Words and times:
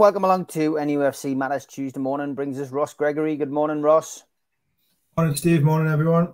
Welcome 0.00 0.24
along 0.24 0.46
to 0.46 0.76
NUFC 0.76 1.36
Matters 1.36 1.66
Tuesday 1.66 2.00
morning. 2.00 2.34
Brings 2.34 2.58
us 2.58 2.70
Ross 2.70 2.94
Gregory. 2.94 3.36
Good 3.36 3.50
morning, 3.50 3.82
Ross. 3.82 4.24
Morning, 5.14 5.36
Steve. 5.36 5.62
Morning, 5.62 5.92
everyone. 5.92 6.32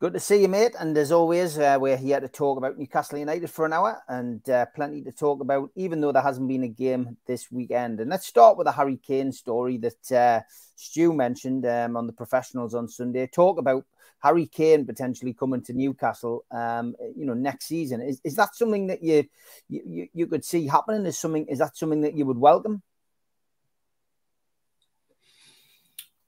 Good 0.00 0.12
to 0.12 0.20
see 0.20 0.42
you, 0.42 0.48
mate. 0.48 0.74
And 0.78 0.94
as 0.98 1.10
always, 1.10 1.58
uh, 1.58 1.78
we're 1.80 1.96
here 1.96 2.20
to 2.20 2.28
talk 2.28 2.58
about 2.58 2.76
Newcastle 2.76 3.16
United 3.16 3.48
for 3.48 3.64
an 3.64 3.72
hour 3.72 4.02
and 4.06 4.46
uh, 4.50 4.66
plenty 4.76 5.00
to 5.04 5.12
talk 5.12 5.40
about, 5.40 5.70
even 5.76 6.02
though 6.02 6.12
there 6.12 6.20
hasn't 6.20 6.46
been 6.46 6.64
a 6.64 6.68
game 6.68 7.16
this 7.26 7.50
weekend. 7.50 8.00
And 8.00 8.10
let's 8.10 8.26
start 8.26 8.58
with 8.58 8.66
the 8.66 8.72
Harry 8.72 8.98
Kane 8.98 9.32
story 9.32 9.78
that 9.78 10.12
uh, 10.12 10.40
Stu 10.76 11.14
mentioned 11.14 11.64
um, 11.64 11.96
on 11.96 12.06
the 12.06 12.12
professionals 12.12 12.74
on 12.74 12.86
Sunday. 12.86 13.26
Talk 13.28 13.58
about 13.58 13.86
Harry 14.18 14.46
Kane 14.46 14.84
potentially 14.84 15.32
coming 15.32 15.62
to 15.62 15.72
Newcastle, 15.72 16.44
um, 16.50 16.94
you 17.16 17.24
know, 17.24 17.32
next 17.32 17.64
season. 17.64 18.02
Is, 18.02 18.20
is 18.24 18.36
that 18.36 18.54
something 18.54 18.88
that 18.88 19.02
you, 19.02 19.24
you 19.70 20.06
you 20.12 20.26
could 20.26 20.44
see 20.44 20.66
happening? 20.66 21.06
Is 21.06 21.16
something 21.16 21.46
is 21.46 21.60
that 21.60 21.78
something 21.78 22.02
that 22.02 22.14
you 22.14 22.26
would 22.26 22.36
welcome? 22.36 22.82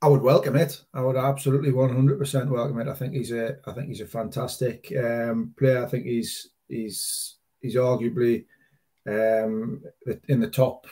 I 0.02 0.08
would 0.08 0.20
welcome 0.20 0.56
it. 0.56 0.82
I 0.92 1.00
would 1.00 1.16
absolutely 1.16 1.70
100% 1.70 2.48
welcome 2.48 2.80
it. 2.80 2.88
I 2.88 2.94
think 2.94 3.14
he's 3.14 3.30
a, 3.30 3.56
I 3.64 3.72
think 3.72 3.86
he's 3.86 4.00
a 4.00 4.06
fantastic 4.06 4.92
um, 4.98 5.54
player. 5.56 5.84
I 5.84 5.88
think 5.88 6.04
he's, 6.04 6.48
he's, 6.68 7.36
he's 7.60 7.76
arguably 7.76 8.46
um, 9.06 9.82
in 10.28 10.40
the 10.40 10.50
top 10.50 10.88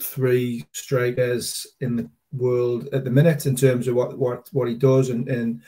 three 0.00 0.64
strikers 0.72 1.66
in 1.80 1.94
the 1.94 2.10
world 2.32 2.88
at 2.92 3.04
the 3.04 3.10
minute 3.10 3.46
in 3.46 3.54
terms 3.54 3.86
of 3.86 3.94
what 3.94 4.18
what 4.18 4.48
what 4.52 4.68
he 4.68 4.74
does 4.74 5.10
and 5.10 5.28
and 5.28 5.62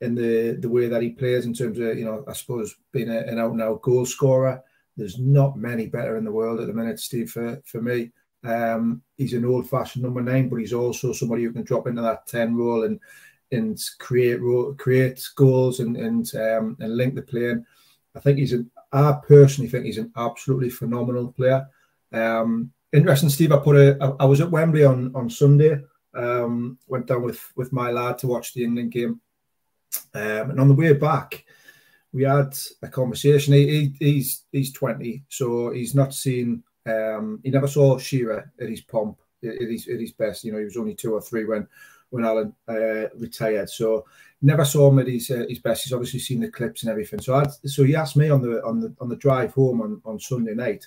in 0.00 0.14
the 0.14 0.58
the 0.60 0.68
way 0.68 0.88
that 0.88 1.02
he 1.02 1.10
plays 1.10 1.46
in 1.46 1.54
terms 1.54 1.78
of 1.78 1.96
you 1.96 2.04
know 2.04 2.24
I 2.28 2.32
suppose 2.32 2.74
being 2.92 3.08
a, 3.08 3.18
an 3.18 3.38
out 3.38 3.52
and 3.52 3.62
out 3.62 3.82
goal 3.82 4.04
scorer. 4.04 4.62
There's 4.96 5.18
not 5.18 5.56
many 5.56 5.86
better 5.86 6.16
in 6.16 6.24
the 6.24 6.32
world 6.32 6.58
at 6.60 6.66
the 6.66 6.72
minute, 6.72 6.98
Steve. 6.98 7.30
For 7.30 7.62
for 7.64 7.80
me, 7.80 8.10
um, 8.44 9.02
he's 9.16 9.34
an 9.34 9.44
old 9.44 9.68
fashioned 9.68 10.04
number 10.04 10.22
nine, 10.22 10.48
but 10.48 10.56
he's 10.56 10.72
also 10.72 11.12
somebody 11.12 11.44
who 11.44 11.52
can 11.52 11.64
drop 11.64 11.86
into 11.86 12.02
that 12.02 12.26
ten 12.26 12.54
role 12.54 12.84
and 12.84 13.00
and 13.50 13.80
create 13.98 14.40
create 14.76 15.26
goals 15.34 15.80
and 15.80 15.96
and 15.96 16.34
um, 16.36 16.76
and 16.80 16.96
link 16.96 17.14
the 17.14 17.22
play. 17.22 17.50
And 17.50 17.66
I 18.14 18.20
think 18.20 18.38
he's 18.38 18.52
an 18.52 18.70
I 18.92 19.18
personally 19.26 19.68
think 19.68 19.84
he's 19.84 19.98
an 19.98 20.12
absolutely 20.16 20.70
phenomenal 20.70 21.32
player. 21.32 21.66
Um, 22.12 22.72
interesting, 22.92 23.28
Steve. 23.28 23.52
I 23.52 23.58
put 23.58 23.76
a 23.76 23.98
I, 24.00 24.24
I 24.24 24.24
was 24.24 24.40
at 24.40 24.50
Wembley 24.50 24.84
on 24.84 25.14
on 25.14 25.28
Sunday. 25.28 25.80
Um, 26.14 26.78
went 26.86 27.06
down 27.06 27.22
with 27.22 27.40
with 27.56 27.72
my 27.72 27.90
lad 27.90 28.18
to 28.18 28.26
watch 28.26 28.54
the 28.54 28.64
England 28.64 28.92
game, 28.92 29.20
um, 30.14 30.50
and 30.50 30.60
on 30.60 30.68
the 30.68 30.74
way 30.74 30.92
back, 30.94 31.44
we 32.12 32.22
had 32.22 32.56
a 32.82 32.88
conversation. 32.88 33.54
He, 33.54 33.66
he, 33.68 33.96
he's 33.98 34.44
he's 34.50 34.72
twenty, 34.72 35.24
so 35.28 35.70
he's 35.70 35.94
not 35.94 36.14
seen. 36.14 36.62
Um, 36.86 37.40
he 37.42 37.50
never 37.50 37.68
saw 37.68 37.98
Shearer 37.98 38.50
at 38.60 38.68
his 38.68 38.80
pomp, 38.80 39.18
at 39.44 39.60
his 39.60 39.88
at 39.88 40.00
his 40.00 40.12
best. 40.12 40.44
You 40.44 40.52
know, 40.52 40.58
he 40.58 40.64
was 40.64 40.76
only 40.76 40.94
two 40.94 41.14
or 41.14 41.20
three 41.20 41.44
when 41.44 41.66
when 42.10 42.24
Alan 42.24 42.54
uh, 42.68 43.08
retired. 43.16 43.70
So 43.70 44.06
never 44.40 44.64
saw 44.64 44.90
him 44.90 44.98
at 44.98 45.08
his 45.08 45.30
uh, 45.30 45.44
his 45.48 45.58
best. 45.58 45.84
He's 45.84 45.92
obviously 45.92 46.20
seen 46.20 46.40
the 46.40 46.50
clips 46.50 46.82
and 46.82 46.90
everything. 46.90 47.20
So 47.20 47.34
I'd, 47.34 47.52
so 47.66 47.84
he 47.84 47.96
asked 47.96 48.16
me 48.16 48.30
on 48.30 48.42
the 48.42 48.62
on 48.64 48.80
the 48.80 48.94
on 49.00 49.08
the 49.08 49.16
drive 49.16 49.54
home 49.54 49.80
on 49.80 50.00
on 50.04 50.18
Sunday 50.18 50.54
night, 50.54 50.86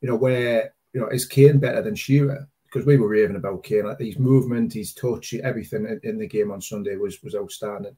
you 0.00 0.08
know, 0.08 0.16
where 0.16 0.72
you 0.92 1.00
know 1.00 1.08
is 1.08 1.26
Kane 1.26 1.58
better 1.58 1.82
than 1.82 1.94
Shearer? 1.94 2.48
because 2.72 2.86
we 2.86 2.96
were 2.96 3.08
raving 3.08 3.36
about 3.36 3.62
Kane. 3.62 3.84
Like 3.84 4.00
his 4.00 4.18
movement, 4.18 4.72
his 4.72 4.94
touch, 4.94 5.34
everything 5.34 5.84
in, 5.84 6.00
in, 6.02 6.18
the 6.18 6.26
game 6.26 6.50
on 6.50 6.62
Sunday 6.62 6.96
was 6.96 7.22
was 7.22 7.34
outstanding. 7.34 7.96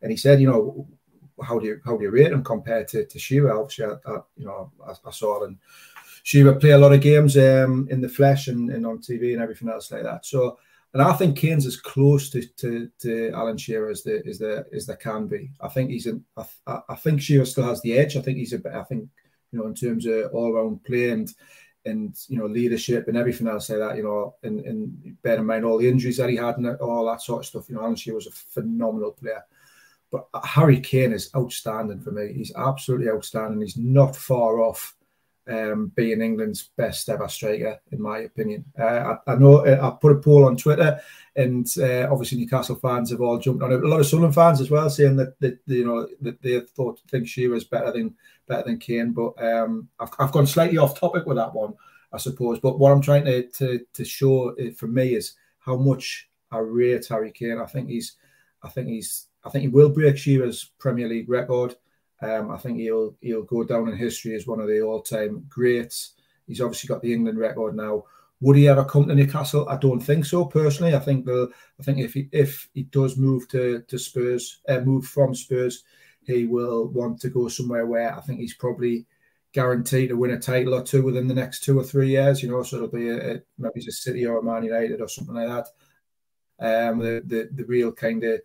And 0.00 0.10
he 0.10 0.16
said, 0.16 0.40
you 0.40 0.48
know, 0.48 0.86
how 1.42 1.58
do 1.58 1.66
you 1.66 1.80
how 1.84 1.96
do 1.96 2.04
you 2.04 2.10
rate 2.10 2.32
him 2.32 2.44
compared 2.44 2.88
to, 2.88 3.04
to 3.04 3.18
Shearer? 3.18 3.52
Obviously, 3.52 3.86
I, 3.86 4.10
I, 4.10 4.18
you 4.36 4.46
know, 4.46 4.70
I, 4.86 4.92
I 5.06 5.10
saw 5.10 5.44
and 6.34 6.46
would 6.46 6.60
play 6.60 6.70
a 6.70 6.78
lot 6.78 6.92
of 6.92 7.00
games 7.00 7.36
um, 7.36 7.88
in 7.90 8.00
the 8.00 8.08
flesh 8.08 8.48
and, 8.48 8.70
and 8.70 8.86
on 8.86 8.98
TV 8.98 9.32
and 9.32 9.42
everything 9.42 9.68
else 9.68 9.90
like 9.90 10.04
that. 10.04 10.24
So, 10.24 10.58
and 10.94 11.02
I 11.02 11.12
think 11.14 11.36
Kane's 11.36 11.66
as 11.66 11.76
close 11.76 12.30
to, 12.30 12.42
to, 12.58 12.88
to 13.00 13.30
Alan 13.34 13.56
Shearer 13.56 13.90
as 13.90 14.02
the 14.02 14.22
as 14.26 14.38
the 14.38 14.66
as 14.72 14.86
there 14.86 14.96
can 14.96 15.26
be. 15.26 15.50
I 15.60 15.68
think 15.68 15.90
he's 15.90 16.06
in. 16.06 16.24
I, 16.36 16.80
I 16.88 16.94
think 16.96 17.20
Shearer 17.20 17.46
still 17.46 17.64
has 17.64 17.80
the 17.80 17.98
edge. 17.98 18.16
I 18.16 18.20
think 18.20 18.38
he's 18.38 18.52
a. 18.52 18.60
I 18.74 18.82
think 18.84 19.08
you 19.52 19.58
know 19.58 19.66
in 19.66 19.74
terms 19.74 20.06
of 20.06 20.30
all 20.32 20.52
round 20.52 20.84
play 20.84 21.10
and 21.10 21.32
and 21.86 22.14
you 22.28 22.38
know 22.38 22.46
leadership 22.46 23.08
and 23.08 23.16
everything 23.16 23.48
else 23.48 23.70
like 23.70 23.78
that. 23.78 23.96
You 23.96 24.02
know, 24.02 24.34
and, 24.42 24.60
and 24.60 25.22
bear 25.22 25.38
in 25.38 25.46
mind 25.46 25.64
all 25.64 25.78
the 25.78 25.88
injuries 25.88 26.18
that 26.18 26.28
he 26.28 26.36
had 26.36 26.58
and 26.58 26.76
all 26.76 27.06
that 27.06 27.22
sort 27.22 27.40
of 27.40 27.46
stuff. 27.46 27.68
You 27.70 27.76
know, 27.76 27.82
Alan 27.82 27.96
Shearer 27.96 28.16
was 28.16 28.26
a 28.26 28.30
phenomenal 28.30 29.12
player. 29.12 29.42
But 30.10 30.26
Harry 30.44 30.78
Kane 30.78 31.14
is 31.14 31.30
outstanding 31.34 32.02
for 32.02 32.10
me. 32.10 32.34
He's 32.34 32.54
absolutely 32.54 33.08
outstanding. 33.08 33.62
He's 33.62 33.78
not 33.78 34.14
far 34.14 34.60
off 34.60 34.94
um, 35.48 35.92
being 35.94 36.20
England's 36.20 36.70
best 36.76 37.08
ever 37.08 37.28
striker, 37.28 37.80
in 37.90 38.00
my 38.00 38.18
opinion. 38.18 38.64
Uh, 38.78 39.16
I, 39.26 39.32
I, 39.32 39.34
know 39.36 39.66
uh, 39.66 39.78
I 39.82 39.90
put 40.00 40.12
a 40.12 40.20
poll 40.20 40.44
on 40.44 40.56
Twitter, 40.56 41.00
and 41.36 41.66
uh, 41.78 42.08
obviously 42.10 42.38
Newcastle 42.38 42.76
fans 42.76 43.10
have 43.10 43.20
all 43.20 43.38
jumped 43.38 43.62
on 43.62 43.72
it. 43.72 43.82
A 43.82 43.88
lot 43.88 44.00
of 44.00 44.06
Sunderland 44.06 44.34
fans 44.34 44.60
as 44.60 44.70
well, 44.70 44.88
saying 44.88 45.16
that, 45.16 45.38
that 45.40 45.58
you 45.66 45.84
know 45.84 46.08
that 46.20 46.40
they 46.42 46.60
thought 46.60 47.00
think 47.10 47.26
she 47.26 47.48
was 47.48 47.64
better 47.64 47.92
than 47.92 48.14
better 48.46 48.64
than 48.64 48.78
Kane. 48.78 49.12
But 49.12 49.42
um, 49.42 49.88
I've, 49.98 50.10
I've 50.18 50.32
gone 50.32 50.46
slightly 50.46 50.78
off 50.78 50.98
topic 50.98 51.26
with 51.26 51.36
that 51.36 51.54
one, 51.54 51.74
I 52.12 52.18
suppose. 52.18 52.60
But 52.60 52.78
what 52.78 52.92
I'm 52.92 53.02
trying 53.02 53.24
to 53.24 53.42
to, 53.42 53.80
to 53.94 54.04
show 54.04 54.50
uh, 54.50 54.70
for 54.76 54.86
me 54.86 55.14
is 55.14 55.34
how 55.58 55.76
much 55.76 56.28
I 56.50 56.58
rate 56.58 57.06
Harry 57.08 57.32
Kane. 57.32 57.58
I 57.58 57.66
think 57.66 57.88
he's, 57.88 58.16
I 58.62 58.68
think 58.68 58.88
he's, 58.88 59.26
I 59.44 59.50
think 59.50 59.62
he 59.62 59.68
will 59.68 59.88
break 59.88 60.18
Shearer's 60.18 60.70
Premier 60.78 61.08
League 61.08 61.28
record. 61.28 61.76
Um, 62.22 62.50
I 62.52 62.56
think 62.56 62.78
he'll 62.78 63.16
he'll 63.20 63.42
go 63.42 63.64
down 63.64 63.88
in 63.88 63.96
history 63.96 64.34
as 64.34 64.46
one 64.46 64.60
of 64.60 64.68
the 64.68 64.80
all-time 64.80 65.44
greats. 65.48 66.12
He's 66.46 66.60
obviously 66.60 66.88
got 66.88 67.02
the 67.02 67.12
England 67.12 67.38
record 67.38 67.74
now. 67.74 68.04
Would 68.40 68.56
he 68.56 68.68
ever 68.68 68.84
come 68.84 69.06
to 69.06 69.14
Newcastle? 69.14 69.68
I 69.68 69.76
don't 69.76 70.00
think 70.00 70.24
so. 70.24 70.44
Personally, 70.44 70.94
I 70.94 70.98
think 70.98 71.24
the 71.24 71.50
I 71.78 71.82
think 71.82 71.98
if 71.98 72.14
he 72.14 72.28
if 72.32 72.68
he 72.74 72.84
does 72.84 73.16
move 73.16 73.48
to 73.48 73.82
to 73.82 73.98
Spurs, 73.98 74.60
uh, 74.68 74.80
move 74.80 75.06
from 75.06 75.34
Spurs, 75.34 75.84
he 76.24 76.46
will 76.46 76.88
want 76.88 77.20
to 77.20 77.28
go 77.28 77.48
somewhere 77.48 77.86
where 77.86 78.16
I 78.16 78.20
think 78.20 78.40
he's 78.40 78.54
probably 78.54 79.06
guaranteed 79.52 80.08
to 80.08 80.16
win 80.16 80.30
a 80.30 80.38
title 80.38 80.74
or 80.74 80.82
two 80.82 81.02
within 81.02 81.28
the 81.28 81.34
next 81.34 81.62
two 81.62 81.78
or 81.78 81.84
three 81.84 82.10
years. 82.10 82.42
You 82.42 82.50
know, 82.50 82.62
so 82.62 82.76
it'll 82.76 82.88
be 82.88 83.08
a, 83.08 83.34
a 83.34 83.42
maybe 83.58 83.74
it's 83.76 83.88
a 83.88 83.92
City 83.92 84.26
or 84.26 84.38
a 84.38 84.42
Man 84.42 84.64
United 84.64 85.00
or 85.00 85.08
something 85.08 85.34
like 85.34 85.48
that. 85.48 85.68
Um, 86.88 86.98
the 86.98 87.22
the, 87.24 87.48
the 87.52 87.64
real 87.64 87.92
kind 87.92 88.24
of 88.24 88.40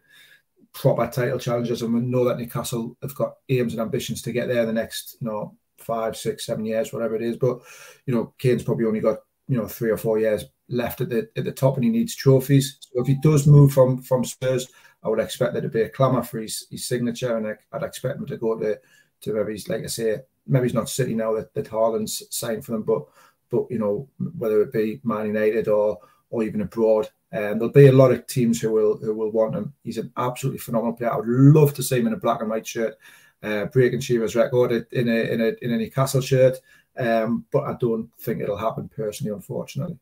proper 0.78 1.08
title 1.08 1.40
challengers, 1.40 1.82
and 1.82 1.94
we 1.94 2.02
know 2.02 2.24
that 2.26 2.38
Newcastle 2.38 2.96
have 3.02 3.16
got 3.16 3.34
aims 3.50 3.74
and 3.74 3.82
ambitions 3.82 4.22
to 4.22 4.32
get 4.32 4.48
there 4.48 4.62
in 4.62 4.68
the 4.68 4.74
next, 4.74 5.18
you 5.20 5.28
know, 5.28 5.56
five, 5.80 6.16
six, 6.16 6.46
seven 6.46 6.66
years, 6.66 6.94
whatever 6.94 7.16
it 7.16 7.24
is. 7.24 7.36
But 7.36 7.60
you 8.06 8.14
know, 8.14 8.34
Kane's 8.38 8.64
probably 8.64 8.86
only 8.86 9.00
got 9.00 9.20
you 9.48 9.58
know 9.58 9.68
three 9.68 9.90
or 9.90 9.98
four 9.98 10.20
years 10.20 10.46
left 10.70 11.02
at 11.02 11.10
the 11.10 11.28
at 11.36 11.46
the 11.46 11.52
top, 11.52 11.76
and 11.76 11.84
he 11.84 11.90
needs 11.90 12.16
trophies. 12.16 12.78
So 12.82 13.02
if 13.02 13.08
he 13.08 13.16
does 13.16 13.48
move 13.48 13.74
from 13.74 14.02
from 14.04 14.24
Spurs, 14.24 14.68
I 15.04 15.10
would 15.10 15.20
expect 15.20 15.54
there 15.54 15.62
to 15.62 15.70
be 15.70 15.82
a 15.82 15.90
clamour 15.90 16.22
for 16.22 16.40
his, 16.40 16.68
his 16.70 16.86
signature, 16.86 17.36
and 17.36 17.48
I'd 17.48 17.84
expect 17.84 18.20
him 18.20 18.28
to 18.28 18.38
go 18.38 18.58
to 18.60 18.80
to 19.22 19.34
maybe 19.34 19.60
like 19.68 19.84
I 19.84 19.88
say, 19.88 20.18
maybe 20.46 20.66
he's 20.66 20.76
not 20.76 20.90
City 20.90 21.16
now 21.16 21.34
that 21.34 21.54
that 21.56 21.70
Haaland's 21.70 22.24
signed 22.30 22.64
for 22.64 22.74
them, 22.74 22.84
but 22.84 23.04
but 23.50 23.66
you 23.72 23.80
know 23.80 24.08
whether 24.38 24.62
it 24.62 24.72
be 24.72 25.02
Man 25.04 25.28
United 25.28 25.68
or 25.68 25.98
or 26.30 26.44
even 26.44 26.62
abroad, 26.62 27.10
and 27.32 27.60
there'll 27.60 27.74
be 27.74 27.88
a 27.88 27.92
lot 27.92 28.12
of 28.12 28.26
teams 28.28 28.62
who 28.62 28.72
will 28.72 28.98
who 28.98 29.14
will 29.14 29.32
want 29.32 29.56
him. 29.56 29.74
He's 29.84 29.98
an 29.98 30.12
absolutely 30.18 30.60
phenomenal 30.60 30.96
player. 30.96 31.14
I 31.14 31.18
would 31.18 31.28
love 31.28 31.74
to 31.76 31.84
see 31.84 32.00
him 32.00 32.08
in 32.08 32.14
a 32.14 32.18
black 32.18 32.42
and 32.42 32.50
white 32.50 32.68
shirt, 32.68 32.96
uh, 33.44 33.66
breaking 33.66 34.00
Shearer's 34.00 34.36
record 34.36 34.88
in 34.92 35.10
a 35.10 35.34
in 35.34 35.42
a 35.42 35.54
in 35.62 35.72
a 35.72 35.78
Newcastle 35.78 36.22
shirt. 36.22 36.58
Um, 36.98 37.46
but 37.52 37.64
I 37.66 37.76
don't 37.80 38.10
think 38.20 38.42
it'll 38.42 38.58
happen 38.58 38.90
personally, 38.90 39.34
unfortunately. 39.34 40.00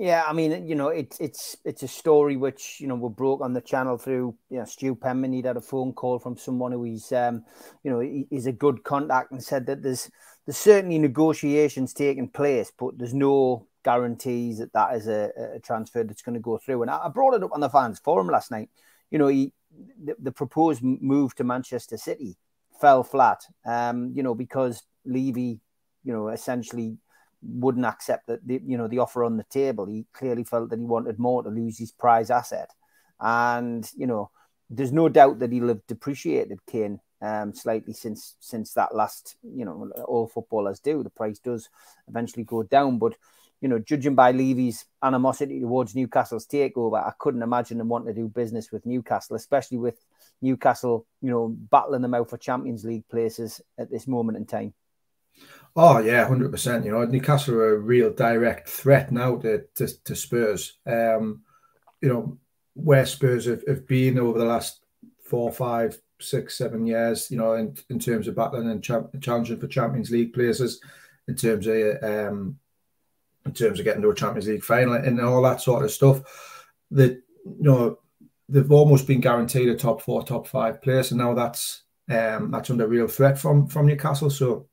Yeah, 0.00 0.24
I 0.26 0.32
mean, 0.32 0.66
you 0.66 0.74
know, 0.74 0.88
it's 0.88 1.20
it's 1.20 1.58
it's 1.64 1.82
a 1.82 1.88
story 1.88 2.36
which 2.36 2.80
you 2.80 2.86
know 2.86 2.94
we 2.94 3.10
broke 3.10 3.42
on 3.42 3.52
the 3.52 3.60
channel 3.60 3.98
through 3.98 4.34
you 4.48 4.58
know 4.58 4.64
Stu 4.64 4.94
Penman. 4.94 5.34
He'd 5.34 5.44
had 5.44 5.58
a 5.58 5.60
phone 5.60 5.92
call 5.92 6.18
from 6.18 6.38
someone 6.38 6.72
who 6.72 6.84
he's 6.84 7.12
um, 7.12 7.44
you 7.84 7.90
know 7.90 8.00
he's 8.00 8.46
a 8.46 8.52
good 8.52 8.82
contact 8.82 9.30
and 9.30 9.42
said 9.42 9.66
that 9.66 9.82
there's 9.82 10.10
there's 10.46 10.56
certainly 10.56 10.98
negotiations 10.98 11.92
taking 11.92 12.30
place, 12.30 12.72
but 12.78 12.96
there's 12.96 13.12
no 13.12 13.66
guarantees 13.84 14.58
that 14.58 14.72
that 14.72 14.94
is 14.94 15.08
a, 15.08 15.30
a 15.56 15.60
transfer 15.60 16.04
that's 16.04 16.22
going 16.22 16.34
to 16.34 16.40
go 16.40 16.58
through. 16.58 16.82
And 16.82 16.90
I, 16.90 17.06
I, 17.06 17.08
brought 17.08 17.34
it 17.34 17.42
up 17.42 17.52
on 17.52 17.60
the 17.60 17.68
fans 17.68 17.98
forum 17.98 18.28
last 18.28 18.50
night. 18.50 18.70
You 19.10 19.18
know, 19.18 19.28
he, 19.28 19.52
the, 20.04 20.16
the 20.18 20.32
proposed 20.32 20.82
move 20.82 21.34
to 21.36 21.44
Manchester 21.44 21.96
City 21.96 22.36
fell 22.80 23.02
flat. 23.02 23.40
Um, 23.64 24.12
you 24.14 24.22
know, 24.22 24.34
because 24.34 24.82
Levy, 25.04 25.60
you 26.04 26.12
know, 26.12 26.28
essentially 26.28 26.98
wouldn't 27.42 27.86
accept 27.86 28.26
that 28.26 28.46
the, 28.46 28.60
you 28.66 28.76
know 28.76 28.88
the 28.88 28.98
offer 28.98 29.24
on 29.24 29.36
the 29.36 29.44
table. 29.44 29.86
He 29.86 30.06
clearly 30.12 30.44
felt 30.44 30.70
that 30.70 30.78
he 30.78 30.84
wanted 30.84 31.18
more 31.18 31.42
to 31.42 31.48
lose 31.48 31.78
his 31.78 31.92
prize 31.92 32.30
asset, 32.30 32.70
and 33.18 33.88
you 33.96 34.06
know 34.06 34.30
there's 34.68 34.92
no 34.92 35.08
doubt 35.08 35.38
that 35.40 35.52
he'll 35.52 35.68
have 35.68 35.86
depreciated 35.86 36.64
Kane 36.66 37.00
um, 37.22 37.54
slightly 37.54 37.92
since 37.92 38.36
since 38.40 38.72
that 38.74 38.94
last. 38.94 39.36
You 39.42 39.64
know, 39.64 39.90
all 40.06 40.28
footballers 40.28 40.80
do. 40.80 41.02
The 41.02 41.10
price 41.10 41.38
does 41.38 41.68
eventually 42.08 42.44
go 42.44 42.62
down, 42.62 42.98
but 42.98 43.14
you 43.60 43.68
know, 43.68 43.78
judging 43.78 44.14
by 44.14 44.32
Levy's 44.32 44.86
animosity 45.02 45.60
towards 45.60 45.94
Newcastle's 45.94 46.46
takeover, 46.46 47.04
I 47.04 47.12
couldn't 47.18 47.42
imagine 47.42 47.78
them 47.78 47.88
wanting 47.88 48.14
to 48.14 48.20
do 48.20 48.28
business 48.28 48.72
with 48.72 48.86
Newcastle, 48.86 49.36
especially 49.36 49.78
with 49.78 49.98
Newcastle, 50.40 51.06
you 51.20 51.30
know, 51.30 51.48
battling 51.48 52.02
them 52.02 52.14
out 52.14 52.30
for 52.30 52.38
Champions 52.38 52.84
League 52.84 53.06
places 53.08 53.60
at 53.78 53.90
this 53.90 54.06
moment 54.06 54.38
in 54.38 54.46
time. 54.46 54.72
Oh 55.76 55.98
yeah, 55.98 56.26
hundred 56.26 56.50
percent. 56.50 56.84
You 56.84 56.92
know, 56.92 57.04
Newcastle 57.04 57.54
are 57.54 57.74
a 57.74 57.78
real 57.78 58.12
direct 58.12 58.68
threat 58.68 59.12
now 59.12 59.36
to 59.36 59.64
to, 59.76 60.04
to 60.04 60.16
Spurs. 60.16 60.78
Um, 60.86 61.42
you 62.00 62.08
know, 62.08 62.38
where 62.74 63.06
Spurs 63.06 63.46
have, 63.46 63.62
have 63.68 63.86
been 63.86 64.18
over 64.18 64.38
the 64.38 64.44
last 64.44 64.84
four, 65.22 65.52
five, 65.52 65.98
six, 66.18 66.56
seven 66.56 66.86
years. 66.86 67.30
You 67.30 67.38
know, 67.38 67.52
in, 67.54 67.76
in 67.88 67.98
terms 67.98 68.26
of 68.26 68.34
battling 68.34 68.70
and 68.70 68.82
challenging 68.82 69.60
for 69.60 69.68
Champions 69.68 70.10
League 70.10 70.32
places, 70.32 70.80
in 71.28 71.36
terms 71.36 71.66
of 71.66 72.02
um, 72.02 72.58
in 73.50 73.54
terms 73.54 73.80
of 73.80 73.84
getting 73.84 74.02
to 74.02 74.10
a 74.10 74.14
Champions 74.14 74.46
League 74.46 74.62
final 74.62 74.94
and 74.94 75.20
all 75.20 75.42
that 75.42 75.60
sort 75.60 75.84
of 75.84 75.90
stuff. 75.90 76.22
That 76.92 77.22
you 77.44 77.56
know, 77.58 77.98
they've 78.48 78.70
almost 78.70 79.06
been 79.06 79.20
guaranteed 79.20 79.68
a 79.68 79.74
top 79.74 80.00
four, 80.00 80.22
top 80.22 80.46
five 80.46 80.80
place, 80.80 81.10
and 81.10 81.18
now 81.18 81.34
that's 81.34 81.82
um, 82.08 82.50
that's 82.50 82.70
under 82.70 82.86
real 82.86 83.08
threat 83.08 83.38
from 83.38 83.66
from 83.66 83.86
Newcastle. 83.86 84.30
So 84.30 84.68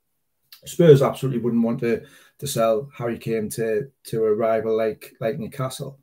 Spurs 0.65 1.01
absolutely 1.01 1.39
wouldn't 1.41 1.63
want 1.63 1.79
to 1.79 2.03
to 2.39 2.47
sell 2.47 2.89
Harry 2.95 3.17
Kane 3.17 3.49
to 3.49 3.89
to 4.05 4.25
a 4.25 4.35
rival 4.35 4.77
like 4.77 5.13
like 5.19 5.39
Newcastle. 5.39 5.99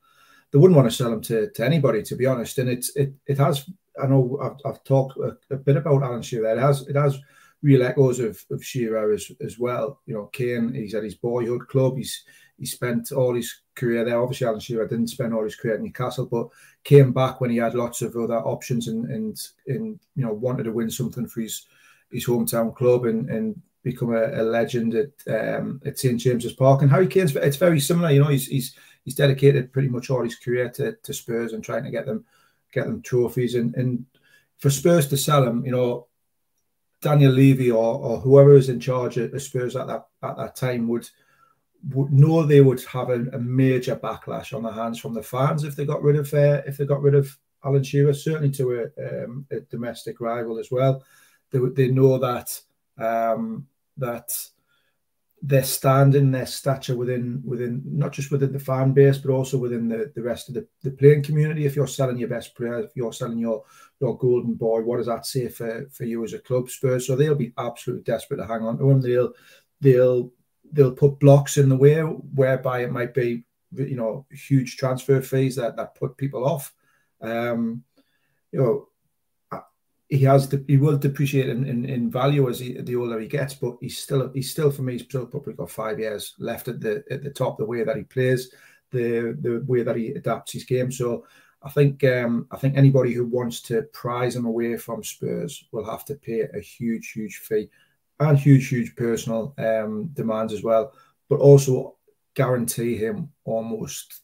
They 0.50 0.58
wouldn't 0.58 0.76
want 0.76 0.88
to 0.88 0.96
sell 0.96 1.12
him 1.12 1.20
to, 1.22 1.50
to 1.50 1.64
anybody, 1.64 2.02
to 2.04 2.16
be 2.16 2.26
honest. 2.26 2.58
And 2.58 2.68
it's 2.68 2.94
it 2.96 3.12
it 3.26 3.38
has. 3.38 3.68
I 4.02 4.06
know 4.06 4.38
I've, 4.42 4.72
I've 4.72 4.84
talked 4.84 5.16
a, 5.18 5.36
a, 5.54 5.56
bit 5.56 5.76
about 5.76 6.02
Alan 6.02 6.22
Shearer. 6.22 6.56
It 6.56 6.58
has 6.58 6.82
it 6.88 6.96
has 6.96 7.18
real 7.62 7.82
echoes 7.82 8.20
of 8.20 8.44
of 8.50 8.64
Shearer 8.64 9.12
as 9.12 9.30
as 9.40 9.58
well. 9.58 10.00
You 10.06 10.14
know, 10.14 10.26
Kane. 10.26 10.72
He's 10.72 10.94
at 10.94 11.04
his 11.04 11.16
boyhood 11.16 11.66
club. 11.68 11.96
He's 11.96 12.24
he 12.58 12.66
spent 12.66 13.12
all 13.12 13.34
his 13.34 13.60
career 13.74 14.04
there. 14.04 14.20
Obviously, 14.20 14.46
Alan 14.46 14.60
Shearer 14.60 14.86
didn't 14.86 15.08
spend 15.08 15.34
all 15.34 15.44
his 15.44 15.56
career 15.56 15.74
at 15.74 15.80
Newcastle, 15.80 16.26
but 16.26 16.48
came 16.84 17.12
back 17.12 17.40
when 17.40 17.50
he 17.50 17.56
had 17.56 17.74
lots 17.74 18.02
of 18.02 18.16
other 18.16 18.38
options 18.38 18.88
and 18.88 19.10
and, 19.10 19.48
and 19.66 19.98
you 20.14 20.24
know 20.24 20.32
wanted 20.32 20.64
to 20.64 20.72
win 20.72 20.90
something 20.90 21.26
for 21.26 21.40
his 21.40 21.66
his 22.10 22.26
hometown 22.26 22.74
club 22.74 23.06
and 23.06 23.28
and 23.28 23.60
become 23.82 24.14
a, 24.14 24.40
a 24.40 24.42
legend 24.42 24.94
at 24.94 25.12
um, 25.28 25.80
at 25.84 25.98
St 25.98 26.18
James's 26.18 26.54
Park. 26.54 26.82
And 26.82 26.90
Harry 26.90 27.06
Kane's 27.06 27.36
it's 27.36 27.56
very 27.56 27.80
similar. 27.80 28.10
You 28.10 28.20
know, 28.20 28.28
he's 28.28 28.46
he's 28.46 28.74
he's 29.04 29.14
dedicated 29.14 29.72
pretty 29.72 29.88
much 29.88 30.10
all 30.10 30.24
his 30.24 30.36
career 30.36 30.70
to, 30.70 30.92
to 31.02 31.12
Spurs 31.12 31.52
and 31.52 31.62
trying 31.62 31.84
to 31.84 31.90
get 31.90 32.06
them 32.06 32.24
get 32.72 32.86
them 32.86 33.02
trophies. 33.02 33.54
And 33.54 33.74
and 33.74 34.06
for 34.58 34.70
Spurs 34.70 35.08
to 35.08 35.16
sell 35.16 35.46
him, 35.46 35.64
you 35.64 35.72
know, 35.72 36.06
Daniel 37.02 37.32
Levy 37.32 37.70
or, 37.70 37.98
or 37.98 38.20
whoever 38.20 38.54
is 38.54 38.70
in 38.70 38.80
charge 38.80 39.16
the 39.16 39.40
Spurs 39.40 39.76
at 39.76 39.86
that 39.86 40.08
at 40.22 40.36
that 40.36 40.56
time 40.56 40.88
would 40.88 41.08
would 41.90 42.12
know 42.12 42.42
they 42.42 42.60
would 42.60 42.82
have 42.84 43.10
a, 43.10 43.24
a, 43.32 43.38
major 43.38 43.96
backlash 43.96 44.54
on 44.54 44.62
their 44.62 44.72
hands 44.72 44.98
from 44.98 45.12
the 45.12 45.22
fans 45.22 45.64
if 45.64 45.76
they 45.76 45.84
got 45.84 46.02
rid 46.02 46.16
of 46.16 46.32
uh, 46.32 46.62
if 46.66 46.76
they 46.76 46.86
got 46.86 47.02
rid 47.02 47.14
of 47.14 47.36
Alan 47.64 47.82
Shearer, 47.82 48.14
certainly 48.14 48.50
to 48.52 48.90
a, 48.98 49.24
um, 49.24 49.46
a 49.50 49.60
domestic 49.60 50.20
rival 50.20 50.58
as 50.58 50.70
well. 50.70 51.02
They, 51.50 51.58
they 51.58 51.88
know 51.88 52.18
that 52.18 52.60
um, 52.98 53.66
that 53.96 54.36
their 55.46 55.62
standing, 55.62 56.30
their 56.30 56.46
stature 56.46 56.96
within 56.96 57.42
within 57.44 57.82
not 57.84 58.12
just 58.12 58.30
within 58.30 58.52
the 58.52 58.58
fan 58.58 58.92
base, 58.92 59.18
but 59.18 59.30
also 59.30 59.58
within 59.58 59.88
the, 59.88 60.10
the 60.14 60.22
rest 60.22 60.48
of 60.48 60.54
the, 60.54 60.66
the 60.82 60.90
playing 60.90 61.22
community. 61.22 61.66
If 61.66 61.76
you're 61.76 61.86
selling 61.86 62.18
your 62.18 62.28
best 62.28 62.54
player, 62.56 62.78
if 62.80 62.92
you're 62.94 63.12
selling 63.12 63.38
your 63.38 63.62
your 64.00 64.16
golden 64.16 64.54
boy, 64.54 64.80
what 64.82 64.98
does 64.98 65.06
that 65.06 65.26
say 65.26 65.48
for, 65.48 65.86
for 65.92 66.04
you 66.04 66.24
as 66.24 66.32
a 66.32 66.38
club, 66.38 66.70
Spurs? 66.70 67.06
So 67.06 67.14
they'll 67.14 67.34
be 67.34 67.52
absolutely 67.58 68.04
desperate 68.04 68.38
to 68.38 68.46
hang 68.46 68.62
on 68.62 68.78
to 68.78 68.90
him. 68.90 69.00
They'll 69.02 69.32
they'll 69.80 70.32
they'll 70.74 70.92
put 70.92 71.20
blocks 71.20 71.56
in 71.56 71.68
the 71.68 71.76
way 71.76 72.00
whereby 72.00 72.80
it 72.80 72.92
might 72.92 73.14
be 73.14 73.44
you 73.72 73.96
know 73.96 74.26
huge 74.30 74.76
transfer 74.76 75.20
fees 75.20 75.56
that 75.56 75.76
that 75.76 75.94
put 75.94 76.16
people 76.16 76.44
off. 76.44 76.72
Um, 77.20 77.82
you 78.52 78.60
know, 78.60 78.88
he 80.08 80.18
has 80.24 80.54
he 80.68 80.76
will 80.76 80.98
depreciate 80.98 81.48
in, 81.48 81.66
in, 81.66 81.84
in 81.86 82.10
value 82.10 82.48
as 82.48 82.60
he, 82.60 82.80
the 82.80 82.96
older 82.96 83.18
he 83.18 83.26
gets, 83.26 83.54
but 83.54 83.76
he's 83.80 83.98
still 83.98 84.30
he's 84.34 84.50
still 84.50 84.70
for 84.70 84.82
me 84.82 84.94
he's 84.94 85.02
still 85.02 85.26
probably 85.26 85.54
got 85.54 85.70
five 85.70 85.98
years 85.98 86.34
left 86.38 86.68
at 86.68 86.80
the 86.80 87.04
at 87.10 87.22
the 87.22 87.30
top. 87.30 87.58
The 87.58 87.64
way 87.64 87.84
that 87.84 87.96
he 87.96 88.04
plays, 88.04 88.52
the 88.90 89.36
the 89.40 89.64
way 89.66 89.82
that 89.82 89.96
he 89.96 90.08
adapts 90.08 90.52
his 90.52 90.64
game. 90.64 90.92
So 90.92 91.26
I 91.62 91.70
think 91.70 92.04
um, 92.04 92.46
I 92.50 92.56
think 92.58 92.76
anybody 92.76 93.12
who 93.12 93.26
wants 93.26 93.60
to 93.62 93.82
prize 93.92 94.36
him 94.36 94.44
away 94.44 94.76
from 94.76 95.02
Spurs 95.02 95.64
will 95.72 95.84
have 95.84 96.04
to 96.06 96.14
pay 96.14 96.42
a 96.42 96.60
huge 96.60 97.12
huge 97.12 97.38
fee 97.38 97.70
and 98.20 98.38
huge 98.38 98.68
huge 98.68 98.94
personal 98.96 99.54
um, 99.58 100.10
demands 100.14 100.52
as 100.52 100.62
well, 100.62 100.92
but 101.28 101.40
also 101.40 101.96
guarantee 102.34 102.96
him 102.96 103.30
almost 103.44 104.22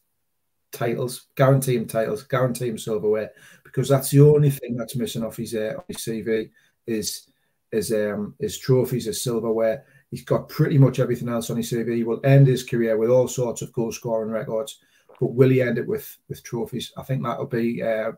titles, 0.71 1.27
guarantee 1.35 1.75
him 1.75 1.87
titles, 1.87 2.23
guarantee 2.23 2.69
him 2.69 2.77
silverware, 2.77 3.31
because 3.63 3.89
that's 3.89 4.09
the 4.09 4.21
only 4.21 4.49
thing 4.49 4.75
that's 4.75 4.95
missing 4.95 5.23
off 5.23 5.37
his 5.37 5.53
uh, 5.55 5.73
his 5.87 5.97
CV 5.97 6.49
is 6.87 7.27
is 7.71 7.91
um 7.91 8.35
his 8.39 8.57
trophies, 8.57 9.05
his 9.05 9.23
silverware. 9.23 9.85
He's 10.09 10.25
got 10.25 10.49
pretty 10.49 10.77
much 10.77 10.99
everything 10.99 11.29
else 11.29 11.49
on 11.49 11.57
his 11.57 11.71
CV. 11.71 11.95
He 11.95 12.03
will 12.03 12.19
end 12.25 12.47
his 12.47 12.63
career 12.63 12.97
with 12.97 13.09
all 13.09 13.29
sorts 13.29 13.61
of 13.61 13.71
goal 13.71 13.93
scoring 13.93 14.31
records, 14.31 14.79
but 15.19 15.33
will 15.33 15.49
he 15.49 15.61
end 15.61 15.77
it 15.77 15.87
with 15.87 16.17
with 16.27 16.43
trophies? 16.43 16.91
I 16.97 17.03
think 17.03 17.23
that'll 17.23 17.45
be 17.45 17.81
uh, 17.81 18.11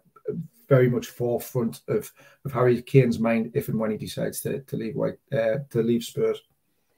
very 0.67 0.89
much 0.89 1.07
forefront 1.07 1.81
of 1.87 2.11
of 2.45 2.51
Harry 2.51 2.81
Kane's 2.81 3.19
mind 3.19 3.51
if 3.53 3.69
and 3.69 3.79
when 3.79 3.91
he 3.91 3.97
decides 3.97 4.41
to 4.41 4.59
to 4.61 4.75
leave 4.75 4.95
White 4.95 5.17
uh, 5.31 5.59
to 5.69 5.81
leave 5.81 6.03
Spurs. 6.03 6.41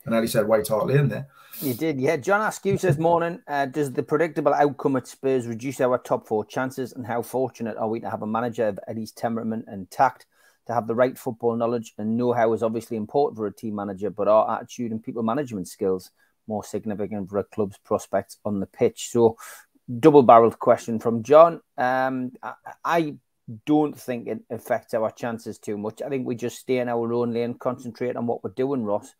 And 0.06 0.14
Ali 0.14 0.28
said 0.28 0.48
White 0.48 0.68
Hart 0.68 0.88
Lane 0.88 1.08
there. 1.08 1.28
You 1.62 1.74
did, 1.74 2.00
yeah. 2.00 2.18
John 2.18 2.42
Askew 2.42 2.78
says, 2.78 2.98
Morning. 2.98 3.42
Uh, 3.48 3.66
does 3.66 3.92
the 3.92 4.04
predictable 4.04 4.54
outcome 4.54 4.98
at 4.98 5.08
Spurs 5.08 5.48
reduce 5.48 5.82
our 5.82 5.98
top 5.98 6.28
four 6.28 6.46
chances? 6.46 6.94
And 6.94 7.08
how 7.08 7.22
fortunate 7.22 7.78
are 7.78 7.88
we 7.88 8.02
to 8.02 8.10
have 8.10 8.22
a 8.22 8.28
manager 8.28 8.68
of 8.68 8.80
Eddie's 8.88 9.12
temperament 9.12 9.66
and 9.68 9.90
tact? 9.90 10.28
To 10.68 10.74
have 10.74 10.88
the 10.88 10.96
right 10.96 11.18
football 11.18 11.56
knowledge 11.56 11.94
and 11.98 12.18
know 12.18 12.34
how 12.34 12.52
is 12.54 12.64
obviously 12.64 12.98
important 12.98 13.38
for 13.38 13.46
a 13.46 13.54
team 13.54 13.76
manager, 13.76 14.10
but 14.10 14.28
our 14.28 14.58
attitude 14.58 14.92
and 14.92 15.02
people 15.02 15.22
management 15.22 15.68
skills 15.68 16.10
more 16.48 16.64
significant 16.64 17.30
for 17.30 17.38
a 17.38 17.44
club's 17.44 17.78
prospects 17.78 18.38
on 18.46 18.60
the 18.60 18.66
pitch. 18.66 19.10
So, 19.10 19.38
double 20.00 20.24
barreled 20.24 20.58
question 20.58 21.00
from 21.00 21.22
John. 21.22 21.62
Um, 21.78 22.32
I, 22.42 22.54
I 22.84 23.16
don't 23.66 23.98
think 23.98 24.28
it 24.28 24.40
affects 24.50 24.94
our 24.94 25.12
chances 25.12 25.60
too 25.60 25.78
much. 25.78 26.02
I 26.02 26.10
think 26.10 26.26
we 26.26 26.36
just 26.36 26.58
stay 26.58 26.80
in 26.80 26.90
our 26.90 27.14
own 27.14 27.34
lane, 27.34 27.54
concentrate 27.56 28.16
on 28.16 28.26
what 28.26 28.44
we're 28.44 28.52
doing, 28.52 28.84
Ross 28.84 29.14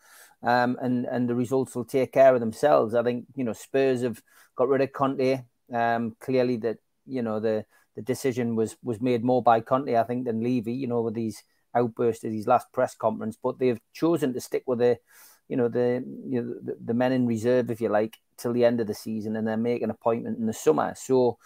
um, 0.46 0.78
and 0.82 1.06
and 1.06 1.28
the 1.28 1.36
results 1.36 1.76
will 1.76 1.86
take 1.86 2.14
care 2.14 2.34
of 2.34 2.40
themselves. 2.40 2.94
I 2.94 3.04
think 3.04 3.26
you 3.36 3.44
know 3.44 3.54
Spurs 3.54 4.04
have 4.04 4.22
got 4.56 4.70
rid 4.70 4.82
of 4.82 4.94
Conte. 4.94 5.44
Um, 5.74 6.16
clearly, 6.20 6.58
that 6.58 6.78
you 7.06 7.22
know 7.22 7.40
the 7.40 7.66
the 7.96 8.02
decision 8.02 8.56
was 8.56 8.78
was 8.84 9.02
made 9.02 9.24
more 9.24 9.42
by 9.42 9.60
Conte, 9.62 9.98
I 9.98 10.04
think, 10.04 10.26
than 10.26 10.44
Levy. 10.44 10.74
You 10.74 10.88
know, 10.88 11.02
with 11.02 11.16
these 11.16 11.44
outbursts 11.74 12.24
at 12.24 12.32
his 12.32 12.48
last 12.48 12.72
press 12.72 12.96
conference, 12.96 13.38
but 13.42 13.60
they've 13.60 13.80
chosen 13.94 14.34
to 14.34 14.40
stick 14.40 14.64
with 14.68 14.80
the 14.80 15.00
you 15.48 15.58
know 15.58 15.68
the 15.68 16.04
you 16.28 16.42
know, 16.42 16.54
the, 16.62 16.78
the 16.86 16.94
men 16.94 17.12
in 17.12 17.26
reserve, 17.26 17.72
if 17.72 17.82
you 17.82 17.90
like, 17.90 18.18
till 18.38 18.54
the 18.54 18.66
end 18.66 18.80
of 18.80 18.88
the 18.88 18.94
season, 18.94 19.36
and 19.36 19.48
then 19.48 19.64
make 19.64 19.82
an 19.82 19.90
appointment 19.90 20.38
in 20.38 20.46
the 20.46 20.54
summer. 20.54 20.94
So. 20.96 21.38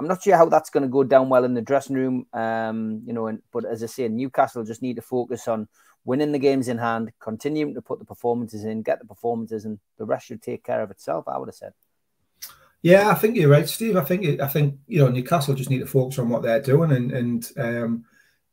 I'm 0.00 0.06
not 0.06 0.22
sure 0.22 0.36
how 0.36 0.46
that's 0.46 0.70
going 0.70 0.84
to 0.84 0.88
go 0.88 1.02
down 1.02 1.28
well 1.28 1.44
in 1.44 1.54
the 1.54 1.62
dressing 1.62 1.96
room, 1.96 2.26
um, 2.32 3.02
you 3.04 3.12
know. 3.12 3.26
And, 3.26 3.42
but 3.52 3.64
as 3.64 3.82
I 3.82 3.86
say, 3.86 4.08
Newcastle 4.08 4.64
just 4.64 4.82
need 4.82 4.96
to 4.96 5.02
focus 5.02 5.48
on 5.48 5.68
winning 6.04 6.32
the 6.32 6.38
games 6.38 6.68
in 6.68 6.78
hand, 6.78 7.10
continuing 7.20 7.74
to 7.74 7.82
put 7.82 7.98
the 7.98 8.04
performances 8.04 8.64
in, 8.64 8.82
get 8.82 9.00
the 9.00 9.06
performances, 9.06 9.64
and 9.64 9.78
the 9.98 10.04
rest 10.04 10.26
should 10.26 10.42
take 10.42 10.64
care 10.64 10.82
of 10.82 10.90
itself. 10.90 11.26
I 11.26 11.38
would 11.38 11.48
have 11.48 11.54
said. 11.54 11.72
Yeah, 12.82 13.10
I 13.10 13.14
think 13.14 13.36
you're 13.36 13.50
right, 13.50 13.68
Steve. 13.68 13.96
I 13.96 14.04
think 14.04 14.40
I 14.40 14.46
think 14.46 14.78
you 14.86 15.00
know 15.00 15.08
Newcastle 15.08 15.54
just 15.54 15.70
need 15.70 15.80
to 15.80 15.86
focus 15.86 16.18
on 16.18 16.28
what 16.28 16.42
they're 16.42 16.62
doing 16.62 16.92
and 16.92 17.12
and 17.12 17.52
um, 17.56 18.04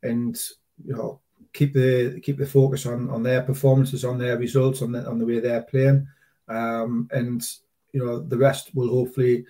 and 0.01 0.35
you 0.83 0.95
know 0.95 1.19
keep 1.53 1.73
the 1.73 2.19
keep 2.21 2.37
the 2.37 2.47
focus 2.47 2.87
on 2.87 3.09
on 3.11 3.21
their 3.21 3.43
performances, 3.43 4.03
on 4.03 4.17
their 4.17 4.37
results, 4.37 4.81
on 4.81 4.91
the 4.91 5.07
on 5.07 5.19
the 5.19 5.25
way 5.25 5.39
they're 5.39 5.61
playing, 5.61 6.07
um, 6.47 7.07
and 7.11 7.47
you 7.93 8.03
know 8.03 8.19
the 8.19 8.37
rest 8.37 8.73
will 8.73 8.89
hopefully 8.89 9.45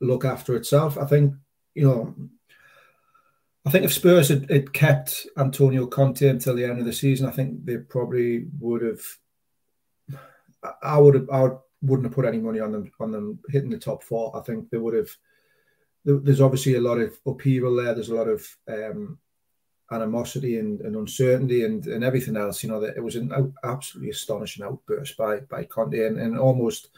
look 0.00 0.24
after 0.24 0.56
itself. 0.56 0.98
I 0.98 1.04
think 1.06 1.34
you 1.74 1.86
know 1.86 2.14
I 3.68 3.70
think 3.70 3.84
if 3.84 3.92
Spurs 3.92 4.30
had, 4.30 4.50
had, 4.50 4.72
kept 4.72 5.26
Antonio 5.36 5.86
Conte 5.86 6.26
until 6.26 6.54
the 6.54 6.64
end 6.64 6.80
of 6.80 6.86
the 6.86 6.92
season, 6.92 7.28
I 7.28 7.32
think 7.32 7.66
they 7.66 7.76
probably 7.76 8.46
would 8.60 8.80
have. 8.80 9.00
I 10.82 10.96
would 10.96 11.14
have. 11.14 11.28
I 11.30 11.42
would, 11.42 11.58
wouldn't 11.82 12.06
have 12.06 12.14
put 12.14 12.24
any 12.24 12.38
money 12.38 12.60
on 12.60 12.72
them 12.72 12.90
on 12.98 13.12
them 13.12 13.40
hitting 13.50 13.68
the 13.68 13.78
top 13.78 14.02
four. 14.02 14.34
I 14.34 14.40
think 14.40 14.70
they 14.70 14.78
would 14.78 14.94
have. 14.94 15.10
There's 16.04 16.40
obviously 16.40 16.76
a 16.76 16.80
lot 16.80 16.98
of 16.98 17.18
upheaval 17.26 17.76
there. 17.76 17.92
There's 17.92 18.08
a 18.08 18.14
lot 18.14 18.28
of 18.28 18.46
um, 18.68 19.18
animosity 19.90 20.58
and, 20.58 20.80
and, 20.80 20.96
uncertainty 20.96 21.64
and, 21.64 21.86
and 21.88 22.02
everything 22.02 22.38
else. 22.38 22.62
You 22.62 22.70
know 22.70 22.80
that 22.80 22.96
it 22.96 23.04
was 23.04 23.16
an 23.16 23.52
absolutely 23.64 24.10
astonishing 24.10 24.64
outburst 24.64 25.18
by 25.18 25.40
by 25.40 25.64
Conte 25.64 26.06
and, 26.06 26.18
and 26.18 26.38
almost 26.38 26.88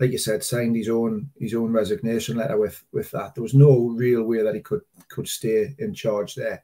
like 0.00 0.10
you 0.10 0.18
said, 0.18 0.42
signed 0.42 0.76
his 0.76 0.88
own 0.88 1.30
his 1.38 1.54
own 1.54 1.72
resignation 1.72 2.36
letter 2.36 2.58
with 2.58 2.82
with 2.92 3.10
that. 3.12 3.34
There 3.34 3.42
was 3.42 3.54
no 3.54 3.88
real 3.88 4.24
way 4.24 4.42
that 4.42 4.54
he 4.54 4.60
could 4.60 4.82
could 5.08 5.28
stay 5.28 5.74
in 5.78 5.94
charge 5.94 6.34
there. 6.34 6.62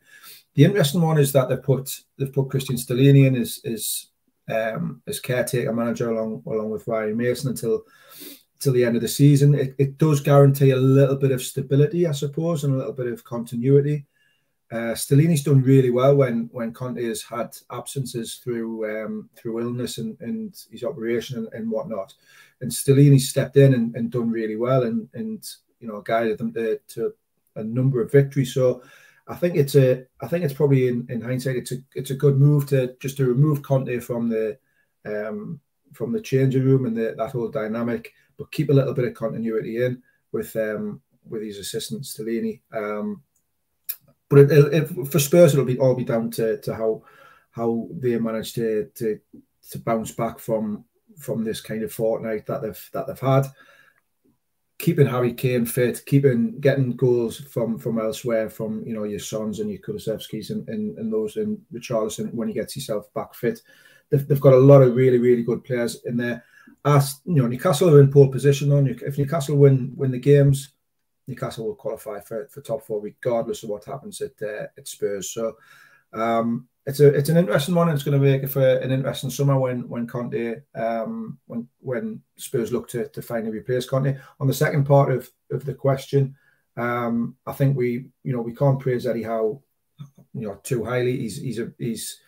The 0.54 0.64
interesting 0.64 1.00
one 1.00 1.18
is 1.18 1.32
that 1.32 1.48
they've 1.48 1.62
put 1.62 2.00
they've 2.18 2.32
put 2.32 2.48
Cristian 2.48 2.78
Stellini 2.78 3.26
in 3.26 3.36
as 3.36 3.60
as 3.64 4.06
um, 4.50 5.00
as 5.06 5.20
caretaker 5.20 5.72
manager 5.72 6.10
along 6.10 6.42
along 6.46 6.70
with 6.70 6.88
Ryan 6.88 7.16
Mason 7.16 7.50
until 7.50 7.84
till 8.58 8.72
the 8.72 8.84
end 8.84 8.96
of 8.96 9.02
the 9.02 9.08
season. 9.08 9.54
It, 9.54 9.74
it 9.78 9.98
does 9.98 10.20
guarantee 10.20 10.70
a 10.70 10.76
little 10.76 11.16
bit 11.16 11.30
of 11.30 11.42
stability, 11.42 12.06
I 12.06 12.12
suppose, 12.12 12.64
and 12.64 12.74
a 12.74 12.76
little 12.76 12.92
bit 12.92 13.06
of 13.06 13.24
continuity. 13.24 14.06
Uh, 14.70 14.94
Stellini's 14.94 15.42
done 15.42 15.62
really 15.62 15.90
well 15.90 16.14
when 16.14 16.48
when 16.52 16.72
Conte 16.72 17.02
has 17.02 17.22
had 17.22 17.56
absences 17.70 18.36
through 18.36 19.04
um, 19.04 19.28
through 19.36 19.60
illness 19.60 19.98
and, 19.98 20.16
and 20.20 20.54
his 20.70 20.84
operation 20.84 21.38
and, 21.38 21.48
and 21.52 21.70
whatnot. 21.70 22.14
And 22.60 22.70
Stellini 22.70 23.20
stepped 23.20 23.56
in 23.56 23.74
and, 23.74 23.94
and 23.96 24.10
done 24.10 24.30
really 24.30 24.56
well 24.56 24.82
and 24.82 25.08
and 25.14 25.46
you 25.80 25.88
know 25.88 26.00
guided 26.00 26.38
them 26.38 26.52
to, 26.54 26.78
to 26.88 27.12
a 27.56 27.64
number 27.64 28.02
of 28.02 28.12
victories. 28.12 28.54
So 28.54 28.82
I 29.28 29.34
think 29.36 29.56
it's 29.56 29.76
a 29.76 30.04
I 30.20 30.28
think 30.28 30.44
it's 30.44 30.54
probably 30.54 30.88
in, 30.88 31.06
in 31.08 31.20
hindsight 31.20 31.56
it's 31.56 31.72
a 31.72 31.76
it's 31.94 32.10
a 32.10 32.16
good 32.16 32.38
move 32.38 32.66
to 32.66 32.96
just 33.00 33.16
to 33.18 33.26
remove 33.26 33.62
Conte 33.62 34.00
from 34.00 34.28
the 34.28 34.58
um, 35.04 35.60
from 35.92 36.12
the 36.12 36.20
changing 36.20 36.64
room 36.64 36.86
and 36.86 36.96
the, 36.96 37.14
that 37.16 37.30
whole 37.30 37.48
dynamic, 37.48 38.12
but 38.36 38.52
keep 38.52 38.70
a 38.70 38.72
little 38.72 38.94
bit 38.94 39.06
of 39.06 39.14
continuity 39.14 39.84
in 39.84 40.02
with 40.32 40.54
um, 40.56 41.00
with 41.28 41.42
his 41.42 41.58
assistant 41.58 42.02
Stellini. 42.02 42.60
Um, 42.72 43.22
but 44.28 44.40
it, 44.40 44.50
it, 44.72 45.08
for 45.08 45.18
Spurs, 45.18 45.52
it'll 45.52 45.64
be 45.64 45.78
all 45.78 45.94
be 45.94 46.04
down 46.04 46.30
to, 46.32 46.60
to 46.60 46.74
how 46.74 47.02
how 47.50 47.88
they 47.90 48.16
manage 48.18 48.52
to, 48.54 48.90
to 48.94 49.18
to 49.70 49.78
bounce 49.78 50.12
back 50.12 50.38
from 50.38 50.84
from 51.20 51.44
this 51.44 51.60
kind 51.60 51.82
of 51.82 51.92
fortnight 51.92 52.46
that 52.46 52.62
they've 52.62 52.90
that 52.92 53.06
they've 53.06 53.18
had. 53.18 53.46
Keeping 54.78 55.06
Harry 55.06 55.34
Kane 55.34 55.66
fit, 55.66 56.02
keeping 56.06 56.58
getting 56.60 56.96
goals 56.96 57.38
from 57.38 57.78
from 57.78 58.00
elsewhere, 58.00 58.48
from 58.48 58.82
you 58.86 58.94
know 58.94 59.04
your 59.04 59.18
Sons 59.18 59.60
and 59.60 59.70
your 59.70 59.80
Kulusevskis 59.80 60.50
and, 60.50 60.68
and, 60.68 60.96
and 60.98 61.12
those 61.12 61.36
and 61.36 61.58
Richarlison 61.72 62.32
when 62.32 62.48
he 62.48 62.54
gets 62.54 62.74
himself 62.74 63.12
back 63.14 63.34
fit. 63.34 63.60
They've, 64.10 64.26
they've 64.26 64.40
got 64.40 64.54
a 64.54 64.58
lot 64.58 64.82
of 64.82 64.96
really 64.96 65.18
really 65.18 65.42
good 65.42 65.62
players 65.64 66.00
in 66.06 66.16
there. 66.16 66.44
As 66.84 67.20
you 67.26 67.42
know, 67.42 67.46
Newcastle 67.46 67.94
are 67.94 68.00
in 68.00 68.10
pole 68.10 68.28
position 68.28 68.72
on. 68.72 68.88
If 68.88 69.18
Newcastle 69.18 69.56
win 69.56 69.92
win 69.96 70.12
the 70.12 70.18
games, 70.18 70.72
Newcastle 71.26 71.66
will 71.66 71.74
qualify 71.74 72.20
for, 72.20 72.48
for 72.48 72.62
top 72.62 72.86
four 72.86 73.00
regardless 73.00 73.62
of 73.62 73.68
what 73.68 73.84
happens 73.84 74.22
at 74.22 74.32
uh, 74.42 74.66
at 74.78 74.88
Spurs. 74.88 75.30
So 75.30 75.56
um, 76.14 76.68
it's 76.86 77.00
a 77.00 77.08
it's 77.08 77.28
an 77.28 77.36
interesting 77.36 77.74
one. 77.74 77.88
It's 77.88 78.02
going 78.02 78.18
to 78.18 78.24
make 78.24 78.42
it 78.42 78.48
for 78.48 78.66
an 78.66 78.90
interesting 78.90 79.30
summer 79.30 79.58
when 79.58 79.88
when 79.88 80.06
Conte 80.06 80.56
um, 80.74 81.38
when 81.46 81.68
when 81.80 82.22
Spurs 82.36 82.72
look 82.72 82.88
to 82.88 83.08
to 83.08 83.22
finally 83.22 83.50
replace 83.50 83.88
Conte. 83.88 84.16
On 84.40 84.46
the 84.46 84.54
second 84.54 84.84
part 84.84 85.12
of 85.12 85.30
of 85.50 85.64
the 85.64 85.74
question, 85.74 86.36
um, 86.76 87.36
I 87.46 87.52
think 87.52 87.76
we 87.76 88.06
you 88.24 88.32
know 88.32 88.40
we 88.40 88.54
can't 88.54 88.80
praise 88.80 89.06
Eddie 89.06 89.22
Howe 89.22 89.62
you 90.34 90.48
know 90.48 90.60
too 90.62 90.84
highly. 90.84 91.18
He's 91.18 91.36
he's 91.36 91.58
a 91.58 91.72
he's 91.78 92.20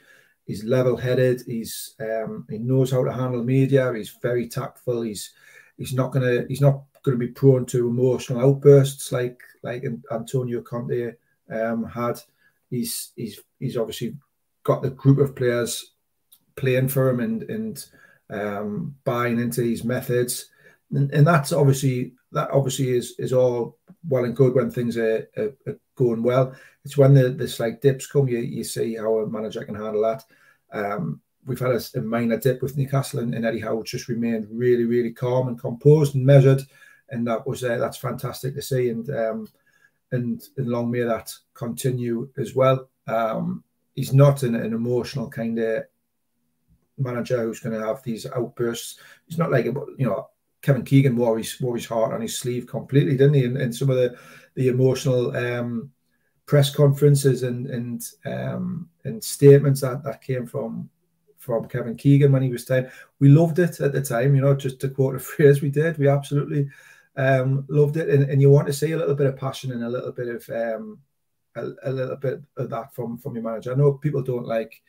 he's 0.45 0.65
level 0.65 0.97
headed. 0.97 1.43
He's 1.47 1.95
um, 2.01 2.47
he 2.51 2.59
knows 2.59 2.91
how 2.91 3.05
to 3.05 3.13
handle 3.13 3.43
media. 3.43 3.93
He's 3.95 4.11
very 4.23 4.49
tactful. 4.49 5.03
He's 5.03 5.33
he's 5.79 5.95
not 5.95 6.13
gonna 6.13 6.45
he's 6.49 6.61
not 6.61 6.83
to 7.05 7.17
be 7.17 7.29
prone 7.29 7.67
to 7.67 7.89
emotional 7.89 8.41
outbursts 8.41 9.11
like 9.13 9.43
like 9.63 9.85
Antonio 10.13 10.63
Conte 10.63 11.15
um, 11.51 11.85
had. 11.85 12.21
He's 12.71 13.13
he's 13.17 13.41
he's 13.59 13.77
obviously 13.77 14.15
got 14.65 14.83
the 14.83 14.91
group 14.91 15.19
of 15.19 15.35
players 15.37 15.93
playing 16.57 16.89
for 16.89 17.09
him 17.09 17.21
and 17.21 17.43
and 17.45 17.87
um, 18.31 18.95
buying 19.05 19.39
into 19.39 19.61
these 19.61 19.85
methods, 19.85 20.51
and, 20.91 21.11
and, 21.13 21.27
that's 21.27 21.53
obviously 21.53 22.15
that 22.33 22.51
obviously 22.51 22.91
is 22.91 23.15
is 23.19 23.33
all 23.33 23.77
well 24.09 24.25
and 24.25 24.35
good 24.35 24.55
when 24.55 24.71
things 24.71 24.97
are, 24.97 25.29
are, 25.37 25.53
are 25.67 25.79
going 25.97 26.23
well. 26.23 26.55
It's 26.85 26.97
when 26.97 27.13
the, 27.13 27.29
the 27.29 27.47
slight 27.47 27.83
dips 27.83 28.07
come, 28.07 28.29
you 28.29 28.39
you 28.39 28.65
see 28.65 28.97
how 28.97 29.19
a 29.19 29.27
manager 29.29 29.65
can 29.65 29.75
handle 29.75 30.03
that. 30.03 30.25
Um, 30.73 31.21
we've 31.45 31.59
had 31.59 31.73
a, 31.73 31.81
a, 31.97 32.01
minor 32.01 32.39
dip 32.39 32.63
with 32.63 32.79
Newcastle, 32.79 33.21
and, 33.21 33.35
and 33.35 33.45
Eddie 33.45 33.61
Howe 33.61 33.83
just 33.83 34.09
remained 34.09 34.47
really, 34.51 34.85
really 34.85 35.13
calm 35.13 35.49
and 35.49 35.61
composed 35.61 36.15
and 36.15 36.25
measured 36.25 36.63
and 37.13 37.27
that 37.27 37.47
was 37.47 37.63
uh, 37.63 37.77
that's 37.77 37.99
fantastic 37.99 38.55
to 38.55 38.63
see. 38.63 38.89
And 38.89 39.09
um, 39.11 39.49
and 40.11 40.43
and 40.57 40.67
long 40.67 40.91
may 40.91 41.03
that 41.03 41.33
continue 41.55 42.29
as 42.37 42.55
well. 42.55 42.89
Um, 43.07 43.63
he's 43.95 44.13
not 44.13 44.43
an, 44.43 44.55
an 44.55 44.73
emotional 44.73 45.29
kind 45.29 45.59
of 45.59 45.85
manager 46.99 47.43
who's 47.43 47.61
going 47.61 47.79
to 47.79 47.87
have 47.87 48.03
these 48.03 48.27
outbursts. 48.27 48.99
It's 49.29 49.39
not 49.39 49.51
like 49.51 49.65
you 49.65 49.97
know 49.99 50.29
Kevin 50.63 50.85
Keegan 50.85 51.17
wore 51.17 51.39
his 51.39 51.61
wore 51.61 51.77
his 51.77 51.87
heart 51.87 52.13
on 52.13 52.21
his 52.21 52.39
sleeve 52.39 52.67
completely, 52.67 53.17
didn't 53.17 53.35
he? 53.35 53.45
And, 53.45 53.57
and 53.57 53.75
some 53.75 53.91
of 53.91 53.97
the 53.97 54.17
the 54.55 54.69
emotional 54.69 55.37
um, 55.37 55.91
press 56.47 56.75
conferences 56.75 57.43
and 57.43 57.67
and 57.67 58.03
um, 58.25 58.89
and 59.05 59.23
statements 59.23 59.81
that 59.81 60.03
that 60.05 60.23
came 60.23 60.47
from 60.47 60.89
from 61.39 61.67
Kevin 61.67 61.97
Keegan 61.97 62.31
when 62.31 62.43
he 62.43 62.51
was 62.51 62.65
time. 62.65 62.89
We 63.19 63.29
loved 63.29 63.59
it 63.59 63.81
at 63.81 63.93
the 63.93 64.01
time, 64.01 64.37
you 64.37 64.43
know, 64.43 64.55
just 64.55 64.81
to 64.81 64.89
quote 64.89 65.17
a 65.17 65.19
phrase 65.31 65.61
we 65.61 65.71
did. 65.71 65.99
We 65.99 66.09
absolutely 66.09 66.69
um, 67.17 67.65
loved 67.69 67.97
it, 67.97 68.09
and, 68.09 68.31
and, 68.31 68.41
you 68.41 68.49
want 68.49 68.67
to 68.69 68.73
see 68.73 68.93
a 68.93 68.97
little 68.97 69.15
bit 69.15 69.27
of 69.27 69.37
passion 69.37 69.73
and 69.73 69.85
a 69.85 69.89
little 69.89 70.13
bit 70.13 70.29
of 70.29 70.49
um, 70.49 70.99
a, 71.57 71.71
a, 71.85 71.91
little 71.91 72.17
bit 72.17 72.43
of 72.57 72.71
that 72.71 72.95
from 72.95 73.19
from 73.19 73.35
your 73.35 73.45
manager. 73.45 73.73
I 73.73 73.77
know 73.77 73.95
people 73.95 74.23
don't 74.23 74.47
like, 74.47 74.83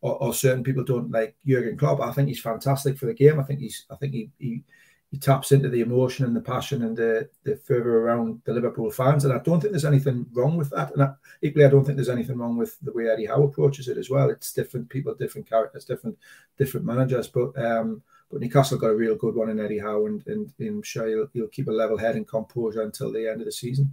or, 0.00 0.22
or, 0.22 0.34
certain 0.34 0.64
people 0.64 0.84
don't 0.84 1.10
like 1.10 1.36
Jurgen 1.46 1.76
Klopp. 1.76 2.00
I 2.00 2.12
think 2.12 2.28
he's 2.28 2.40
fantastic 2.40 2.98
for 2.98 3.06
the 3.06 3.14
game. 3.14 3.40
I 3.40 3.42
think 3.42 3.60
he's, 3.60 3.86
I 3.90 3.96
think 3.96 4.12
he, 4.12 4.30
he 4.38 4.62
he 5.10 5.18
taps 5.18 5.50
into 5.50 5.68
the 5.68 5.80
emotion 5.80 6.24
and 6.24 6.36
the 6.36 6.40
passion 6.40 6.82
and 6.82 6.96
the 6.96 7.28
the 7.42 7.56
further 7.56 7.98
around 7.98 8.40
the 8.44 8.52
Liverpool 8.52 8.90
fans. 8.90 9.24
And 9.24 9.32
I 9.32 9.38
don't 9.38 9.60
think 9.60 9.72
there's 9.72 9.84
anything 9.84 10.26
wrong 10.32 10.56
with 10.56 10.70
that. 10.70 10.92
And 10.92 11.02
I, 11.02 11.12
equally, 11.42 11.64
I 11.64 11.70
don't 11.70 11.84
think 11.84 11.96
there's 11.96 12.08
anything 12.08 12.38
wrong 12.38 12.56
with 12.56 12.78
the 12.80 12.92
way 12.92 13.08
Eddie 13.08 13.26
Howe 13.26 13.42
approaches 13.42 13.88
it 13.88 13.98
as 13.98 14.08
well. 14.08 14.30
It's 14.30 14.52
different 14.52 14.88
people, 14.88 15.14
different 15.14 15.48
characters, 15.48 15.84
different 15.84 16.16
different 16.58 16.86
managers. 16.86 17.26
But 17.26 17.58
um, 17.58 18.02
but 18.30 18.40
Newcastle 18.40 18.78
got 18.78 18.90
a 18.90 18.94
real 18.94 19.16
good 19.16 19.34
one 19.34 19.50
in 19.50 19.58
Eddie 19.58 19.80
Howe, 19.80 20.06
and, 20.06 20.24
and, 20.28 20.52
and 20.60 20.68
I'm 20.68 20.82
sure 20.82 21.08
he'll, 21.08 21.26
he'll 21.32 21.48
keep 21.48 21.66
a 21.66 21.72
level 21.72 21.98
head 21.98 22.14
and 22.14 22.26
composure 22.26 22.82
until 22.82 23.12
the 23.12 23.28
end 23.28 23.40
of 23.40 23.46
the 23.46 23.52
season. 23.52 23.92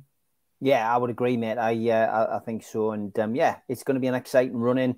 Yeah, 0.59 0.91
I 0.91 0.97
would 0.97 1.11
agree, 1.11 1.37
mate. 1.37 1.57
I 1.57 1.89
uh, 1.89 2.37
I, 2.37 2.39
think 2.39 2.63
so, 2.63 2.91
and 2.91 3.17
um, 3.19 3.35
yeah, 3.35 3.57
it's 3.69 3.83
going 3.83 3.95
to 3.95 4.01
be 4.01 4.07
an 4.07 4.15
exciting 4.15 4.57
run 4.57 4.79
in 4.79 4.95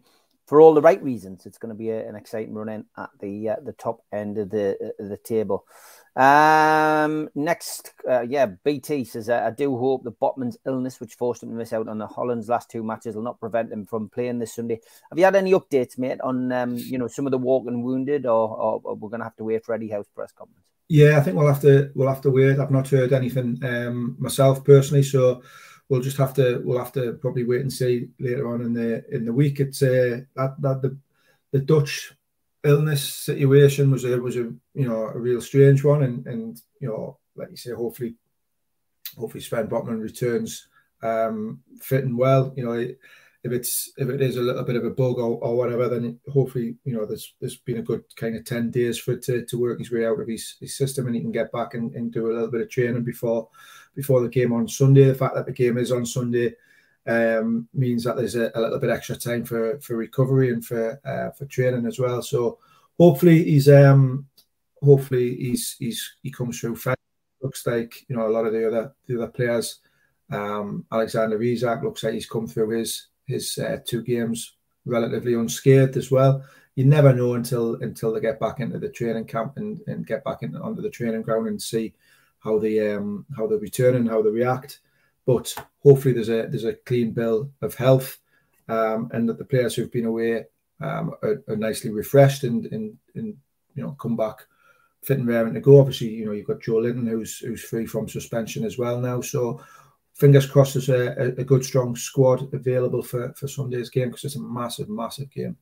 for 0.47 0.61
all 0.61 0.73
the 0.73 0.81
right 0.81 1.01
reasons. 1.03 1.45
It's 1.45 1.57
going 1.57 1.69
to 1.69 1.77
be 1.77 1.89
a, 1.89 2.07
an 2.07 2.15
exciting 2.15 2.53
run 2.53 2.69
in 2.69 2.85
at 2.97 3.09
the 3.19 3.49
uh, 3.49 3.55
the 3.63 3.73
top 3.73 4.01
end 4.13 4.37
of 4.37 4.51
the 4.51 4.77
uh, 4.81 5.03
the 5.03 5.17
table. 5.17 5.65
Um, 6.15 7.29
next, 7.35 7.93
uh, 8.09 8.21
yeah, 8.21 8.47
BT 8.63 9.05
says, 9.05 9.29
uh, 9.29 9.43
I 9.45 9.51
do 9.51 9.77
hope 9.77 10.03
the 10.03 10.11
Botman's 10.11 10.57
illness, 10.65 10.99
which 10.99 11.13
forced 11.13 11.43
him 11.43 11.49
to 11.49 11.55
miss 11.55 11.71
out 11.71 11.87
on 11.87 11.97
the 11.97 12.07
Holland's 12.07 12.49
last 12.49 12.69
two 12.69 12.83
matches, 12.83 13.15
will 13.15 13.21
not 13.21 13.39
prevent 13.39 13.71
him 13.71 13.85
from 13.85 14.09
playing 14.09 14.39
this 14.39 14.55
Sunday. 14.55 14.79
Have 15.09 15.19
you 15.19 15.25
had 15.25 15.35
any 15.35 15.51
updates, 15.51 15.97
mate, 15.97 16.21
on 16.21 16.53
um, 16.53 16.77
you 16.77 16.97
know 16.97 17.07
some 17.07 17.27
of 17.27 17.31
the 17.31 17.37
walking 17.37 17.83
wounded, 17.83 18.25
or, 18.25 18.49
or, 18.49 18.81
or 18.83 18.95
we're 18.95 19.09
going 19.09 19.19
to 19.19 19.25
have 19.25 19.35
to 19.37 19.43
wait 19.43 19.65
for 19.65 19.75
Eddie 19.75 19.89
Howe's 19.89 20.07
press 20.15 20.31
conference? 20.31 20.68
Yeah, 20.89 21.17
I 21.17 21.21
think 21.21 21.37
we'll 21.37 21.47
have 21.47 21.61
to 21.61 21.91
we'll 21.93 22.09
have 22.09 22.21
to 22.21 22.31
wait. 22.31 22.59
I've 22.59 22.71
not 22.71 22.89
heard 22.89 23.13
anything 23.13 23.63
um, 23.63 24.15
myself 24.19 24.63
personally, 24.65 25.03
so 25.03 25.43
we'll 25.87 26.01
just 26.01 26.17
have 26.17 26.33
to 26.35 26.61
we'll 26.63 26.79
have 26.79 26.91
to 26.93 27.13
probably 27.13 27.43
wait 27.43 27.61
and 27.61 27.71
see 27.71 28.09
later 28.19 28.51
on 28.51 28.61
in 28.61 28.73
the 28.73 29.05
in 29.13 29.23
the 29.23 29.33
week. 29.33 29.59
It's 29.59 29.83
uh, 29.83 30.21
that 30.35 30.55
that 30.59 30.81
the 30.81 30.97
the 31.51 31.59
Dutch 31.59 32.13
illness 32.63 33.03
situation 33.03 33.91
was 33.91 34.03
a 34.03 34.19
was 34.19 34.35
a 34.35 34.51
you 34.73 34.87
know 34.87 35.09
a 35.13 35.17
real 35.17 35.41
strange 35.41 35.83
one, 35.83 36.01
and 36.01 36.25
and 36.25 36.61
you 36.79 36.87
know 36.87 37.19
like 37.35 37.51
you 37.51 37.57
say, 37.57 37.71
hopefully, 37.71 38.15
hopefully 39.17 39.41
Sven 39.41 39.67
Botman 39.67 40.01
returns 40.01 40.67
um, 41.03 41.61
fit 41.81 42.03
and 42.03 42.17
well. 42.17 42.51
You 42.57 42.65
know, 42.65 42.87
if 43.43 43.51
it's 43.53 43.91
if 43.97 44.09
it 44.09 44.21
is 44.21 44.35
a 44.35 44.41
little 44.41 44.63
bit 44.63 44.75
of 44.75 44.83
a 44.83 44.89
bug 44.89 45.17
or, 45.17 45.39
or 45.41 45.55
whatever, 45.55 45.87
then 45.87 46.19
hopefully 46.31 46.75
you 46.83 46.93
know 46.93 47.05
there's 47.05 47.35
there's 47.39 47.57
been 47.57 47.77
a 47.77 47.83
good 47.83 48.03
kind 48.17 48.35
of 48.35 48.43
ten 48.43 48.69
days 48.69 48.97
for 48.97 49.13
it 49.13 49.23
to, 49.23 49.45
to 49.45 49.59
work 49.59 49.79
his 49.79 49.91
way 49.91 50.05
out 50.05 50.19
of 50.19 50.27
his, 50.27 50.55
his 50.59 50.75
system, 50.75 51.07
and 51.07 51.15
he 51.15 51.21
can 51.21 51.31
get 51.31 51.51
back 51.51 51.73
and, 51.73 51.93
and 51.95 52.11
do 52.11 52.27
a 52.27 52.33
little 52.33 52.51
bit 52.51 52.61
of 52.61 52.69
training 52.69 53.03
before 53.03 53.47
before 53.95 54.21
the 54.21 54.29
game 54.29 54.51
on 54.51 54.67
Sunday. 54.67 55.05
The 55.05 55.15
fact 55.15 55.35
that 55.35 55.45
the 55.45 55.53
game 55.53 55.77
is 55.77 55.91
on 55.91 56.05
Sunday 56.05 56.53
um, 57.07 57.67
means 57.73 58.03
that 58.03 58.17
there's 58.17 58.35
a, 58.35 58.51
a, 58.55 58.59
little 58.59 58.79
bit 58.79 58.89
extra 58.89 59.15
time 59.15 59.45
for 59.45 59.79
for 59.79 59.95
recovery 59.95 60.51
and 60.51 60.63
for 60.63 60.99
uh, 61.05 61.31
for 61.31 61.45
training 61.45 61.85
as 61.85 61.97
well. 61.97 62.21
So 62.21 62.59
hopefully 62.99 63.43
he's 63.45 63.69
um, 63.69 64.27
hopefully 64.83 65.35
he's 65.35 65.77
he's 65.79 66.17
he 66.21 66.31
comes 66.31 66.59
through. 66.59 66.75
Fine. 66.75 66.95
Looks 67.41 67.65
like 67.65 68.05
you 68.09 68.17
know 68.17 68.27
a 68.27 68.29
lot 68.29 68.45
of 68.45 68.51
the 68.51 68.67
other 68.67 68.93
the 69.07 69.15
other 69.15 69.31
players. 69.31 69.79
Um, 70.29 70.85
Alexander 70.91 71.41
Isak 71.41 71.83
looks 71.83 72.03
like 72.03 72.13
he's 72.13 72.29
come 72.29 72.45
through 72.45 72.77
his 72.77 73.07
his 73.29 73.57
uh, 73.57 73.77
two 73.85 74.01
games 74.01 74.55
relatively 74.85 75.35
unscathed 75.35 75.95
as 75.95 76.11
well. 76.11 76.43
You 76.75 76.85
never 76.85 77.13
know 77.13 77.35
until 77.35 77.75
until 77.75 78.13
they 78.13 78.19
get 78.19 78.39
back 78.39 78.59
into 78.59 78.79
the 78.79 78.89
training 78.89 79.25
camp 79.25 79.53
and, 79.57 79.81
and 79.87 80.05
get 80.05 80.23
back 80.23 80.43
into 80.43 80.59
onto 80.59 80.81
the 80.81 80.89
training 80.89 81.21
ground 81.21 81.47
and 81.47 81.61
see 81.61 81.93
how 82.39 82.57
they 82.57 82.93
um 82.93 83.25
how 83.35 83.47
they 83.47 83.55
return 83.55 83.95
and 83.95 84.09
how 84.09 84.21
they 84.21 84.29
react. 84.29 84.79
But 85.25 85.53
hopefully 85.83 86.13
there's 86.13 86.29
a 86.29 86.47
there's 86.47 86.65
a 86.65 86.73
clean 86.73 87.11
bill 87.11 87.51
of 87.61 87.75
health, 87.75 88.17
um, 88.67 89.09
and 89.13 89.27
that 89.29 89.37
the 89.37 89.45
players 89.45 89.75
who've 89.75 89.91
been 89.91 90.05
away 90.05 90.45
um, 90.81 91.13
are, 91.21 91.43
are, 91.49 91.57
nicely 91.57 91.91
refreshed 91.91 92.43
and, 92.43 92.65
and 92.67 92.97
and 93.15 93.35
you 93.75 93.83
know 93.83 93.91
come 93.91 94.15
back 94.15 94.45
fit 95.03 95.19
and 95.19 95.27
raring 95.27 95.53
to 95.53 95.59
go. 95.59 95.79
Obviously, 95.79 96.09
you 96.09 96.25
know 96.25 96.31
you've 96.31 96.47
got 96.47 96.61
Joelinton 96.61 97.07
who's 97.07 97.39
who's 97.39 97.63
free 97.63 97.85
from 97.85 98.07
suspension 98.07 98.63
as 98.63 98.77
well 98.77 98.99
now. 98.99 99.21
So 99.21 99.61
fingers 100.19 100.45
crossed 100.45 100.73
there's 100.73 100.89
a, 100.89 101.33
a 101.37 101.43
good 101.43 101.63
strong 101.63 101.95
squad 101.95 102.53
available 102.53 103.01
for 103.01 103.33
for 103.33 103.47
Sunday's 103.47 103.89
game 103.89 104.09
because 104.09 104.25
it's 104.25 104.35
a 104.35 104.41
massive 104.41 104.89
massive 104.89 105.31
game. 105.31 105.57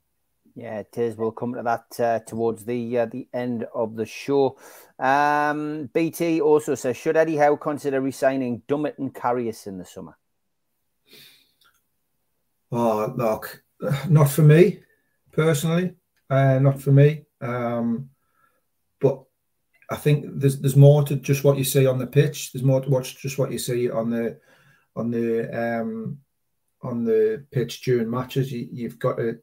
Yeah, 0.56 0.80
it 0.80 0.98
is. 0.98 1.16
We'll 1.16 1.32
come 1.32 1.54
to 1.54 1.62
that 1.62 2.00
uh, 2.00 2.20
towards 2.26 2.66
the 2.66 2.98
uh, 2.98 3.06
the 3.06 3.28
end 3.32 3.68
of 3.76 3.96
the 3.96 4.08
show. 4.08 4.58
Um, 4.98 5.88
BT 5.94 6.42
also 6.42 6.74
says, 6.74 6.98
should 6.98 7.16
Eddie 7.16 7.38
Howe 7.38 7.56
consider 7.56 8.02
resigning 8.02 8.64
Dummett 8.68 8.98
and 8.98 9.14
Karius 9.14 9.68
in 9.68 9.78
the 9.78 9.86
summer? 9.86 10.18
Oh, 12.72 13.14
look, 13.16 13.64
not 14.10 14.32
for 14.32 14.42
me 14.42 14.80
personally. 15.32 15.94
Uh, 16.28 16.58
not 16.60 16.82
for 16.82 16.92
me. 16.92 17.26
Um, 17.40 18.10
but 19.00 19.27
I 19.90 19.96
think 19.96 20.26
there's 20.28 20.60
there's 20.60 20.76
more 20.76 21.04
to 21.04 21.16
just 21.16 21.44
what 21.44 21.58
you 21.58 21.64
see 21.64 21.86
on 21.86 21.98
the 21.98 22.08
pitch. 22.08 22.52
There's 22.52 22.64
more 22.64 22.82
to 22.82 22.90
watch 22.90 23.18
just 23.18 23.38
what 23.38 23.52
you 23.52 23.60
see 23.60 23.90
on 23.90 24.10
the 24.10 24.40
on 24.96 25.12
the 25.12 25.82
um, 25.82 26.20
on 26.82 27.06
the 27.06 27.46
pitch 27.52 27.82
during 27.82 28.10
matches. 28.10 28.52
You, 28.52 28.68
you've 28.72 29.00
got 29.00 29.18
to 29.18 29.40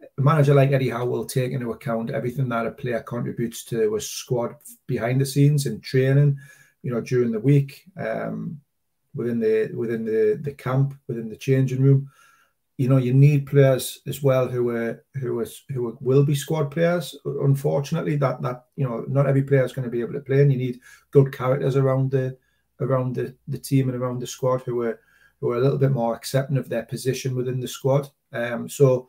a 0.00 0.20
manager 0.20 0.54
like 0.54 0.72
Eddie 0.72 0.90
Howe 0.90 1.06
will 1.06 1.24
take 1.24 1.52
into 1.52 1.72
account 1.72 2.10
everything 2.10 2.48
that 2.48 2.66
a 2.66 2.70
player 2.70 3.00
contributes 3.00 3.64
to 3.64 3.96
a 3.96 4.00
squad 4.00 4.54
behind 4.86 5.20
the 5.20 5.26
scenes 5.26 5.66
in 5.66 5.80
training, 5.80 6.38
you 6.82 6.92
know, 6.92 7.00
during 7.00 7.32
the 7.32 7.40
week, 7.40 7.84
um, 7.98 8.60
within 9.14 9.40
the 9.40 9.70
within 9.74 10.04
the 10.04 10.38
the 10.42 10.52
camp, 10.52 10.94
within 11.08 11.28
the 11.28 11.36
changing 11.36 11.82
room. 11.82 12.10
You 12.78 12.88
know, 12.88 12.96
you 12.96 13.12
need 13.12 13.46
players 13.46 14.00
as 14.06 14.22
well 14.22 14.48
who 14.48 14.70
are 14.70 15.04
who 15.16 15.40
are 15.40 15.46
who 15.70 15.98
will 16.00 16.24
be 16.24 16.34
squad 16.34 16.70
players. 16.70 17.14
Unfortunately, 17.24 18.16
that 18.16 18.40
that 18.42 18.64
you 18.76 18.88
know, 18.88 19.04
not 19.08 19.26
every 19.26 19.42
player 19.42 19.64
is 19.64 19.72
going 19.72 19.84
to 19.84 19.90
be 19.90 20.00
able 20.00 20.14
to 20.14 20.20
play, 20.20 20.40
and 20.42 20.52
you 20.52 20.58
need 20.58 20.80
good 21.10 21.32
characters 21.32 21.76
around 21.76 22.10
the 22.10 22.36
around 22.80 23.16
the, 23.16 23.34
the 23.48 23.58
team 23.58 23.88
and 23.88 23.98
around 24.00 24.20
the 24.20 24.26
squad 24.26 24.62
who 24.62 24.82
are 24.82 25.00
who 25.40 25.50
are 25.50 25.56
a 25.56 25.60
little 25.60 25.78
bit 25.78 25.92
more 25.92 26.14
accepting 26.14 26.56
of 26.56 26.68
their 26.68 26.84
position 26.84 27.34
within 27.34 27.60
the 27.60 27.68
squad. 27.68 28.08
Um, 28.32 28.68
so 28.68 29.08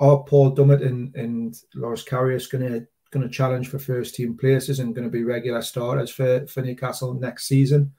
are 0.00 0.22
Paul 0.24 0.54
Dummett 0.54 0.84
and, 0.84 1.14
and 1.14 1.56
Loris 1.74 2.04
Karius 2.04 2.50
going 2.50 2.68
to 2.70 2.86
going 3.10 3.26
to 3.26 3.32
challenge 3.32 3.68
for 3.68 3.78
first 3.78 4.16
team 4.16 4.36
places 4.36 4.80
and 4.80 4.94
going 4.94 5.06
to 5.06 5.10
be 5.10 5.22
regular 5.22 5.62
starters 5.62 6.10
for, 6.10 6.46
for 6.48 6.62
Newcastle 6.62 7.14
next 7.14 7.46
season? 7.46 7.92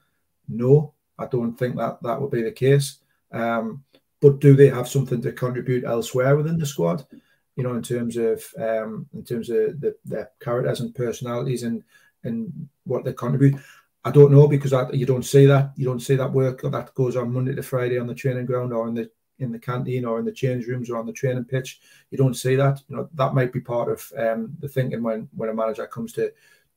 No, 0.48 0.92
I 1.18 1.26
don't 1.26 1.56
think 1.56 1.76
that 1.76 2.02
that 2.02 2.20
will 2.20 2.28
be 2.28 2.42
the 2.42 2.52
case. 2.52 2.98
Um, 3.32 3.82
but 4.20 4.40
do 4.40 4.54
they 4.54 4.68
have 4.68 4.88
something 4.88 5.20
to 5.22 5.32
contribute 5.32 5.84
elsewhere 5.84 6.36
within 6.36 6.58
the 6.58 6.66
squad? 6.66 7.04
You 7.56 7.64
know, 7.64 7.74
in 7.74 7.82
terms 7.82 8.16
of 8.16 8.44
um, 8.58 9.06
in 9.14 9.24
terms 9.24 9.48
of 9.50 9.80
the, 9.80 9.96
their 10.04 10.30
characters 10.40 10.80
and 10.80 10.94
personalities 10.94 11.62
and 11.62 11.82
and 12.24 12.68
what 12.84 13.04
they 13.04 13.12
contribute. 13.12 13.56
I 14.04 14.10
don't 14.12 14.30
know 14.30 14.46
because 14.46 14.72
I, 14.72 14.88
you 14.92 15.06
don't 15.06 15.24
see 15.24 15.46
that. 15.46 15.72
You 15.76 15.84
don't 15.84 16.00
see 16.00 16.14
that 16.16 16.32
work 16.32 16.62
that 16.62 16.94
goes 16.94 17.16
on 17.16 17.32
Monday 17.32 17.54
to 17.54 17.62
Friday 17.62 17.98
on 17.98 18.06
the 18.06 18.14
training 18.14 18.46
ground 18.46 18.72
or 18.72 18.86
in 18.88 18.94
the 18.94 19.10
in 19.38 19.52
the 19.52 19.58
canteen 19.58 20.04
or 20.04 20.18
in 20.18 20.24
the 20.24 20.32
change 20.32 20.66
rooms 20.66 20.88
or 20.88 20.96
on 20.96 21.06
the 21.06 21.12
training 21.12 21.44
pitch. 21.44 21.80
You 22.10 22.18
don't 22.18 22.34
see 22.34 22.56
that. 22.56 22.82
You 22.88 22.96
know 22.96 23.08
that 23.14 23.34
might 23.34 23.52
be 23.52 23.60
part 23.60 23.90
of 23.90 24.12
um, 24.16 24.54
the 24.60 24.68
thinking 24.68 25.02
when 25.02 25.28
when 25.34 25.48
a 25.48 25.54
manager 25.54 25.86
comes 25.86 26.12
to 26.14 26.32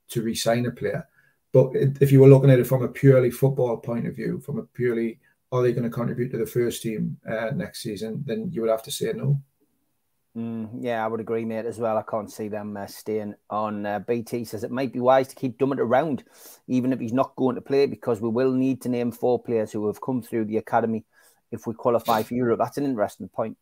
to 0.10 0.22
re-sign 0.22 0.66
a 0.66 0.72
player. 0.72 1.08
But 1.52 1.72
if 1.74 2.12
you 2.12 2.20
were 2.20 2.28
looking 2.28 2.50
at 2.50 2.60
it 2.60 2.68
from 2.68 2.84
a 2.84 2.88
purely 2.88 3.32
football 3.32 3.78
point 3.78 4.08
of 4.08 4.16
view, 4.16 4.40
from 4.40 4.60
a 4.60 4.64
purely 4.64 5.20
are 5.52 5.64
they 5.64 5.72
going 5.72 5.84
to 5.84 5.90
contribute 5.90 6.30
to 6.32 6.38
the 6.38 6.46
first 6.46 6.82
team 6.82 7.18
uh, 7.28 7.52
next 7.56 7.82
season, 7.82 8.24
then 8.26 8.50
you 8.52 8.62
would 8.62 8.70
have 8.70 8.84
to 8.84 8.92
say 8.92 9.12
no. 9.14 9.42
Mm, 10.38 10.70
yeah, 10.82 11.04
I 11.04 11.08
would 11.08 11.20
agree, 11.20 11.44
mate, 11.44 11.66
as 11.66 11.80
well. 11.80 11.98
I 11.98 12.04
can't 12.04 12.32
see 12.32 12.50
them 12.50 12.78
uh, 12.78 12.86
staying 12.86 13.34
on. 13.50 13.86
Uh, 13.86 14.00
BT 14.00 14.46
says 14.46 14.64
it 14.64 14.72
might 14.72 14.94
be 14.94 15.00
wise 15.00 15.28
to 15.30 15.36
keep 15.36 15.58
Dummett 15.58 15.80
around, 15.80 16.24
even 16.68 16.94
if 16.94 17.00
he's 17.00 17.14
not 17.14 17.36
going 17.36 17.56
to 17.56 17.62
play, 17.62 17.88
because 17.88 18.22
we 18.22 18.30
will 18.30 18.52
need 18.52 18.82
to 18.84 18.90
name 18.90 19.12
four 19.12 19.42
players 19.42 19.72
who 19.72 19.88
have 19.88 20.00
come 20.02 20.22
through 20.22 20.46
the 20.46 20.58
academy 20.58 21.04
if 21.52 21.66
we 21.66 21.74
qualify 21.74 22.22
for 22.22 22.36
Europe. 22.36 22.60
That's 22.60 22.78
an 22.78 22.86
interesting 22.86 23.28
point. 23.28 23.58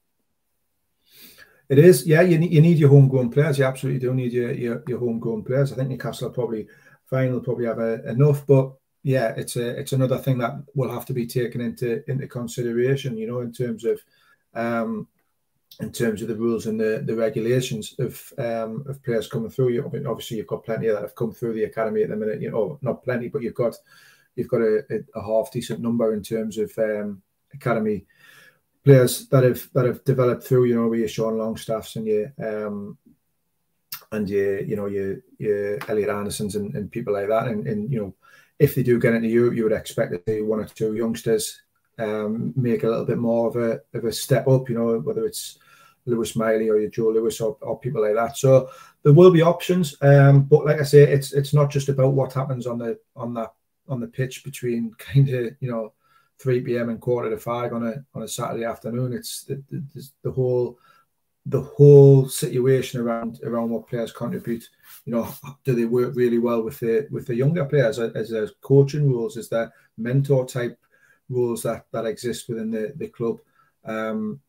It 1.69 1.80
is, 1.80 2.06
yeah. 2.06 2.21
You 2.21 2.38
need, 2.38 2.52
you 2.52 2.62
need 2.62 2.78
your 2.78 2.89
homegrown 2.89 3.30
players. 3.30 3.58
You 3.58 3.65
absolutely 3.65 4.00
do 4.00 4.13
need 4.13 4.34
your 4.34 4.52
your, 4.52 4.84
your 4.88 5.00
homegrown 5.00 5.43
players. 5.43 5.71
I 5.71 5.76
think 5.76 5.89
Newcastle 5.89 6.30
probably 6.30 6.67
fine 7.10 7.32
will 7.32 7.41
probably 7.41 7.65
have 7.65 7.80
a, 7.80 8.10
enough, 8.10 8.45
but 8.45 8.73
yeah, 9.08 9.34
it's 9.38 9.56
a 9.56 9.70
it's 9.80 9.93
another 9.93 10.17
thing 10.17 10.38
that 10.39 10.62
will 10.76 10.91
have 10.91 11.06
to 11.06 11.13
be 11.13 11.26
taken 11.26 11.62
into 11.62 12.04
into 12.12 12.28
consideration. 12.28 13.17
You 13.17 13.28
know, 13.28 13.39
in 13.39 13.54
terms 13.54 13.86
of 13.86 14.02
um, 14.54 15.08
in 15.80 15.93
terms 15.93 16.22
of 16.22 16.28
the 16.28 16.36
rules 16.36 16.65
and 16.65 16.78
the, 16.78 17.04
the 17.06 17.15
regulations 17.15 17.96
of 18.00 18.34
um, 18.38 18.84
of 18.86 19.02
players 19.04 19.30
coming 19.30 19.50
through. 19.50 19.70
You, 19.70 19.86
I 19.86 19.89
mean, 19.89 20.08
obviously, 20.08 20.36
you've 20.36 20.48
got 20.48 20.65
plenty 20.65 20.88
of 20.88 20.96
that 20.96 21.04
have 21.04 21.15
come 21.15 21.32
through 21.32 21.54
the 21.54 21.63
academy 21.63 22.04
at 22.04 22.10
the 22.10 22.17
minute. 22.17 22.41
You 22.41 22.52
know, 22.52 22.80
not 22.82 23.02
plenty, 23.02 23.30
but 23.30 23.43
you've 23.43 23.54
got 23.54 23.78
you've 24.36 24.50
got 24.50 24.62
a, 24.62 24.84
a, 25.15 25.22
half 25.22 25.54
decent 25.54 25.80
number 25.80 26.13
in 26.13 26.22
terms 26.22 26.58
of 26.58 26.78
um, 26.78 27.22
academy 27.54 28.06
players 28.84 29.30
that 29.30 29.46
have 29.46 29.70
that 29.74 29.86
have 29.86 30.04
developed 30.04 30.43
through, 30.43 30.65
you 30.65 30.76
know, 30.76 30.89
with 30.89 31.00
your 31.00 31.08
Sean 31.08 31.38
Longstaffs 31.38 31.96
and 31.96 32.06
your 32.08 32.34
um 32.43 32.98
and 34.12 34.30
your 34.30 34.62
you 34.63 34.76
know 34.76 34.88
your 34.88 35.15
your 35.38 35.80
Elliot 35.89 36.10
Andersons 36.10 36.58
and, 36.58 36.76
and 36.76 36.91
people 36.91 37.13
like 37.13 37.30
that. 37.30 37.48
And, 37.48 37.65
and 37.67 37.89
you 37.89 38.02
know, 38.02 38.13
if 38.60 38.76
they 38.76 38.84
do 38.84 39.00
get 39.00 39.13
into 39.13 39.28
Europe, 39.28 39.56
you 39.56 39.63
would 39.63 39.72
expect 39.72 40.12
to 40.12 40.22
see 40.28 40.41
one 40.41 40.60
or 40.60 40.65
two 40.65 40.96
youngsters 40.96 41.62
um, 42.00 42.54
make 42.56 42.84
a 42.84 42.88
little 42.88 43.06
bit 43.06 43.17
more 43.17 43.48
of 43.48 43.56
a 43.56 43.82
of 43.98 44.06
a 44.06 44.12
step 44.12 44.48
up. 44.48 44.70
You 44.70 44.78
know, 44.78 45.00
whether 45.00 45.26
it's 45.26 45.60
Lewis 46.06 46.36
Miley 46.36 46.70
or 46.70 46.80
your 46.80 46.89
Joe 46.89 47.10
Lewis 47.10 47.41
or, 47.41 47.58
or 47.62 47.80
people 47.80 48.02
like 48.02 48.15
that. 48.15 48.38
So 48.38 48.70
there 49.04 49.13
will 49.13 49.32
be 49.32 49.41
options, 49.41 49.96
um, 50.02 50.43
but 50.43 50.65
like 50.65 50.80
I 50.80 50.84
say, 50.84 51.04
it's 51.04 51.34
it's 51.34 51.54
not 51.54 51.70
just 51.70 51.89
about 51.89 52.13
what 52.13 52.34
happens 52.34 52.65
on 52.65 52.80
the 52.80 53.00
on 53.15 53.34
that 53.36 53.54
on 53.88 54.00
the 54.00 54.08
pitch 54.08 54.43
between 54.43 54.93
kind 54.98 55.30
of 55.30 55.56
you 55.60 55.72
know 55.72 55.93
3 56.39 56.62
p.m. 56.62 56.89
and 56.89 57.02
quarter 57.02 57.30
to 57.30 57.38
five 57.38 57.74
on 57.74 57.86
a 57.88 58.04
on 58.15 58.24
a 58.24 58.28
Saturday 58.28 58.65
afternoon. 58.65 59.13
It's 59.13 59.43
the, 59.43 59.62
the, 59.70 60.10
the 60.24 60.32
whole 60.32 60.80
the 61.50 61.62
whole 61.62 62.28
situation 62.28 63.00
around 63.00 63.40
around 63.44 63.70
what 63.70 63.88
players 63.88 64.12
contribute. 64.12 64.68
You 65.06 65.14
know, 65.14 65.34
do 65.64 65.74
they 65.74 65.86
work 65.86 66.14
really 66.16 66.40
well 66.40 66.62
with 66.62 66.80
the 66.80 67.08
with 67.10 67.28
the 67.28 67.36
younger 67.36 67.66
players 67.66 68.00
as 68.00 68.30
there's 68.30 68.54
coaching 68.62 69.08
rules, 69.08 69.38
is 69.38 69.50
there 69.50 69.74
mentor 69.98 70.46
type 70.46 70.78
rules 71.30 71.64
that 71.64 71.86
that 71.92 72.06
exist 72.06 72.50
within 72.50 72.72
the 72.72 72.94
the 72.98 73.08
club? 73.08 73.40
Um, 73.86 74.42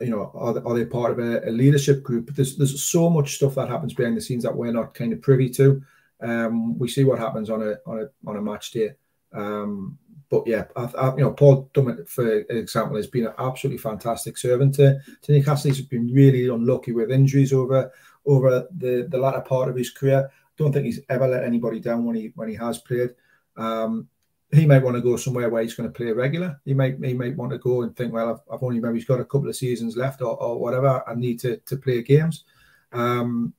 you 0.00 0.10
know, 0.10 0.30
are 0.34 0.66
are 0.66 0.74
they 0.74 0.84
part 0.84 1.12
of 1.12 1.18
a, 1.18 1.48
a, 1.48 1.50
leadership 1.50 2.02
group? 2.02 2.30
There's 2.34 2.56
there's 2.56 2.82
so 2.82 3.10
much 3.10 3.34
stuff 3.34 3.56
that 3.56 3.68
happens 3.68 3.94
behind 3.94 4.16
the 4.16 4.20
scenes 4.20 4.44
that 4.44 4.56
we're 4.56 4.72
not 4.72 4.94
kind 4.94 5.12
of 5.12 5.22
privy 5.22 5.50
to. 5.50 5.82
Um, 6.20 6.78
we 6.78 6.88
see 6.88 7.04
what 7.04 7.18
happens 7.18 7.50
on 7.50 7.62
a 7.62 7.76
on 7.86 8.02
a 8.02 8.30
on 8.30 8.36
a 8.36 8.42
match 8.42 8.70
day. 8.70 8.92
Um, 9.32 9.98
but 10.30 10.46
yeah, 10.46 10.64
I, 10.76 10.84
I, 10.98 11.14
you 11.14 11.22
know, 11.22 11.32
Paul 11.32 11.70
Dummett, 11.74 12.08
for 12.08 12.40
example, 12.50 12.96
has 12.96 13.06
been 13.06 13.26
an 13.26 13.34
absolutely 13.38 13.78
fantastic 13.78 14.36
servant 14.38 14.74
to, 14.76 14.98
to 15.22 15.32
Newcastle. 15.32 15.70
He's 15.70 15.82
been 15.82 16.12
really 16.12 16.48
unlucky 16.48 16.92
with 16.92 17.10
injuries 17.10 17.52
over 17.52 17.90
over 18.26 18.66
the, 18.76 19.06
the 19.10 19.18
latter 19.18 19.40
part 19.40 19.68
of 19.68 19.76
his 19.76 19.90
career. 19.90 20.30
Don't 20.56 20.72
think 20.72 20.86
he's 20.86 21.00
ever 21.08 21.26
let 21.26 21.44
anybody 21.44 21.80
down 21.80 22.04
when 22.04 22.16
he 22.16 22.32
when 22.34 22.48
he 22.48 22.54
has 22.54 22.78
played. 22.78 23.10
Um, 23.56 24.08
he 24.52 24.66
might 24.66 24.82
want 24.82 24.96
to 24.96 25.02
go 25.02 25.16
somewhere 25.16 25.50
where 25.50 25.62
he's 25.62 25.74
going 25.74 25.88
to 25.88 25.96
play 25.96 26.12
regular. 26.12 26.60
He 26.64 26.74
might 26.74 26.96
he 27.02 27.14
might 27.14 27.36
want 27.36 27.52
to 27.52 27.58
go 27.58 27.82
and 27.82 27.94
think, 27.94 28.12
well, 28.12 28.30
I've, 28.30 28.54
I've 28.54 28.62
only 28.62 28.80
maybe 28.80 28.94
he's 28.94 29.04
got 29.04 29.20
a 29.20 29.24
couple 29.24 29.48
of 29.48 29.56
seasons 29.56 29.96
left 29.96 30.22
or, 30.22 30.40
or 30.40 30.58
whatever. 30.58 31.02
I 31.08 31.14
need 31.14 31.40
to 31.40 31.56
to 31.58 31.76
play 31.76 32.02
games. 32.02 32.44
Um, 32.92 33.54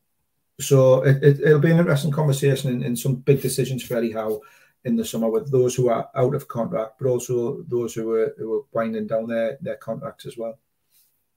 so 0.60 1.04
it, 1.04 1.22
will 1.40 1.58
it, 1.58 1.62
be 1.62 1.72
an 1.72 1.80
interesting 1.80 2.12
conversation 2.12 2.72
and, 2.72 2.84
and 2.84 2.98
some 2.98 3.16
big 3.16 3.42
decisions 3.42 3.84
for 3.84 3.98
Eddie 3.98 4.14
Howe 4.14 4.40
in 4.86 4.96
the 4.96 5.04
summer 5.04 5.30
with 5.30 5.52
those 5.52 5.76
who 5.76 5.90
are 5.90 6.10
out 6.16 6.36
of 6.36 6.48
contract, 6.48 6.94
but 7.00 7.10
also 7.10 7.64
those 7.68 7.94
who 7.94 8.12
are 8.14 8.34
who 8.38 8.60
are 8.60 8.64
winding 8.72 9.08
down 9.08 9.28
their 9.28 9.58
their 9.62 9.76
contracts 9.76 10.26
as 10.26 10.38
well. 10.38 10.58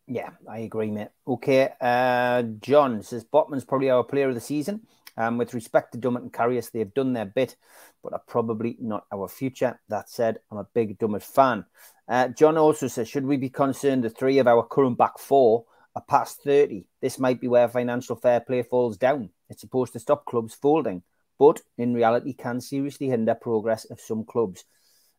Yeah, 0.07 0.31
I 0.49 0.61
agree, 0.61 0.91
mate. 0.91 1.09
Okay, 1.27 1.71
uh, 1.81 2.43
John 2.61 3.03
says 3.03 3.25
Botman's 3.25 3.65
probably 3.65 3.91
our 3.91 4.05
player 4.05 4.29
of 4.29 4.35
the 4.35 4.41
season. 4.41 4.87
Um, 5.19 5.37
with 5.37 5.53
respect 5.53 5.93
to 5.93 5.99
Dummett 5.99 6.23
and 6.23 6.33
Karius, 6.33 6.71
they've 6.71 6.95
done 6.95 7.13
their 7.13 7.25
bit, 7.25 7.57
but 8.05 8.13
are 8.13 8.23
probably 8.27 8.77
not 8.81 9.05
our 9.13 9.27
future. 9.27 9.81
That 9.89 10.09
said, 10.09 10.39
I'm 10.51 10.59
a 10.59 10.67
big 10.73 10.97
Dummett 10.97 11.25
fan. 11.25 11.65
Uh, 12.07 12.29
John 12.29 12.57
also 12.57 12.87
says, 12.87 13.09
should 13.09 13.27
we 13.27 13.37
be 13.37 13.51
concerned 13.51 14.05
the 14.05 14.11
three 14.11 14.39
of 14.39 14.47
our 14.47 14.63
current 14.63 14.97
back 14.97 15.19
four 15.19 15.65
are 15.97 16.05
past 16.09 16.45
30? 16.45 16.87
This 17.03 17.19
might 17.19 17.41
be 17.41 17.49
where 17.49 17.69
financial 17.69 18.15
fair 18.15 18.39
play 18.39 18.63
falls 18.63 18.97
down. 18.97 19.31
It's 19.51 19.61
supposed 19.61 19.93
to 19.95 19.99
stop 19.99 20.25
clubs 20.25 20.55
folding 20.55 21.03
but 21.39 21.61
in 21.77 21.95
reality 21.95 22.33
can 22.33 22.61
seriously 22.61 23.09
hinder 23.09 23.35
progress 23.35 23.85
of 23.87 24.01
some 24.01 24.25
clubs. 24.25 24.65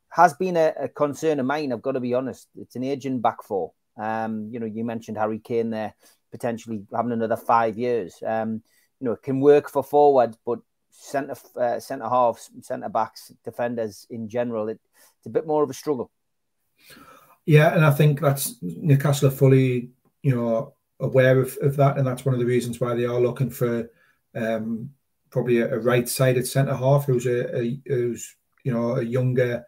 Has 0.09 0.33
been 0.33 0.57
a, 0.57 0.73
a 0.79 0.87
concern 0.87 1.39
of 1.39 1.45
mine, 1.45 1.71
I've 1.71 1.81
got 1.81 1.93
to 1.93 1.99
be 1.99 2.13
honest. 2.13 2.47
It's 2.55 2.75
an 2.75 2.83
aging 2.83 3.21
back 3.21 3.43
four. 3.43 3.73
Um, 3.97 4.49
you 4.51 4.59
know, 4.59 4.65
you 4.65 4.83
mentioned 4.83 5.17
Harry 5.17 5.39
Kane 5.39 5.69
there, 5.69 5.93
potentially 6.31 6.83
having 6.93 7.11
another 7.11 7.37
five 7.37 7.77
years. 7.77 8.15
Um, 8.25 8.63
you 8.99 9.05
know, 9.05 9.11
it 9.13 9.23
can 9.23 9.39
work 9.39 9.69
for 9.69 9.83
forward, 9.83 10.35
but 10.45 10.59
centre 10.89 11.35
uh, 11.55 11.79
centre 11.79 12.09
halves, 12.09 12.49
centre 12.61 12.89
backs, 12.89 13.31
defenders 13.43 14.07
in 14.09 14.27
general, 14.27 14.69
it, 14.69 14.79
it's 15.17 15.27
a 15.27 15.29
bit 15.29 15.47
more 15.47 15.63
of 15.63 15.69
a 15.69 15.73
struggle. 15.73 16.11
Yeah, 17.45 17.73
and 17.73 17.85
I 17.85 17.91
think 17.91 18.19
that's 18.19 18.55
Newcastle 18.61 19.27
are 19.29 19.31
fully, 19.31 19.89
you 20.21 20.35
know, 20.35 20.73
aware 20.99 21.39
of, 21.39 21.57
of 21.61 21.75
that, 21.77 21.97
and 21.97 22.05
that's 22.05 22.25
one 22.25 22.33
of 22.33 22.39
the 22.39 22.45
reasons 22.45 22.79
why 22.79 22.93
they 22.93 23.05
are 23.05 23.19
looking 23.19 23.49
for 23.49 23.89
um, 24.35 24.91
probably 25.29 25.59
a, 25.59 25.75
a 25.75 25.79
right-sided 25.79 26.47
centre 26.47 26.75
half 26.75 27.05
who's 27.05 27.25
a, 27.25 27.57
a, 27.57 27.79
who's 27.85 28.35
you 28.63 28.73
know 28.73 28.95
a 28.95 29.03
younger 29.03 29.65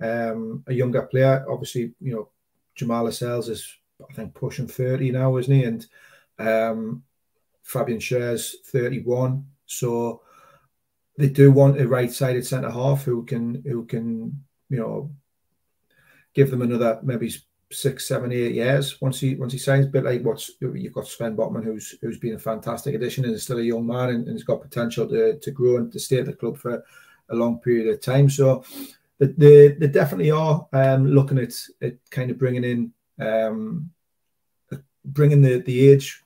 um, 0.00 0.64
a 0.66 0.72
younger 0.72 1.02
player. 1.02 1.44
Obviously, 1.48 1.94
you 2.00 2.14
know 2.14 2.28
Jamal 2.74 3.04
Lascelles 3.04 3.48
is 3.48 3.76
I 4.08 4.12
think 4.14 4.34
pushing 4.34 4.66
thirty 4.66 5.10
now, 5.10 5.36
isn't 5.36 5.54
he? 5.54 5.64
And 5.64 5.86
um, 6.38 7.02
Fabian 7.62 8.00
Schär's 8.00 8.56
thirty-one. 8.66 9.46
So 9.66 10.22
they 11.16 11.28
do 11.28 11.52
want 11.52 11.80
a 11.80 11.86
right-sided 11.88 12.44
centre 12.44 12.70
half 12.70 13.04
who 13.04 13.24
can 13.24 13.62
who 13.66 13.84
can 13.86 14.44
you 14.68 14.78
know 14.78 15.10
give 16.34 16.50
them 16.50 16.62
another 16.62 17.00
maybe 17.02 17.32
six, 17.74 18.06
seven, 18.06 18.32
eight 18.32 18.54
years 18.54 19.00
once 19.00 19.20
he 19.20 19.34
once 19.34 19.52
he 19.52 19.58
signs. 19.58 19.86
But 19.86 20.04
like 20.04 20.22
what's 20.22 20.52
you've 20.60 20.92
got 20.92 21.06
Sven 21.06 21.36
Botman, 21.36 21.64
who's 21.64 21.96
who's 22.00 22.18
been 22.18 22.34
a 22.34 22.38
fantastic 22.38 22.94
addition 22.94 23.24
and 23.24 23.34
is 23.34 23.42
still 23.42 23.58
a 23.58 23.62
young 23.62 23.86
man 23.86 24.10
and, 24.10 24.26
and 24.26 24.34
has 24.34 24.44
got 24.44 24.62
potential 24.62 25.08
to, 25.08 25.38
to 25.38 25.50
grow 25.50 25.76
and 25.76 25.92
to 25.92 25.98
stay 25.98 26.18
at 26.18 26.26
the 26.26 26.32
club 26.32 26.56
for 26.56 26.84
a 27.30 27.34
long 27.34 27.58
period 27.58 27.88
of 27.88 28.00
time. 28.00 28.28
So 28.30 28.64
they, 29.18 29.68
they 29.68 29.88
definitely 29.88 30.30
are 30.30 30.66
um, 30.72 31.06
looking 31.06 31.38
at, 31.38 31.54
at 31.82 31.94
kind 32.10 32.30
of 32.30 32.38
bringing 32.38 32.64
in 32.64 32.92
um, 33.20 33.90
bringing 35.04 35.42
the 35.42 35.60
the 35.60 35.88
age 35.88 36.22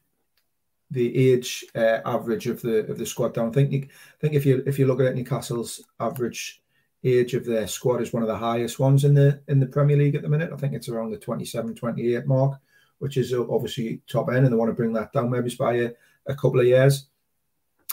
the 0.90 1.32
age 1.32 1.64
uh, 1.74 2.00
average 2.04 2.46
of 2.46 2.62
the 2.62 2.90
of 2.90 2.98
the 2.98 3.06
squad 3.06 3.34
down. 3.34 3.48
I 3.48 3.52
think 3.52 3.72
I 3.74 4.20
think 4.20 4.34
if 4.34 4.46
you 4.46 4.62
if 4.66 4.78
you 4.78 4.86
look 4.86 5.00
at 5.00 5.14
Newcastle's 5.14 5.84
average 6.00 6.62
age 7.04 7.34
of 7.34 7.44
their 7.44 7.66
squad 7.66 8.02
is 8.02 8.12
one 8.12 8.22
of 8.22 8.28
the 8.28 8.36
highest 8.36 8.78
ones 8.78 9.04
in 9.04 9.14
the 9.14 9.40
in 9.48 9.60
the 9.60 9.66
Premier 9.66 9.96
League 9.96 10.14
at 10.14 10.22
the 10.22 10.28
minute. 10.28 10.50
I 10.52 10.56
think 10.56 10.74
it's 10.74 10.88
around 10.88 11.10
the 11.10 11.18
27, 11.18 11.74
28 11.74 12.26
mark, 12.26 12.60
which 12.98 13.16
is 13.16 13.32
obviously 13.32 14.02
top 14.08 14.28
end, 14.28 14.44
and 14.44 14.52
they 14.52 14.56
want 14.56 14.70
to 14.70 14.74
bring 14.74 14.92
that 14.94 15.12
down 15.12 15.30
maybe 15.30 15.54
by 15.58 15.74
a, 15.74 15.90
a 16.26 16.34
couple 16.34 16.60
of 16.60 16.66
years. 16.66 17.06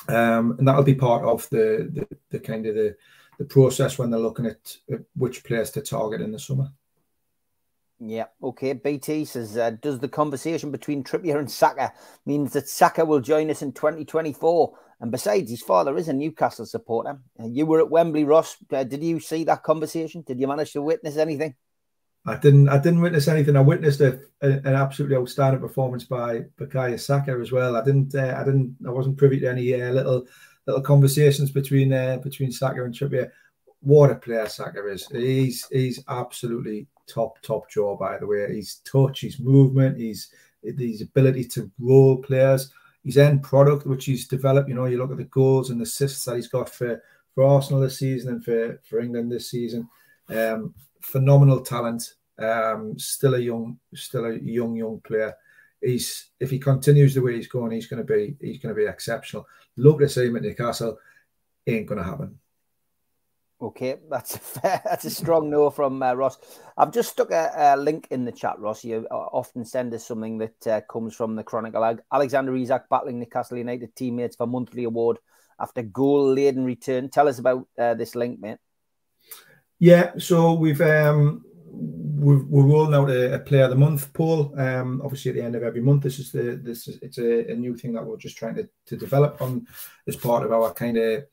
Um, 0.07 0.55
and 0.57 0.67
that'll 0.67 0.83
be 0.83 0.95
part 0.95 1.23
of 1.23 1.49
the, 1.49 1.89
the, 1.91 2.17
the 2.29 2.39
kind 2.39 2.65
of 2.65 2.75
the 2.75 2.95
the 3.37 3.45
process 3.45 3.97
when 3.97 4.09
they're 4.09 4.19
looking 4.19 4.45
at, 4.45 4.77
at 4.91 5.01
which 5.15 5.43
players 5.43 5.71
to 5.71 5.81
target 5.81 6.21
in 6.21 6.31
the 6.31 6.39
summer. 6.39 6.71
Yeah, 7.99 8.25
okay. 8.43 8.73
BT 8.73 9.25
says, 9.25 9.57
uh, 9.57 9.71
does 9.81 9.99
the 9.99 10.09
conversation 10.09 10.69
between 10.71 11.03
Trippier 11.03 11.39
and 11.39 11.49
Saka 11.49 11.93
means 12.25 12.53
that 12.53 12.67
Saka 12.67 13.05
will 13.05 13.21
join 13.21 13.49
us 13.49 13.61
in 13.61 13.71
2024? 13.71 14.77
And 15.01 15.11
besides, 15.11 15.51
his 15.51 15.61
father 15.61 15.97
is 15.97 16.07
a 16.07 16.13
Newcastle 16.13 16.65
supporter. 16.65 17.19
Uh, 17.39 17.47
you 17.47 17.65
were 17.65 17.79
at 17.79 17.89
Wembley, 17.89 18.23
Ross. 18.23 18.57
Uh, 18.71 18.83
did 18.83 19.03
you 19.03 19.19
see 19.19 19.43
that 19.43 19.63
conversation? 19.63 20.21
Did 20.21 20.39
you 20.39 20.47
manage 20.47 20.71
to 20.73 20.81
witness 20.81 21.17
anything? 21.17 21.55
I 22.25 22.37
didn't. 22.37 22.69
I 22.69 22.79
didn't 22.79 23.01
witness 23.01 23.27
anything. 23.27 23.55
I 23.55 23.61
witnessed 23.61 24.01
a, 24.01 24.19
a, 24.41 24.47
an 24.47 24.73
absolutely 24.73 25.17
outstanding 25.17 25.61
performance 25.61 26.05
by 26.05 26.45
Bukayo 26.57 26.99
Saka 26.99 27.37
as 27.39 27.51
well. 27.51 27.75
I 27.75 27.83
didn't. 27.83 28.15
Uh, 28.15 28.35
I 28.37 28.43
didn't. 28.43 28.77
I 28.87 28.89
wasn't 28.89 29.17
privy 29.17 29.39
to 29.41 29.49
any 29.49 29.79
uh, 29.79 29.91
little 29.91 30.25
little 30.65 30.81
conversations 30.81 31.51
between 31.51 31.93
uh, 31.93 32.17
between 32.17 32.51
Saka 32.51 32.83
and 32.83 32.93
Trippier. 32.93 33.29
What 33.81 34.09
a 34.09 34.15
player 34.15 34.47
Saka 34.47 34.87
is. 34.87 35.07
He's 35.07 35.67
he's 35.71 36.03
absolutely 36.07 36.87
top 37.05 37.39
top 37.43 37.69
jaw. 37.69 37.95
By 37.95 38.17
the 38.17 38.25
way, 38.25 38.55
his 38.55 38.77
touch, 38.77 39.21
his 39.21 39.39
movement, 39.39 39.99
his 39.99 40.29
his 40.63 41.01
ability 41.01 41.43
to 41.43 41.69
roll 41.79 42.17
players 42.17 42.73
his 43.05 43.17
end 43.17 43.43
product, 43.43 43.85
which 43.85 44.05
he's 44.05 44.27
developed. 44.27 44.67
You 44.67 44.75
know, 44.75 44.85
you 44.85 44.97
look 44.97 45.11
at 45.11 45.17
the 45.17 45.25
goals 45.25 45.69
and 45.69 45.79
the 45.79 45.83
assists 45.83 46.25
that 46.25 46.35
he's 46.35 46.47
got 46.47 46.69
for, 46.69 47.01
for 47.33 47.43
Arsenal 47.43 47.81
this 47.81 47.99
season 47.99 48.33
and 48.33 48.43
for, 48.43 48.81
for 48.83 48.99
England 48.99 49.31
this 49.31 49.51
season. 49.51 49.87
Um, 50.29 50.73
phenomenal 51.01 51.61
talent. 51.61 52.15
Um, 52.37 52.97
still 52.97 53.35
a 53.35 53.39
young, 53.39 53.79
still 53.93 54.25
a 54.25 54.33
young, 54.33 54.75
young 54.75 54.99
player. 55.01 55.33
He's 55.81 56.31
if 56.39 56.49
he 56.49 56.57
continues 56.57 57.13
the 57.13 57.21
way 57.21 57.35
he's 57.35 57.47
going, 57.47 57.71
he's 57.71 57.87
going 57.87 58.05
to 58.05 58.13
be 58.13 58.35
he's 58.41 58.59
going 58.59 58.73
to 58.73 58.81
be 58.81 58.87
exceptional. 58.87 59.45
Love 59.77 59.99
to 59.99 60.09
see 60.09 60.25
him 60.25 60.35
at 60.37 60.41
Newcastle. 60.41 60.97
Ain't 61.67 61.85
going 61.85 61.99
to 61.99 62.03
happen. 62.03 62.39
Okay, 63.61 63.97
that's 64.09 64.35
a 64.35 64.39
fair, 64.39 64.81
that's 64.83 65.05
a 65.05 65.09
strong 65.09 65.49
no 65.49 65.69
from 65.69 66.01
uh, 66.03 66.13
Ross. 66.13 66.37
I've 66.77 66.91
just 66.91 67.11
stuck 67.11 67.31
a, 67.31 67.51
a, 67.55 67.77
link 67.77 68.07
in 68.11 68.25
the 68.25 68.31
chat, 68.31 68.59
Ross. 68.59 68.83
You 68.83 69.07
uh, 69.09 69.15
often 69.15 69.65
send 69.65 69.93
us 69.93 70.05
something 70.05 70.37
that 70.39 70.67
uh, 70.67 70.81
comes 70.81 71.15
from 71.15 71.35
the 71.35 71.43
Chronicle. 71.43 71.97
Alexander 72.11 72.55
Isak 72.55 72.89
battling 72.89 73.19
Newcastle 73.19 73.57
United 73.57 73.95
teammates 73.95 74.35
for 74.35 74.47
monthly 74.47 74.83
award 74.83 75.17
after 75.59 75.83
goal 75.83 76.33
laden 76.33 76.65
return. 76.65 77.09
Tell 77.09 77.27
us 77.27 77.39
about 77.39 77.67
uh, 77.77 77.93
this 77.93 78.15
link, 78.15 78.39
mate. 78.39 78.57
Yeah, 79.79 80.13
so 80.17 80.53
we've 80.53 80.81
um, 80.81 81.43
we're, 81.67 82.43
we're 82.45 82.65
rolling 82.65 82.93
out 82.93 83.09
a, 83.09 83.35
a, 83.35 83.39
player 83.39 83.63
of 83.63 83.69
the 83.69 83.75
month 83.75 84.11
poll. 84.13 84.57
Um, 84.59 85.01
obviously 85.03 85.31
at 85.31 85.35
the 85.35 85.43
end 85.43 85.55
of 85.55 85.63
every 85.63 85.81
month. 85.81 86.03
This 86.03 86.19
is 86.19 86.31
the 86.31 86.59
this 86.61 86.87
is 86.87 86.99
it's 87.01 87.17
a, 87.17 87.51
a 87.51 87.55
new 87.55 87.75
thing 87.75 87.93
that 87.93 88.05
we're 88.05 88.17
just 88.17 88.37
trying 88.37 88.55
to, 88.55 88.69
to 88.87 88.97
develop 88.97 89.41
on 89.41 89.67
as 90.07 90.15
part 90.15 90.43
of 90.43 90.51
our 90.51 90.73
kind 90.73 90.97
of 90.97 91.25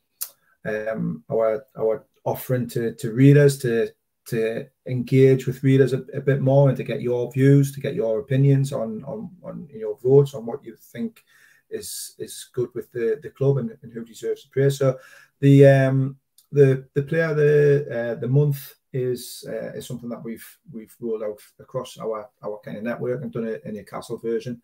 um, 0.65 1.25
our 1.31 1.65
our 1.79 2.05
offering 2.25 2.69
to, 2.69 2.95
to 2.95 3.13
readers 3.13 3.59
to 3.59 3.89
to 4.25 4.65
engage 4.87 5.47
with 5.47 5.65
readers 5.65 5.93
a, 5.93 5.99
a, 6.15 6.21
bit 6.21 6.41
more 6.41 6.69
and 6.69 6.77
to 6.77 6.85
get 6.85 7.03
your 7.03 7.33
views, 7.33 7.73
to 7.73 7.81
get 7.81 7.95
your 7.95 8.21
opinions 8.21 8.73
on 8.73 9.03
on, 9.05 9.31
on 9.43 9.69
your 9.73 9.99
votes 9.99 10.35
on 10.35 10.47
what 10.47 10.65
you 10.65 10.77
think 10.77 11.25
is 11.71 12.15
is 12.19 12.49
good 12.53 12.69
with 12.75 12.91
the, 12.93 13.19
the 13.23 13.31
club 13.31 13.59
and, 13.59 13.77
and 13.83 13.93
who 13.93 14.05
deserves 14.05 14.45
the 14.45 14.51
praise. 14.51 14.79
So 14.79 14.99
the 15.41 15.67
um 15.67 16.17
the 16.53 16.87
the 16.95 17.03
player 17.03 17.35
the 17.35 17.87
uh, 17.91 18.15
the 18.21 18.29
month 18.29 18.75
is 18.93 19.45
uh, 19.49 19.73
is 19.73 19.87
something 19.87 20.11
that 20.11 20.23
we've 20.23 20.47
we've 20.71 20.95
rolled 21.01 21.23
out 21.23 21.41
across 21.59 21.99
our 21.99 22.29
our 22.45 22.61
kind 22.65 22.77
of 22.77 22.85
network 22.85 23.23
and 23.23 23.33
done 23.33 23.47
it 23.47 23.63
in 23.65 23.77
a 23.79 23.85
castle 23.85 24.19
version. 24.19 24.63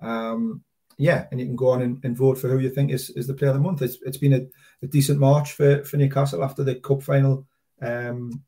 Um, 0.00 0.62
yeah, 1.00 1.26
and 1.30 1.40
you 1.40 1.46
can 1.46 1.56
go 1.56 1.70
on 1.70 1.80
and, 1.80 2.04
and, 2.04 2.14
vote 2.14 2.36
for 2.36 2.48
who 2.48 2.58
you 2.58 2.68
think 2.68 2.90
is, 2.90 3.08
is 3.10 3.26
the 3.26 3.32
player 3.32 3.50
of 3.50 3.56
the 3.56 3.62
month. 3.62 3.80
It's, 3.80 3.96
it's 4.04 4.18
been 4.18 4.34
a, 4.34 4.46
a 4.82 4.86
decent 4.86 5.18
march 5.18 5.52
for, 5.52 5.82
for 5.82 5.96
Newcastle 5.96 6.44
after 6.44 6.62
the 6.62 6.74
cup 6.74 7.02
final. 7.02 7.46
Um, 7.80 8.42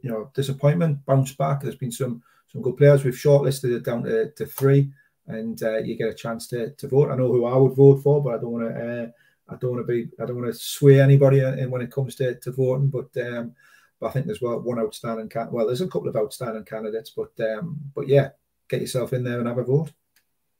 you 0.00 0.10
know, 0.10 0.28
disappointment, 0.34 1.06
bounce 1.06 1.32
back. 1.34 1.60
There's 1.60 1.76
been 1.76 1.92
some 1.92 2.20
some 2.48 2.62
good 2.62 2.76
players. 2.76 3.04
We've 3.04 3.14
shortlisted 3.14 3.76
it 3.76 3.84
down 3.84 4.02
to, 4.02 4.32
to 4.32 4.44
three, 4.44 4.92
and 5.28 5.62
uh, 5.62 5.78
you 5.78 5.96
get 5.96 6.08
a 6.08 6.14
chance 6.14 6.48
to, 6.48 6.70
to 6.70 6.88
vote. 6.88 7.12
I 7.12 7.16
know 7.16 7.28
who 7.28 7.44
I 7.44 7.56
would 7.56 7.76
vote 7.76 8.02
for, 8.02 8.20
but 8.20 8.34
I 8.34 8.38
don't 8.38 8.50
want 8.50 8.74
to. 8.74 9.04
Uh, 9.04 9.06
I 9.52 9.56
don't 9.56 9.70
want 9.70 9.86
to 9.86 9.92
be. 9.92 10.10
I 10.20 10.26
don't 10.26 10.40
want 10.40 10.52
to 10.52 10.58
sway 10.58 11.00
anybody 11.00 11.40
in 11.40 11.70
when 11.70 11.82
it 11.82 11.92
comes 11.92 12.16
to, 12.16 12.34
to 12.40 12.50
voting. 12.50 12.88
But 12.88 13.16
um, 13.24 13.54
but 14.00 14.08
I 14.08 14.10
think 14.10 14.26
there's 14.26 14.42
well 14.42 14.58
one 14.60 14.80
outstanding. 14.80 15.28
Can- 15.28 15.52
well, 15.52 15.66
there's 15.68 15.80
a 15.80 15.86
couple 15.86 16.08
of 16.08 16.16
outstanding 16.16 16.64
candidates, 16.64 17.10
but 17.10 17.30
um, 17.38 17.78
but 17.94 18.08
yeah, 18.08 18.30
get 18.68 18.80
yourself 18.80 19.12
in 19.12 19.22
there 19.22 19.38
and 19.38 19.46
have 19.46 19.58
a 19.58 19.62
vote. 19.62 19.92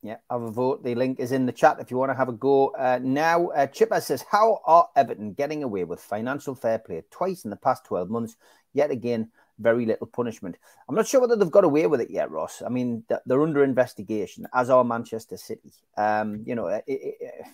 Yeah, 0.02 0.16
have 0.28 0.42
a 0.42 0.50
vote. 0.50 0.82
The 0.82 0.96
link 0.96 1.20
is 1.20 1.30
in 1.30 1.46
the 1.46 1.52
chat 1.52 1.76
if 1.78 1.90
you 1.92 1.96
want 1.96 2.10
to 2.10 2.16
have 2.16 2.28
a 2.28 2.32
go. 2.32 2.70
Uh, 2.70 2.98
now, 3.00 3.48
uh, 3.48 3.68
Chipper 3.68 4.00
says, 4.00 4.24
How 4.28 4.60
are 4.66 4.88
Everton 4.96 5.32
getting 5.32 5.62
away 5.62 5.84
with 5.84 6.00
financial 6.00 6.56
fair 6.56 6.80
play 6.80 7.04
twice 7.12 7.44
in 7.44 7.50
the 7.50 7.56
past 7.56 7.84
12 7.84 8.10
months? 8.10 8.36
Yet 8.72 8.90
again, 8.90 9.30
very 9.60 9.86
little 9.86 10.08
punishment. 10.08 10.58
I'm 10.88 10.96
not 10.96 11.06
sure 11.06 11.20
whether 11.20 11.36
they've 11.36 11.48
got 11.48 11.62
away 11.62 11.86
with 11.86 12.00
it 12.00 12.10
yet, 12.10 12.32
Ross. 12.32 12.62
I 12.66 12.68
mean, 12.68 13.04
they're 13.26 13.42
under 13.42 13.62
investigation, 13.62 14.48
as 14.52 14.70
are 14.70 14.82
Manchester 14.82 15.36
City. 15.36 15.72
Um, 15.96 16.42
you 16.44 16.56
know, 16.56 16.66
it, 16.66 16.84
it, 16.88 17.46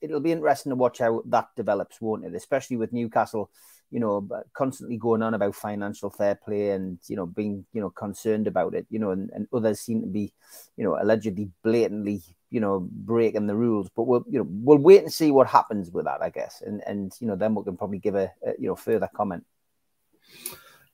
it'll 0.00 0.20
be 0.20 0.32
interesting 0.32 0.70
to 0.70 0.76
watch 0.76 0.98
how 0.98 1.22
that 1.26 1.48
develops, 1.56 2.00
won't 2.00 2.24
it? 2.24 2.34
Especially 2.34 2.78
with 2.78 2.94
Newcastle 2.94 3.50
you 3.92 4.00
know, 4.00 4.26
constantly 4.54 4.96
going 4.96 5.22
on 5.22 5.34
about 5.34 5.54
financial 5.54 6.08
fair 6.08 6.34
play 6.34 6.70
and, 6.70 6.98
you 7.08 7.14
know, 7.14 7.26
being, 7.26 7.66
you 7.74 7.80
know, 7.80 7.90
concerned 7.90 8.46
about 8.46 8.74
it, 8.74 8.86
you 8.88 8.98
know, 8.98 9.10
and, 9.10 9.30
and 9.34 9.46
others 9.52 9.80
seem 9.80 10.00
to 10.00 10.06
be, 10.06 10.32
you 10.78 10.82
know, 10.82 10.96
allegedly 10.98 11.50
blatantly, 11.62 12.22
you 12.50 12.58
know, 12.58 12.88
breaking 12.90 13.46
the 13.46 13.54
rules. 13.54 13.90
But 13.94 14.04
we'll, 14.04 14.24
you 14.26 14.38
know, 14.38 14.46
we'll 14.48 14.78
wait 14.78 15.02
and 15.02 15.12
see 15.12 15.30
what 15.30 15.46
happens 15.46 15.90
with 15.90 16.06
that, 16.06 16.22
I 16.22 16.30
guess. 16.30 16.62
And, 16.64 16.82
and, 16.86 17.12
you 17.20 17.26
know, 17.26 17.36
then 17.36 17.54
we 17.54 17.64
can 17.64 17.76
probably 17.76 17.98
give 17.98 18.14
a, 18.14 18.32
a 18.46 18.54
you 18.58 18.68
know, 18.68 18.76
further 18.76 19.10
comment. 19.14 19.44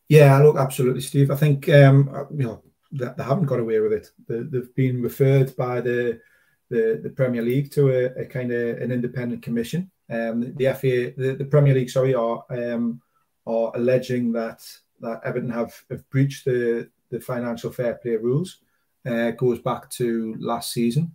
Yeah, 0.09 0.37
look, 0.39 0.57
absolutely, 0.57 1.03
Steve. 1.03 1.31
I 1.31 1.37
think, 1.37 1.69
um, 1.69 2.11
uh, 2.13 2.25
you 2.31 2.47
know, 2.47 2.63
they, 2.91 3.07
they 3.17 3.23
haven't 3.23 3.47
got 3.47 3.61
away 3.61 3.79
with 3.79 3.93
it. 3.93 4.11
They, 4.27 4.41
they've 4.41 4.75
been 4.75 5.03
referred 5.03 5.55
by 5.55 5.81
the, 5.83 6.21
the, 6.69 6.99
the 7.01 7.11
Premier 7.11 7.43
League 7.43 7.71
to 7.73 7.91
a, 7.91 8.23
a 8.23 8.27
kind 8.27 8.51
of 8.51 8.79
an 8.79 8.91
independent 8.91 9.43
commission 9.43 9.91
um, 10.11 10.55
the 10.57 10.75
FA, 10.75 11.13
the, 11.17 11.37
the, 11.39 11.45
Premier 11.45 11.75
League, 11.75 11.91
sorry, 11.91 12.15
are 12.15 12.45
um, 12.51 13.01
are 13.47 13.73
alleging 13.75 14.33
that 14.33 14.65
that 15.01 15.21
Everton 15.25 15.51
have, 15.51 15.75
have 15.91 16.09
breached 16.11 16.45
the, 16.45 16.89
the 17.11 17.21
financial 17.21 17.71
fair 17.71 17.95
play 17.95 18.17
rules. 18.17 18.59
Uh, 19.07 19.31
goes 19.31 19.61
back 19.61 19.89
to 19.91 20.35
last 20.39 20.73
season. 20.73 21.15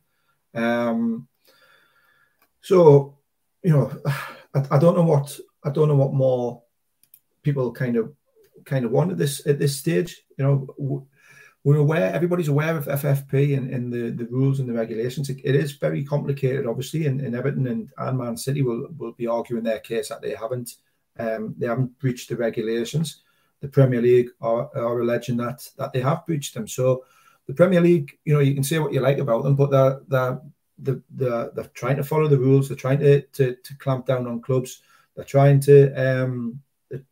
Um, 0.53 1.27
so, 2.61 3.17
you 3.61 3.71
know, 3.71 3.91
I, 4.55 4.65
I, 4.71 4.77
don't 4.77 4.95
know 4.95 5.03
what 5.03 5.37
I 5.63 5.69
don't 5.69 5.87
know 5.87 5.95
what 5.95 6.13
more 6.13 6.63
people 7.41 7.71
kind 7.71 7.97
of 7.97 8.13
kind 8.65 8.85
of 8.85 8.91
want 8.91 9.11
at 9.11 9.17
this 9.17 9.45
at 9.45 9.59
this 9.59 9.77
stage. 9.77 10.23
You 10.37 10.45
know, 10.77 11.07
we're 11.63 11.77
aware, 11.77 12.13
everybody's 12.13 12.49
aware 12.49 12.75
of 12.75 12.85
FFP 12.85 13.57
and, 13.57 13.73
and 13.73 13.91
the, 13.91 14.09
the 14.11 14.29
rules 14.29 14.59
and 14.59 14.67
the 14.67 14.73
regulations. 14.73 15.29
it, 15.29 15.39
it 15.43 15.55
is 15.55 15.73
very 15.73 16.03
complicated, 16.03 16.67
obviously, 16.67 17.07
and, 17.07 17.21
and 17.21 17.35
Everton 17.35 17.67
and, 17.67 17.91
and 17.97 18.17
Man 18.17 18.35
City 18.35 18.61
will, 18.61 18.89
will 18.97 19.13
be 19.13 19.27
arguing 19.27 19.63
their 19.63 19.79
case 19.79 20.09
that 20.09 20.21
they 20.21 20.35
haven't 20.35 20.75
um, 21.19 21.53
they 21.59 21.67
haven't 21.67 21.97
breached 21.99 22.29
the 22.29 22.35
regulations. 22.35 23.21
The 23.61 23.67
Premier 23.67 24.01
League 24.01 24.29
are, 24.41 24.69
are 24.75 24.99
alleging 24.99 25.37
that 25.37 25.69
that 25.77 25.93
they 25.93 26.01
have 26.01 26.25
breached 26.25 26.53
them. 26.53 26.67
So 26.67 27.05
the 27.45 27.53
Premier 27.53 27.81
League, 27.81 28.17
you 28.25 28.33
know, 28.33 28.39
you 28.39 28.55
can 28.55 28.63
say 28.63 28.79
what 28.79 28.93
you 28.93 28.99
like 28.99 29.19
about 29.19 29.43
them, 29.43 29.55
but 29.55 29.69
they're 29.69 30.01
they're 30.07 30.41
the, 30.79 31.01
the 31.15 31.51
they're 31.55 31.65
trying 31.75 31.97
to 31.97 32.03
follow 32.03 32.27
the 32.27 32.37
rules. 32.37 32.67
They're 32.67 32.75
trying 32.75 32.99
to, 32.99 33.21
to, 33.21 33.55
to 33.55 33.77
clamp 33.77 34.07
down 34.07 34.27
on 34.27 34.41
clubs. 34.41 34.81
They're 35.15 35.23
trying 35.23 35.59
to 35.61 35.93
um, 35.93 36.59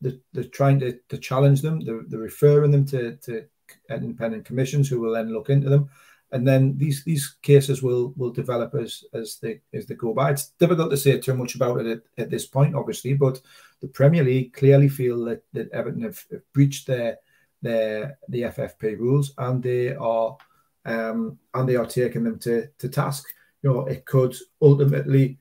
they're, 0.01 0.13
they're 0.33 0.43
trying 0.45 0.79
to, 0.79 0.99
to 1.09 1.17
challenge 1.17 1.61
them. 1.61 1.79
They're, 1.79 2.03
they're 2.07 2.19
referring 2.19 2.71
them 2.71 2.85
to, 2.87 3.15
to 3.17 3.45
independent 3.89 4.45
commissions 4.45 4.89
who 4.89 4.99
will 4.99 5.13
then 5.13 5.33
look 5.33 5.49
into 5.49 5.69
them, 5.69 5.89
and 6.31 6.47
then 6.47 6.77
these 6.77 7.03
these 7.03 7.35
cases 7.41 7.83
will 7.83 8.13
will 8.15 8.31
develop 8.31 8.73
as 8.75 9.03
as 9.13 9.37
they 9.41 9.61
as 9.73 9.85
they 9.85 9.95
go 9.95 10.13
by. 10.13 10.31
It's 10.31 10.49
difficult 10.59 10.91
to 10.91 10.97
say 10.97 11.19
too 11.19 11.35
much 11.35 11.55
about 11.55 11.81
it 11.81 11.87
at, 11.87 12.23
at 12.23 12.29
this 12.29 12.45
point, 12.45 12.75
obviously, 12.75 13.13
but 13.13 13.41
the 13.81 13.87
Premier 13.87 14.23
League 14.23 14.53
clearly 14.53 14.87
feel 14.87 15.25
that, 15.25 15.43
that 15.53 15.71
Everton 15.71 16.03
have, 16.03 16.23
have 16.31 16.53
breached 16.53 16.87
their 16.87 17.17
their 17.61 18.17
the 18.29 18.43
FFP 18.43 18.97
rules, 18.97 19.33
and 19.37 19.61
they 19.61 19.93
are 19.95 20.37
um, 20.85 21.37
and 21.53 21.67
they 21.67 21.75
are 21.75 21.85
taking 21.85 22.23
them 22.23 22.39
to 22.39 22.67
to 22.79 22.89
task. 22.89 23.27
You 23.61 23.69
know, 23.71 23.85
it 23.85 24.05
could 24.05 24.35
ultimately, 24.61 25.37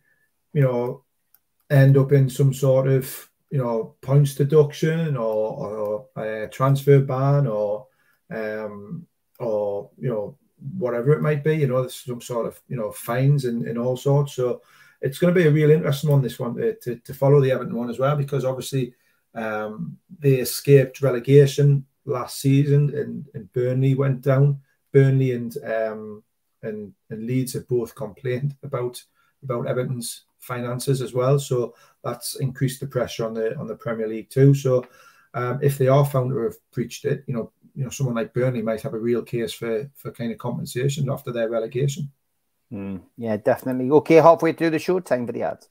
you 0.53 0.63
know, 0.63 1.05
end 1.71 1.97
up 1.97 2.13
in 2.13 2.29
some 2.29 2.53
sort 2.53 2.89
of 2.89 3.31
you 3.51 3.59
know 3.59 3.95
points 4.01 4.35
deduction 4.35 5.17
or, 5.17 6.07
or 6.17 6.23
a 6.23 6.49
transfer 6.49 7.01
ban 7.01 7.47
or 7.47 7.87
um, 8.31 9.07
or 9.39 9.91
you 9.99 10.09
know 10.09 10.37
whatever 10.77 11.13
it 11.13 11.23
might 11.23 11.43
be. 11.43 11.57
You 11.57 11.67
know, 11.67 11.81
there's 11.81 11.95
some 11.95 12.21
sort 12.21 12.47
of 12.47 12.61
you 12.69 12.77
know 12.77 12.93
fines 12.93 13.45
and, 13.45 13.67
and 13.67 13.79
all 13.79 13.97
sorts. 13.97 14.35
So 14.35 14.63
it's 15.01 15.19
going 15.19 15.35
to 15.35 15.41
be 15.41 15.47
a 15.47 15.53
real 15.53 15.71
interesting 15.71 16.11
one. 16.11 16.23
This 16.23 16.39
one 16.39 16.55
to, 16.57 16.75
to, 16.75 16.97
to 16.97 17.15
follow 17.15 17.41
the 17.41 17.51
Everton 17.51 17.75
one 17.75 17.91
as 17.91 17.99
well 17.99 18.17
because 18.17 18.45
obviously 18.45 18.95
um, 19.35 19.97
they 20.19 20.35
escaped 20.35 21.03
relegation 21.03 21.87
last 22.05 22.41
season, 22.41 22.95
and, 22.97 23.27
and 23.35 23.53
Burnley 23.53 23.95
went 23.95 24.23
down. 24.23 24.61
Burnley 24.93 25.33
and 25.33 25.57
um, 25.65 26.23
and 26.63 26.93
and 27.11 27.27
Leeds 27.27 27.55
have 27.55 27.69
both 27.69 27.95
complained 27.95 28.57
about 28.63 29.03
about 29.43 29.67
Everton's 29.67 30.25
finances 30.39 31.03
as 31.03 31.15
well. 31.15 31.39
So 31.39 31.75
that's 32.03 32.37
increased 32.37 32.81
the 32.81 32.87
pressure 32.87 33.27
on 33.27 33.35
the 33.35 33.57
on 33.59 33.67
the 33.67 33.77
Premier 33.77 34.09
League 34.09 34.31
too. 34.31 34.55
So 34.55 34.85
um, 35.35 35.61
if 35.63 35.79
they 35.79 35.89
are 35.89 36.05
found 36.05 36.31
to 36.31 36.39
have 36.39 36.57
breached 36.73 37.05
it, 37.05 37.25
you 37.27 37.35
know, 37.35 37.53
you 37.75 37.85
know, 37.85 37.91
someone 37.91 38.15
like 38.15 38.35
Burnley 38.35 38.63
might 38.63 38.83
have 38.83 38.95
a 38.95 38.99
real 38.99 39.23
case 39.23 39.53
for 39.53 39.91
for 39.95 40.11
kind 40.11 40.33
of 40.33 40.39
compensation 40.39 41.11
after 41.11 41.33
their 41.33 41.49
relegation. 41.49 42.11
Mm, 42.73 43.03
yeah, 43.17 43.37
definitely. 43.37 43.91
Okay, 43.91 44.17
halfway 44.17 44.53
through 44.53 44.71
the 44.71 44.79
show, 44.79 45.01
time 45.01 45.27
for 45.27 45.33
the 45.33 45.43
ads. 45.43 45.69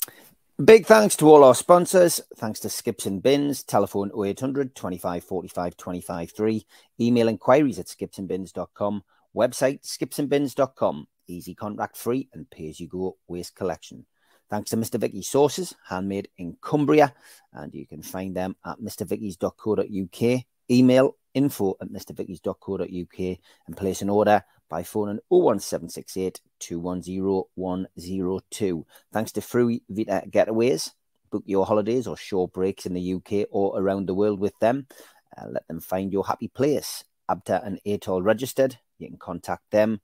Big 0.63 0.85
thanks 0.85 1.15
to 1.15 1.29
all 1.29 1.45
our 1.45 1.55
sponsors. 1.55 2.19
Thanks 2.35 2.59
to 2.59 2.69
Skips 2.69 3.05
and 3.05 3.23
Bins, 3.23 3.63
telephone 3.63 4.11
0800 4.11 4.75
25 4.75 5.23
45 5.23 5.77
25 5.77 6.31
3, 6.31 6.65
email 6.99 7.29
inquiries 7.29 7.79
at 7.79 7.85
skipsandbins.com, 7.85 9.03
website 9.33 9.81
skipsandbins.com, 9.83 11.07
easy 11.27 11.55
contract 11.55 11.95
free 11.95 12.27
and 12.33 12.49
pay 12.49 12.69
as 12.69 12.79
you 12.79 12.89
go 12.89 13.15
waste 13.29 13.55
collection. 13.55 14.05
Thanks 14.49 14.71
to 14.71 14.77
Mr. 14.77 14.99
Vicky 14.99 15.21
Sauces, 15.21 15.75
handmade 15.87 16.27
in 16.37 16.57
Cumbria, 16.61 17.13
and 17.53 17.73
you 17.73 17.85
can 17.85 18.01
find 18.01 18.35
them 18.35 18.55
at 18.65 18.81
mrvikkis.co.uk. 18.81 20.43
Email 20.69 21.15
info 21.33 21.75
at 21.81 21.89
mrvikkis.co.uk 21.89 23.37
and 23.67 23.77
place 23.77 24.01
an 24.01 24.09
order 24.09 24.43
by 24.69 24.83
phone 24.83 25.07
phoning 25.07 25.19
01768 25.29 26.41
210 26.59 27.43
102. 27.55 28.85
Thanks 29.11 29.31
to 29.31 29.41
Free 29.41 29.81
Vita 29.89 30.23
Getaways. 30.29 30.91
Book 31.31 31.43
your 31.45 31.65
holidays 31.65 32.07
or 32.07 32.17
short 32.17 32.53
breaks 32.53 32.85
in 32.85 32.93
the 32.93 33.13
UK 33.15 33.47
or 33.51 33.79
around 33.79 34.07
the 34.07 34.13
world 34.13 34.39
with 34.39 34.57
them. 34.59 34.87
Uh, 35.37 35.47
let 35.49 35.67
them 35.67 35.79
find 35.79 36.11
your 36.11 36.25
happy 36.25 36.47
place. 36.47 37.03
Abta 37.29 37.65
and 37.65 37.79
Atol 37.85 38.23
registered. 38.23 38.77
You 38.97 39.07
can 39.07 39.17
contact 39.17 39.63
them 39.71 40.01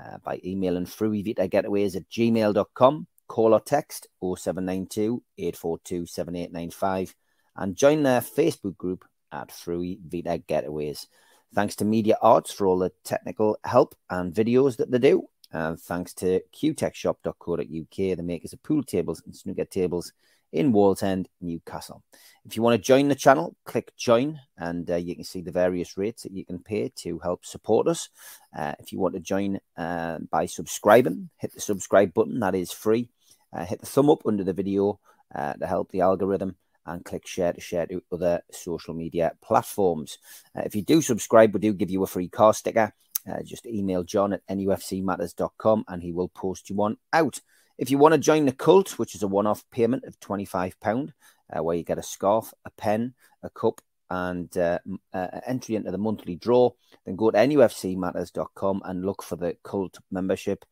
uh, 0.00 0.18
by 0.18 0.40
emailing 0.44 0.86
fruivitagetaways 0.86 1.96
at 1.96 2.08
gmail.com. 2.08 3.06
Call 3.26 3.54
or 3.54 3.60
text 3.60 4.06
0792 4.22 5.22
842 5.36 6.06
7895 6.06 7.14
and 7.56 7.76
join 7.76 8.02
their 8.02 8.20
Facebook 8.20 8.76
group 8.76 9.04
at 9.32 9.52
Fruity 9.52 9.98
Vita 10.06 10.42
Getaways. 10.48 11.06
Thanks 11.54 11.76
to 11.76 11.84
Media 11.84 12.16
Arts 12.20 12.52
for 12.52 12.66
all 12.66 12.78
the 12.78 12.92
technical 13.04 13.58
help 13.64 13.94
and 14.10 14.34
videos 14.34 14.76
that 14.76 14.90
they 14.90 14.98
do. 14.98 15.24
And 15.50 15.80
thanks 15.80 16.12
to 16.14 16.42
qtechshop.co.uk, 16.54 18.16
the 18.16 18.22
makers 18.22 18.52
of 18.52 18.62
pool 18.62 18.82
tables 18.82 19.22
and 19.24 19.34
snooker 19.34 19.64
tables 19.64 20.12
in 20.52 20.72
Wallsend, 20.72 21.26
Newcastle. 21.40 22.02
If 22.44 22.56
you 22.56 22.62
want 22.62 22.74
to 22.74 22.86
join 22.86 23.08
the 23.08 23.14
channel, 23.14 23.56
click 23.64 23.94
join 23.96 24.40
and 24.56 24.90
uh, 24.90 24.96
you 24.96 25.14
can 25.14 25.24
see 25.24 25.40
the 25.40 25.52
various 25.52 25.96
rates 25.96 26.22
that 26.22 26.32
you 26.32 26.44
can 26.44 26.58
pay 26.58 26.90
to 26.96 27.18
help 27.18 27.44
support 27.44 27.86
us. 27.86 28.08
Uh, 28.56 28.74
if 28.78 28.92
you 28.92 28.98
want 28.98 29.14
to 29.14 29.20
join 29.20 29.58
uh, 29.76 30.18
by 30.30 30.46
subscribing, 30.46 31.30
hit 31.38 31.54
the 31.54 31.60
subscribe 31.60 32.14
button, 32.14 32.40
that 32.40 32.54
is 32.54 32.72
free. 32.72 33.08
Uh, 33.52 33.64
hit 33.64 33.80
the 33.80 33.86
thumb 33.86 34.10
up 34.10 34.22
under 34.26 34.44
the 34.44 34.52
video 34.52 35.00
uh, 35.34 35.54
to 35.54 35.66
help 35.66 35.90
the 35.90 36.00
algorithm 36.00 36.56
and 36.88 37.04
click 37.04 37.26
share 37.26 37.52
to 37.52 37.60
share 37.60 37.86
to 37.86 38.02
other 38.12 38.42
social 38.50 38.94
media 38.94 39.32
platforms. 39.42 40.18
Uh, 40.56 40.62
if 40.64 40.74
you 40.74 40.82
do 40.82 41.00
subscribe, 41.00 41.52
we 41.54 41.60
do 41.60 41.72
give 41.72 41.90
you 41.90 42.02
a 42.02 42.06
free 42.06 42.28
car 42.28 42.54
sticker. 42.54 42.92
Uh, 43.28 43.42
just 43.42 43.66
email 43.66 44.04
John 44.04 44.32
at 44.32 44.46
nufcmatters.com 44.48 45.84
and 45.88 46.02
he 46.02 46.12
will 46.12 46.28
post 46.28 46.70
you 46.70 46.76
one 46.76 46.96
out. 47.12 47.40
If 47.76 47.90
you 47.90 47.98
want 47.98 48.12
to 48.14 48.18
join 48.18 48.46
the 48.46 48.52
cult, 48.52 48.98
which 48.98 49.14
is 49.14 49.22
a 49.22 49.28
one 49.28 49.46
off 49.46 49.64
payment 49.70 50.04
of 50.04 50.18
£25, 50.20 51.12
uh, 51.54 51.62
where 51.62 51.76
you 51.76 51.84
get 51.84 51.98
a 51.98 52.02
scarf, 52.02 52.52
a 52.64 52.70
pen, 52.70 53.14
a 53.42 53.50
cup, 53.50 53.80
and 54.10 54.56
uh, 54.56 54.78
uh, 55.12 55.28
entry 55.46 55.76
into 55.76 55.90
the 55.90 55.98
monthly 55.98 56.36
draw, 56.36 56.70
then 57.04 57.14
go 57.16 57.30
to 57.30 57.38
nufcmatters.com 57.38 58.82
and 58.84 59.04
look 59.04 59.22
for 59.22 59.36
the 59.36 59.56
cult 59.62 59.98
membership 60.10 60.64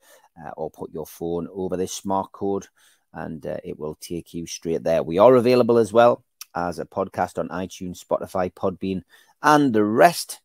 uh, 0.43 0.51
or 0.57 0.71
put 0.71 0.93
your 0.93 1.07
phone 1.07 1.47
over 1.53 1.77
this 1.77 1.93
smart 1.93 2.33
code 2.33 2.67
and 3.17 3.45
uh, 3.47 3.57
it 3.65 3.79
will 3.79 3.97
take 4.01 4.35
you 4.35 4.47
straight 4.47 4.85
there. 4.85 5.03
We 5.03 5.19
are 5.19 5.35
available 5.35 5.79
as 5.79 5.93
well 5.93 6.23
as 6.55 6.79
a 6.79 6.85
podcast 6.85 7.39
on 7.39 7.49
iTunes, 7.49 8.05
Spotify, 8.05 8.53
Podbean, 8.53 9.03
and 9.43 9.73
the 9.73 9.85
rest. 9.85 10.41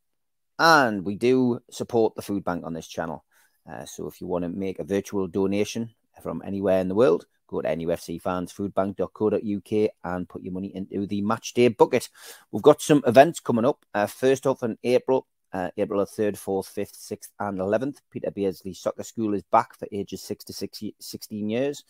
And 0.58 1.06
we 1.06 1.16
do 1.16 1.60
support 1.70 2.16
the 2.16 2.22
food 2.22 2.46
bank 2.46 2.64
on 2.66 2.74
this 2.74 2.88
channel. 2.88 3.26
Uh, 3.70 3.86
so 3.86 4.08
if 4.08 4.22
you 4.22 4.28
want 4.28 4.44
to 4.44 4.50
make 4.50 4.80
a 4.80 4.84
virtual 4.84 5.28
donation 5.28 5.92
from 6.22 6.42
anywhere 6.46 6.80
in 6.80 6.88
the 6.88 6.96
world, 6.96 7.26
go 7.48 7.62
to 7.62 7.68
nufcfansfoodbank.co.uk 7.68 9.92
and 10.04 10.30
put 10.30 10.42
your 10.42 10.54
money 10.54 10.72
into 10.74 11.06
the 11.06 11.22
match 11.22 11.54
day 11.54 11.68
bucket. 11.68 12.10
We've 12.52 12.64
got 12.64 12.82
some 12.82 13.04
events 13.06 13.42
coming 13.42 13.66
up. 13.66 13.86
Uh, 13.94 14.08
first 14.08 14.48
off, 14.48 14.64
in 14.64 14.78
April, 14.84 15.28
uh, 15.54 15.70
April 15.78 16.00
the 16.00 16.06
3rd, 16.06 16.34
4th, 16.34 16.74
5th, 16.74 17.12
6th, 17.12 17.30
and 17.40 17.60
11th. 17.60 17.98
Peter 18.10 18.32
Beardsley 18.32 18.74
Soccer 18.74 19.04
School 19.04 19.34
is 19.34 19.44
back 19.44 19.78
for 19.78 19.88
ages 19.92 20.22
6 20.24 20.46
to 20.46 20.94
16 21.00 21.50
years. 21.50 21.84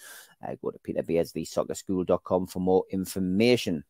Uh, 0.46 0.56
go 0.62 0.72
to 0.72 0.80
peterbeardsleysoccerschool.com 0.80 2.48
for 2.48 2.60
more 2.60 2.86
information. 2.90 3.84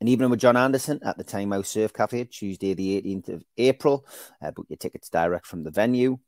An 0.00 0.06
evening 0.06 0.30
with 0.30 0.38
John 0.38 0.56
Anderson 0.56 1.00
at 1.02 1.18
the 1.18 1.24
Tynemouth 1.24 1.66
Surf 1.66 1.92
Cafe, 1.92 2.24
Tuesday, 2.24 2.72
the 2.74 3.02
18th 3.02 3.28
of 3.30 3.44
April. 3.56 4.06
Uh, 4.40 4.52
book 4.52 4.66
your 4.68 4.76
tickets 4.76 5.08
direct 5.08 5.46
from 5.46 5.64
the 5.64 5.72
venue. 5.72 6.18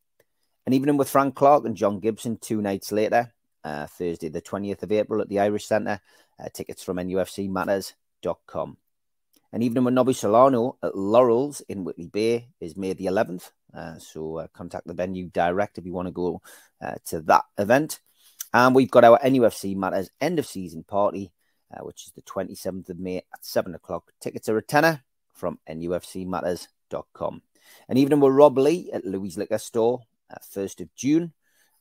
An 0.67 0.73
evening 0.73 0.97
with 0.97 1.09
Frank 1.09 1.37
Clark 1.37 1.65
and 1.67 1.77
John 1.77 2.01
Gibson 2.01 2.37
two 2.37 2.61
nights 2.61 2.91
later, 2.91 3.33
uh, 3.63 3.87
Thursday, 3.87 4.29
the 4.29 4.43
20th 4.43 4.83
of 4.83 4.91
April 4.91 5.21
at 5.21 5.29
the 5.29 5.39
Irish 5.39 5.67
Centre. 5.67 6.01
Uh, 6.39 6.49
tickets 6.53 6.83
from 6.83 6.97
nufcmatters.com. 6.97 8.77
And 9.53 9.63
even 9.63 9.85
with 9.85 9.95
Nobby 9.95 10.13
Solano 10.13 10.77
at 10.83 10.97
Laurels 10.97 11.61
in 11.69 11.85
Whitley 11.85 12.07
Bay 12.07 12.49
is 12.61 12.77
May 12.77 12.93
the 12.93 13.07
11th. 13.07 13.51
Uh, 13.75 13.99
so 13.99 14.39
uh, 14.39 14.47
contact 14.53 14.87
the 14.87 14.95
venue 14.95 15.29
direct 15.29 15.79
if 15.79 15.85
you 15.85 15.93
want 15.93 16.07
to 16.07 16.13
go 16.13 16.41
uh, 16.81 16.95
to 17.07 17.21
that 17.23 17.45
event. 17.59 18.01
And 18.53 18.75
we've 18.75 18.91
got 18.91 19.05
our 19.05 19.19
NUFC 19.19 19.77
Matters 19.77 20.11
end 20.21 20.39
of 20.39 20.47
season 20.47 20.85
party, 20.85 21.33
uh, 21.73 21.85
which 21.85 22.07
is 22.07 22.13
the 22.13 22.23
27th 22.23 22.89
of 22.91 22.99
May 22.99 23.19
at 23.19 23.45
7 23.45 23.75
o'clock. 23.75 24.13
Tickets 24.21 24.49
are 24.49 24.59
a 24.59 24.63
tenner 24.63 25.03
from 25.35 25.59
nufcmatters.com. 25.69 27.43
And 27.89 27.99
evening 27.99 28.21
with 28.21 28.33
Rob 28.33 28.59
Lee 28.59 28.91
at 28.93 29.05
Louis 29.05 29.37
Liquor 29.37 29.59
Store, 29.59 30.03
1st 30.55 30.83
of 30.83 30.95
June, 30.95 31.33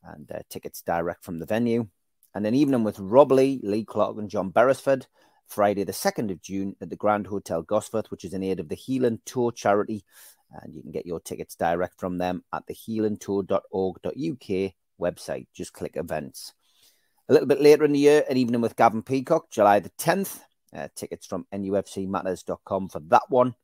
and 0.04 0.32
uh, 0.32 0.40
tickets 0.50 0.82
direct 0.82 1.24
from 1.24 1.40
the 1.40 1.46
venue. 1.46 1.88
And 2.34 2.46
then 2.46 2.56
evening 2.56 2.84
with 2.84 3.00
Rob 3.00 3.32
Lee, 3.32 3.60
Lee 3.64 3.86
Clark, 3.86 4.18
and 4.18 4.30
John 4.30 4.50
Beresford 4.50 5.08
Friday, 5.50 5.84
the 5.84 5.92
2nd 5.92 6.32
of 6.32 6.42
June 6.42 6.76
at 6.82 6.90
the 6.90 6.96
Grand 6.96 7.28
Hotel 7.28 7.64
Gosforth, 7.64 8.12
which 8.12 8.24
is 8.24 8.34
in 8.34 8.44
aid 8.44 8.60
of 8.60 8.70
the 8.70 8.76
Healing 8.76 9.20
Tour 9.26 9.52
charity. 9.52 10.04
And 10.52 10.74
you 10.74 10.82
can 10.82 10.92
get 10.92 11.06
your 11.06 11.20
tickets 11.20 11.56
direct 11.56 12.00
from 12.00 12.18
them 12.18 12.44
at 12.54 12.66
the 12.68 12.74
healingtour.org.uk 12.74 14.74
website. 15.00 15.48
Just 15.54 15.74
click 15.74 15.96
events. 15.96 16.54
A 17.28 17.34
little 17.34 17.48
bit 17.48 17.62
later 17.62 17.84
in 17.84 17.94
the 17.94 18.00
year, 18.00 18.24
an 18.30 18.38
evening 18.38 18.62
with 18.62 18.76
Gavin 18.76 19.04
Peacock, 19.04 19.52
July 19.52 19.80
the 19.80 19.92
10th. 19.92 20.42
Uh, 20.76 20.88
tickets 20.96 21.26
from 21.26 21.48
nufcmatters.com 21.54 22.90
for 22.90 23.00
that 23.00 23.24
one. 23.30 23.56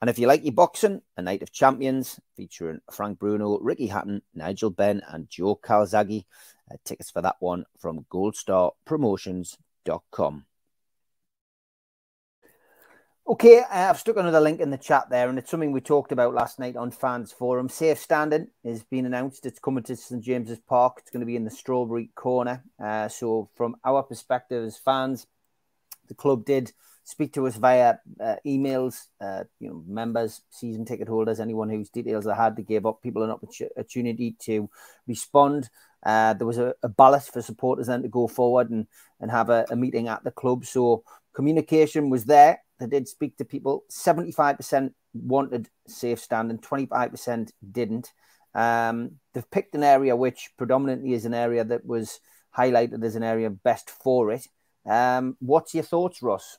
And 0.00 0.08
if 0.08 0.18
you 0.18 0.26
like 0.26 0.44
your 0.44 0.54
boxing, 0.54 1.02
a 1.18 1.22
night 1.22 1.42
of 1.42 1.52
champions 1.52 2.18
featuring 2.34 2.80
Frank 2.90 3.18
Bruno, 3.18 3.58
Ricky 3.58 3.88
Hatton, 3.88 4.22
Nigel 4.34 4.70
Benn, 4.70 5.02
and 5.08 5.28
Joe 5.28 5.56
Calzaghe. 5.56 6.24
Uh, 6.70 6.76
tickets 6.84 7.10
for 7.10 7.20
that 7.20 7.36
one 7.40 7.66
from 7.78 8.06
goldstarpromotions.com. 8.10 10.46
Okay, 13.30 13.62
I've 13.70 13.96
stuck 13.96 14.16
another 14.16 14.40
link 14.40 14.58
in 14.58 14.70
the 14.70 14.76
chat 14.76 15.08
there, 15.08 15.28
and 15.28 15.38
it's 15.38 15.52
something 15.52 15.70
we 15.70 15.80
talked 15.80 16.10
about 16.10 16.34
last 16.34 16.58
night 16.58 16.74
on 16.74 16.90
Fans 16.90 17.30
Forum. 17.30 17.68
Safe 17.68 17.96
standing 17.96 18.48
has 18.64 18.82
been 18.82 19.06
announced. 19.06 19.46
It's 19.46 19.60
coming 19.60 19.84
to 19.84 19.94
St 19.94 20.20
James's 20.20 20.58
Park. 20.58 20.96
It's 20.98 21.12
going 21.12 21.20
to 21.20 21.26
be 21.26 21.36
in 21.36 21.44
the 21.44 21.50
Strawberry 21.52 22.10
Corner. 22.16 22.64
Uh, 22.82 23.06
so, 23.06 23.48
from 23.54 23.76
our 23.84 24.02
perspective 24.02 24.64
as 24.64 24.78
fans, 24.78 25.28
the 26.08 26.14
club 26.14 26.44
did 26.44 26.72
speak 27.04 27.32
to 27.34 27.46
us 27.46 27.54
via 27.54 27.98
uh, 28.20 28.34
emails. 28.44 29.06
Uh, 29.20 29.44
you 29.60 29.68
know, 29.68 29.84
members, 29.86 30.42
season 30.50 30.84
ticket 30.84 31.06
holders, 31.06 31.38
anyone 31.38 31.70
whose 31.70 31.88
details 31.88 32.24
they 32.24 32.34
had, 32.34 32.56
they 32.56 32.64
gave 32.64 32.84
up 32.84 33.00
people 33.00 33.22
an 33.22 33.30
opportunity 33.30 34.34
to 34.40 34.68
respond. 35.06 35.70
Uh, 36.04 36.34
there 36.34 36.46
was 36.48 36.58
a, 36.58 36.74
a 36.82 36.88
ballot 36.88 37.22
for 37.22 37.42
supporters 37.42 37.86
then 37.86 38.02
to 38.02 38.08
go 38.08 38.26
forward 38.26 38.70
and 38.70 38.88
and 39.20 39.30
have 39.30 39.50
a, 39.50 39.66
a 39.70 39.76
meeting 39.76 40.08
at 40.08 40.24
the 40.24 40.30
club. 40.30 40.64
So 40.64 41.04
communication 41.40 42.10
was 42.10 42.24
there 42.24 42.60
they 42.80 42.86
did 42.86 43.06
speak 43.06 43.36
to 43.36 43.44
people. 43.44 43.84
75% 43.90 44.92
wanted 45.12 45.68
safe 45.86 46.18
standing, 46.18 46.58
25% 46.58 47.50
didn't. 47.70 48.10
Um, 48.54 49.12
they've 49.32 49.50
picked 49.50 49.74
an 49.74 49.84
area 49.84 50.16
which 50.16 50.50
predominantly 50.56 51.12
is 51.12 51.26
an 51.26 51.34
area 51.34 51.62
that 51.62 51.84
was 51.84 52.18
highlighted 52.56 53.04
as 53.04 53.16
an 53.16 53.22
area 53.22 53.50
best 53.50 53.90
for 53.90 54.32
it. 54.32 54.46
Um, 54.86 55.36
what's 55.40 55.74
your 55.74 55.84
thoughts, 55.84 56.22
Ross? 56.22 56.56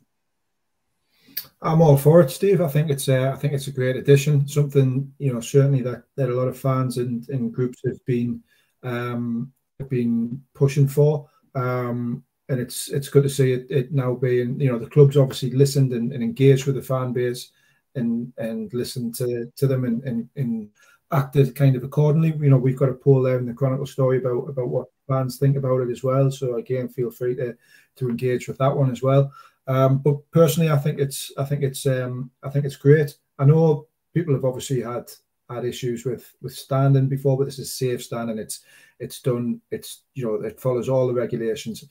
I'm 1.61 1.81
all 1.81 1.97
for 1.97 2.21
it, 2.21 2.29
Steve. 2.29 2.61
I 2.61 2.67
think 2.67 2.91
it's 2.91 3.07
a, 3.07 3.31
I 3.31 3.35
think 3.35 3.53
it's 3.53 3.67
a 3.67 3.71
great 3.71 3.95
addition. 3.95 4.47
Something 4.47 5.11
you 5.17 5.33
know 5.33 5.39
certainly 5.39 5.81
that, 5.81 6.03
that 6.17 6.29
a 6.29 6.33
lot 6.33 6.47
of 6.47 6.57
fans 6.57 6.97
and, 6.97 7.27
and 7.29 7.53
groups 7.53 7.79
have 7.85 8.03
been 8.05 8.43
um, 8.83 9.51
have 9.79 9.89
been 9.89 10.41
pushing 10.53 10.87
for. 10.87 11.29
Um, 11.55 12.23
and 12.51 12.59
it's 12.59 12.89
it's 12.89 13.09
good 13.09 13.23
to 13.23 13.29
see 13.29 13.53
it, 13.53 13.65
it 13.69 13.91
now 13.93 14.13
being 14.13 14.59
you 14.59 14.69
know 14.69 14.77
the 14.77 14.89
club's 14.89 15.17
obviously 15.17 15.51
listened 15.51 15.93
and, 15.93 16.11
and, 16.11 16.21
engaged 16.21 16.65
with 16.65 16.75
the 16.75 16.81
fan 16.81 17.13
base 17.13 17.51
and 17.95 18.31
and 18.37 18.73
listened 18.73 19.15
to 19.15 19.51
to 19.55 19.67
them 19.67 19.85
and, 19.85 20.03
and, 20.03 20.29
and 20.35 20.69
acted 21.13 21.55
kind 21.55 21.75
of 21.75 21.83
accordingly. 21.83 22.35
You 22.41 22.49
know 22.49 22.57
we've 22.57 22.77
got 22.77 22.89
a 22.89 22.93
poll 22.93 23.21
there 23.21 23.39
in 23.39 23.45
the 23.45 23.53
Chronicle 23.53 23.85
story 23.85 24.17
about 24.17 24.49
about 24.49 24.67
what 24.67 24.87
fans 25.07 25.37
think 25.37 25.55
about 25.55 25.81
it 25.81 25.89
as 25.89 26.03
well. 26.03 26.29
So 26.29 26.57
again, 26.57 26.89
feel 26.89 27.09
free 27.09 27.35
to 27.35 27.55
to 27.95 28.09
engage 28.09 28.47
with 28.47 28.57
that 28.57 28.75
one 28.75 28.91
as 28.91 29.01
well. 29.01 29.31
Um, 29.67 29.99
but 29.99 30.17
personally, 30.31 30.69
I 30.69 30.77
think 30.77 30.99
it's 30.99 31.31
I 31.37 31.45
think 31.45 31.63
it's 31.63 31.85
um, 31.85 32.31
I 32.43 32.49
think 32.49 32.65
it's 32.65 32.75
great. 32.75 33.15
I 33.39 33.45
know 33.45 33.87
people 34.13 34.33
have 34.33 34.45
obviously 34.45 34.81
had 34.81 35.09
had 35.49 35.63
issues 35.63 36.05
with 36.05 36.33
with 36.41 36.53
standing 36.53 37.07
before, 37.07 37.37
but 37.37 37.45
this 37.45 37.59
is 37.59 37.73
safe 37.73 38.03
standing. 38.03 38.39
It's 38.39 38.59
it's 38.99 39.21
done. 39.21 39.61
It's 39.71 40.03
you 40.15 40.25
know 40.25 40.35
it 40.35 40.59
follows 40.59 40.89
all 40.89 41.07
the 41.07 41.13
regulations. 41.13 41.85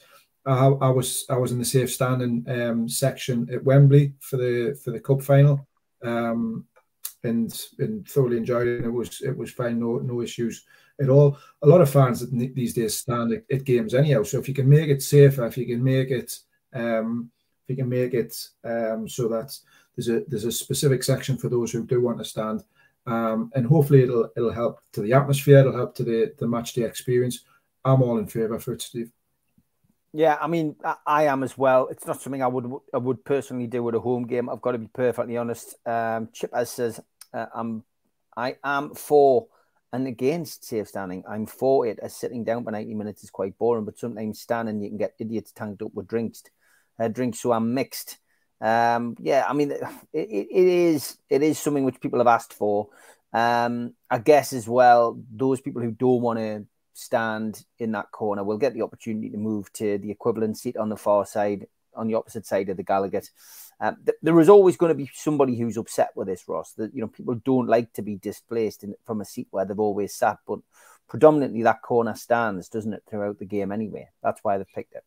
I, 0.47 0.67
I, 0.67 0.89
was 0.89 1.27
I 1.29 1.37
was 1.37 1.53
in 1.53 1.59
the 1.59 1.65
safe 1.65 1.93
standing 1.93 2.45
um, 2.49 2.89
section 2.89 3.49
at 3.53 3.63
Wembley 3.63 4.15
for 4.21 4.37
the 4.37 4.79
for 4.83 4.91
the 4.91 5.01
cup 5.01 5.23
final, 5.23 5.67
um, 6.03 6.67
and 7.25 7.53
and 7.79 8.09
thoroughly 8.09 8.39
enjoyed 8.39 8.67
it. 8.67 8.85
It 8.85 8.91
was 8.91 9.21
it 9.21 9.37
was 9.37 9.53
fine, 9.53 9.79
no 9.79 9.99
no 9.99 10.23
issues 10.23 10.65
at 11.01 11.09
all. 11.09 11.37
A 11.63 11.67
lot 11.67 11.81
of 11.81 11.91
fans 11.91 12.29
these 12.31 12.75
days 12.75 12.97
stand 12.97 13.33
at, 13.33 13.45
at 13.53 13.65
games 13.65 13.95
anyhow. 13.95 14.23
So 14.23 14.39
if 14.39 14.49
you 14.49 14.55
can 14.55 14.69
make 14.69 14.89
it 14.89 15.03
safer, 15.03 15.47
if 15.47 15.59
you 15.59 15.67
can 15.67 15.83
make 15.85 16.11
it 16.11 16.39
um, 16.73 17.31
if 17.65 17.77
you 17.77 17.83
can 17.83 17.89
make 17.89 18.15
it 18.15 18.37
um, 18.65 19.09
so 19.09 19.29
that 19.29 19.57
there's 19.95 20.09
a 20.09 20.25
there's 20.29 20.45
a 20.45 20.53
specific 20.53 21.03
section 21.03 21.37
for 21.37 21.49
those 21.49 21.71
who 21.73 21.85
do 21.85 22.01
want 22.01 22.19
to 22.19 22.25
stand, 22.25 22.65
um, 23.07 23.51
and 23.55 23.67
hopefully 23.67 24.05
it'll 24.05 24.31
it'll 24.37 24.53
help 24.53 24.81
to 24.93 25.03
the 25.03 25.13
atmosphere, 25.13 25.59
it'll 25.59 25.77
help 25.77 25.95
to 25.97 26.05
the 26.05 26.33
the 26.39 26.49
match 26.49 26.73
day 26.73 26.83
experience. 26.83 27.45
I'm 27.85 28.03
all 28.03 28.19
in 28.19 28.27
favour 28.27 28.59
for 28.59 28.73
it, 28.73 28.83
Steve. 28.83 29.11
Yeah, 30.13 30.37
I 30.41 30.49
mean, 30.49 30.75
I, 31.07 31.25
am 31.25 31.45
as 31.45 31.57
well. 31.57 31.87
It's 31.89 32.05
not 32.07 32.21
something 32.21 32.43
I 32.43 32.49
would 32.49 32.71
I 32.93 32.99
would 32.99 33.25
personally 33.25 33.69
do 33.69 33.89
at 33.89 33.95
a 33.95 34.01
home 34.01 34.27
game. 34.27 34.49
I've 34.49 34.61
got 34.61 34.73
to 34.73 34.79
be 34.79 34.89
perfectly 34.89 35.37
honest. 35.37 35.77
Um, 35.87 36.29
Chip 36.33 36.51
as 36.53 36.71
says, 36.71 37.01
uh, 37.33 37.47
I'm 37.55 37.85
I 38.37 38.57
am 38.65 38.95
for 38.95 39.47
and 39.93 40.09
against 40.09 40.65
safe 40.65 40.89
standing. 40.89 41.23
I'm 41.29 41.47
for 41.47 41.87
it 41.87 42.01
as 42.03 42.17
sitting 42.17 42.43
down 42.43 42.65
for 42.65 42.73
90 42.73 42.95
minutes 42.95 43.23
is 43.23 43.31
quite 43.31 43.57
boring, 43.57 43.85
but 43.85 43.99
sometimes 43.99 44.41
standing 44.41 44.81
you 44.81 44.89
can 44.89 44.99
get 44.99 45.15
idiots 45.21 45.53
tanked 45.53 45.83
up 45.83 45.95
with 45.95 46.09
drinks. 46.09 46.43
Uh, 46.99 47.07
drinks 47.09 47.39
so 47.41 47.53
I'm 47.53 47.73
mixed. 47.73 48.19
Um, 48.61 49.17
yeah, 49.21 49.45
I 49.49 49.53
mean, 49.53 49.71
it, 49.71 49.81
it, 50.13 50.49
it 50.51 50.69
is 50.69 51.19
it 51.29 51.43
is 51.43 51.57
something 51.59 51.85
which 51.85 52.01
people 52.01 52.19
have 52.19 52.27
asked 52.27 52.53
for. 52.53 52.89
Um, 53.33 53.95
I 54.11 54.19
guess 54.19 54.53
as 54.53 54.69
well, 54.69 55.23
those 55.31 55.61
people 55.61 55.83
who 55.83 55.93
don't 55.93 56.21
want 56.21 56.41
to 56.41 56.67
stand 56.93 57.65
in 57.79 57.93
that 57.93 58.11
corner 58.13 58.45
will 58.45 58.59
get 58.59 58.75
the 58.75 58.83
opportunity 58.83 59.31
to 59.31 59.37
move 59.37 59.73
to 59.75 59.99
the 59.99 60.11
equivalent 60.11 60.59
seat 60.59 60.77
on 60.77 60.89
the 60.89 60.97
far 60.97 61.27
side, 61.27 61.67
on 61.95 62.09
the 62.09 62.15
opposite 62.15 62.47
side 62.47 62.69
of 62.69 62.77
the 62.77 62.85
Gallowgate. 62.85 63.31
Um, 63.81 63.97
th- 64.05 64.19
there 64.23 64.39
is 64.41 64.49
always 64.49 64.77
going 64.77 64.91
to 64.91 64.95
be 64.95 65.11
somebody 65.15 65.57
who's 65.57 65.77
upset 65.77 66.11
with 66.15 66.29
this, 66.29 66.47
Ross. 66.47 66.73
That 66.73 66.95
you 66.95 67.01
know 67.01 67.09
people 67.09 67.35
don't 67.37 67.67
like 67.67 67.93
to 67.95 68.03
be 68.03 68.17
displaced 68.17 68.85
in, 68.85 68.95
from 69.07 69.21
a 69.21 69.25
seat 69.25 69.49
where 69.51 69.65
they've 69.65 69.79
always 69.79 70.15
sat, 70.15 70.39
but 70.47 70.61
predominantly 71.09 71.63
that 71.63 71.83
corner 71.83 72.15
stands, 72.15 72.69
doesn't 72.69 72.93
it, 72.93 73.03
throughout 73.09 73.39
the 73.39 73.45
game 73.45 73.73
anyway? 73.73 74.09
That's 74.23 74.41
why 74.43 74.59
they've 74.59 74.75
picked 74.75 74.95
it. 74.95 75.05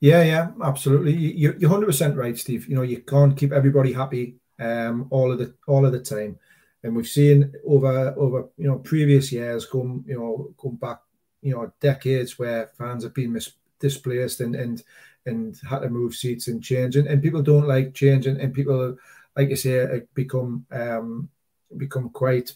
Yeah, 0.00 0.22
yeah, 0.22 0.50
absolutely. 0.62 1.14
You, 1.14 1.54
you're 1.58 1.70
100 1.70 1.86
percent 1.86 2.16
right, 2.16 2.36
Steve. 2.38 2.68
You 2.68 2.76
know 2.76 2.82
you 2.82 3.00
can't 3.00 3.36
keep 3.36 3.52
everybody 3.52 3.92
happy 3.92 4.36
um, 4.60 5.06
all 5.10 5.32
of 5.32 5.38
the 5.38 5.54
all 5.66 5.84
of 5.84 5.92
the 5.92 6.00
time, 6.00 6.38
and 6.82 6.94
we've 6.94 7.08
seen 7.08 7.52
over 7.66 8.14
over 8.16 8.48
you 8.56 8.68
know 8.68 8.78
previous 8.78 9.32
years 9.32 9.66
come 9.66 10.04
you 10.06 10.18
know 10.18 10.54
come 10.60 10.76
back 10.76 11.00
you 11.42 11.54
know 11.54 11.72
decades 11.80 12.38
where 12.38 12.68
fans 12.78 13.04
have 13.04 13.14
been 13.14 13.32
mis- 13.32 13.52
displaced 13.80 14.40
and 14.40 14.54
and 14.54 14.82
and 15.26 15.60
had 15.68 15.80
to 15.80 15.90
move 15.90 16.14
seats 16.14 16.48
and 16.48 16.62
change. 16.62 16.96
And, 16.96 17.06
and 17.06 17.22
people 17.22 17.42
don't 17.42 17.68
like 17.68 17.94
changing 17.94 18.40
and 18.40 18.54
people 18.54 18.96
like 19.36 19.50
you 19.50 19.56
say 19.56 20.02
become 20.14 20.66
um 20.72 21.28
become 21.76 22.08
quite 22.10 22.52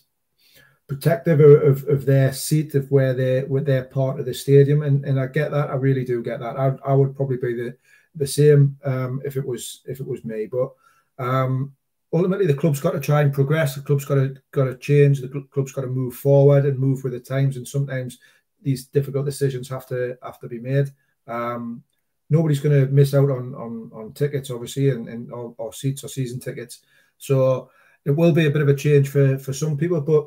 protective 0.88 1.40
of, 1.40 1.86
of 1.88 2.04
their 2.04 2.32
seat 2.32 2.74
of 2.74 2.90
where 2.90 3.14
they 3.14 3.44
with 3.44 3.66
their 3.66 3.84
part 3.84 4.18
of 4.18 4.26
the 4.26 4.34
stadium. 4.34 4.82
And, 4.82 5.04
and 5.04 5.20
I 5.20 5.26
get 5.26 5.50
that. 5.50 5.70
I 5.70 5.74
really 5.74 6.04
do 6.04 6.22
get 6.22 6.40
that. 6.40 6.56
I, 6.56 6.74
I 6.84 6.94
would 6.94 7.14
probably 7.16 7.36
be 7.36 7.54
the 7.54 7.76
the 8.14 8.26
same 8.26 8.76
um, 8.84 9.22
if 9.24 9.36
it 9.36 9.46
was 9.46 9.82
if 9.86 10.00
it 10.00 10.06
was 10.06 10.24
me. 10.24 10.48
But 10.50 10.72
um, 11.18 11.72
ultimately 12.12 12.46
the 12.46 12.54
club's 12.54 12.80
got 12.80 12.92
to 12.92 13.00
try 13.00 13.22
and 13.22 13.32
progress. 13.32 13.74
The 13.74 13.82
club's 13.82 14.04
got 14.04 14.16
to 14.16 14.36
got 14.50 14.64
to 14.64 14.76
change. 14.76 15.20
The 15.20 15.46
club's 15.50 15.72
got 15.72 15.82
to 15.82 15.86
move 15.86 16.14
forward 16.14 16.66
and 16.66 16.78
move 16.78 17.04
with 17.04 17.12
the 17.12 17.20
times. 17.20 17.56
And 17.56 17.66
sometimes 17.66 18.18
these 18.62 18.86
difficult 18.86 19.26
decisions 19.26 19.68
have 19.68 19.86
to 19.88 20.16
have 20.22 20.38
to 20.40 20.48
be 20.48 20.58
made. 20.58 20.90
Um, 21.26 21.82
nobody's 22.30 22.60
going 22.60 22.78
to 22.78 22.92
miss 22.92 23.14
out 23.14 23.30
on 23.30 23.54
on, 23.54 23.90
on 23.94 24.12
tickets, 24.12 24.50
obviously, 24.50 24.90
and, 24.90 25.08
and 25.08 25.32
or, 25.32 25.54
or, 25.58 25.72
seats 25.72 26.04
or 26.04 26.08
season 26.08 26.40
tickets. 26.40 26.80
So 27.18 27.70
it 28.04 28.10
will 28.10 28.32
be 28.32 28.46
a 28.46 28.50
bit 28.50 28.62
of 28.62 28.68
a 28.68 28.74
change 28.74 29.08
for 29.08 29.38
for 29.38 29.52
some 29.52 29.76
people, 29.76 30.00
but 30.00 30.26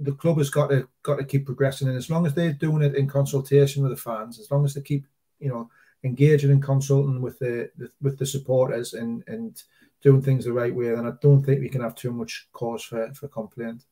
the 0.00 0.12
club 0.12 0.38
has 0.38 0.50
got 0.50 0.68
to 0.68 0.88
got 1.02 1.16
to 1.16 1.24
keep 1.24 1.46
progressing, 1.46 1.88
and 1.88 1.96
as 1.96 2.10
long 2.10 2.26
as 2.26 2.34
they're 2.34 2.52
doing 2.52 2.82
it 2.82 2.94
in 2.94 3.06
consultation 3.06 3.82
with 3.82 3.92
the 3.92 3.96
fans, 3.96 4.38
as 4.38 4.50
long 4.50 4.64
as 4.64 4.74
they 4.74 4.82
keep 4.82 5.06
you 5.38 5.48
know 5.48 5.70
engaging 6.04 6.50
and 6.50 6.62
consulting 6.62 7.20
with 7.20 7.38
the, 7.38 7.70
the 7.78 7.90
with 8.00 8.18
the 8.18 8.26
supporters 8.26 8.94
and 8.94 9.24
and 9.26 9.62
doing 10.02 10.20
things 10.20 10.44
the 10.44 10.52
right 10.52 10.74
way, 10.74 10.88
then 10.90 11.06
I 11.06 11.12
don't 11.20 11.44
think 11.44 11.60
we 11.60 11.68
can 11.68 11.80
have 11.80 11.94
too 11.94 12.12
much 12.12 12.48
cause 12.52 12.82
for 12.82 13.12
for 13.14 13.28
complaint. 13.28 13.84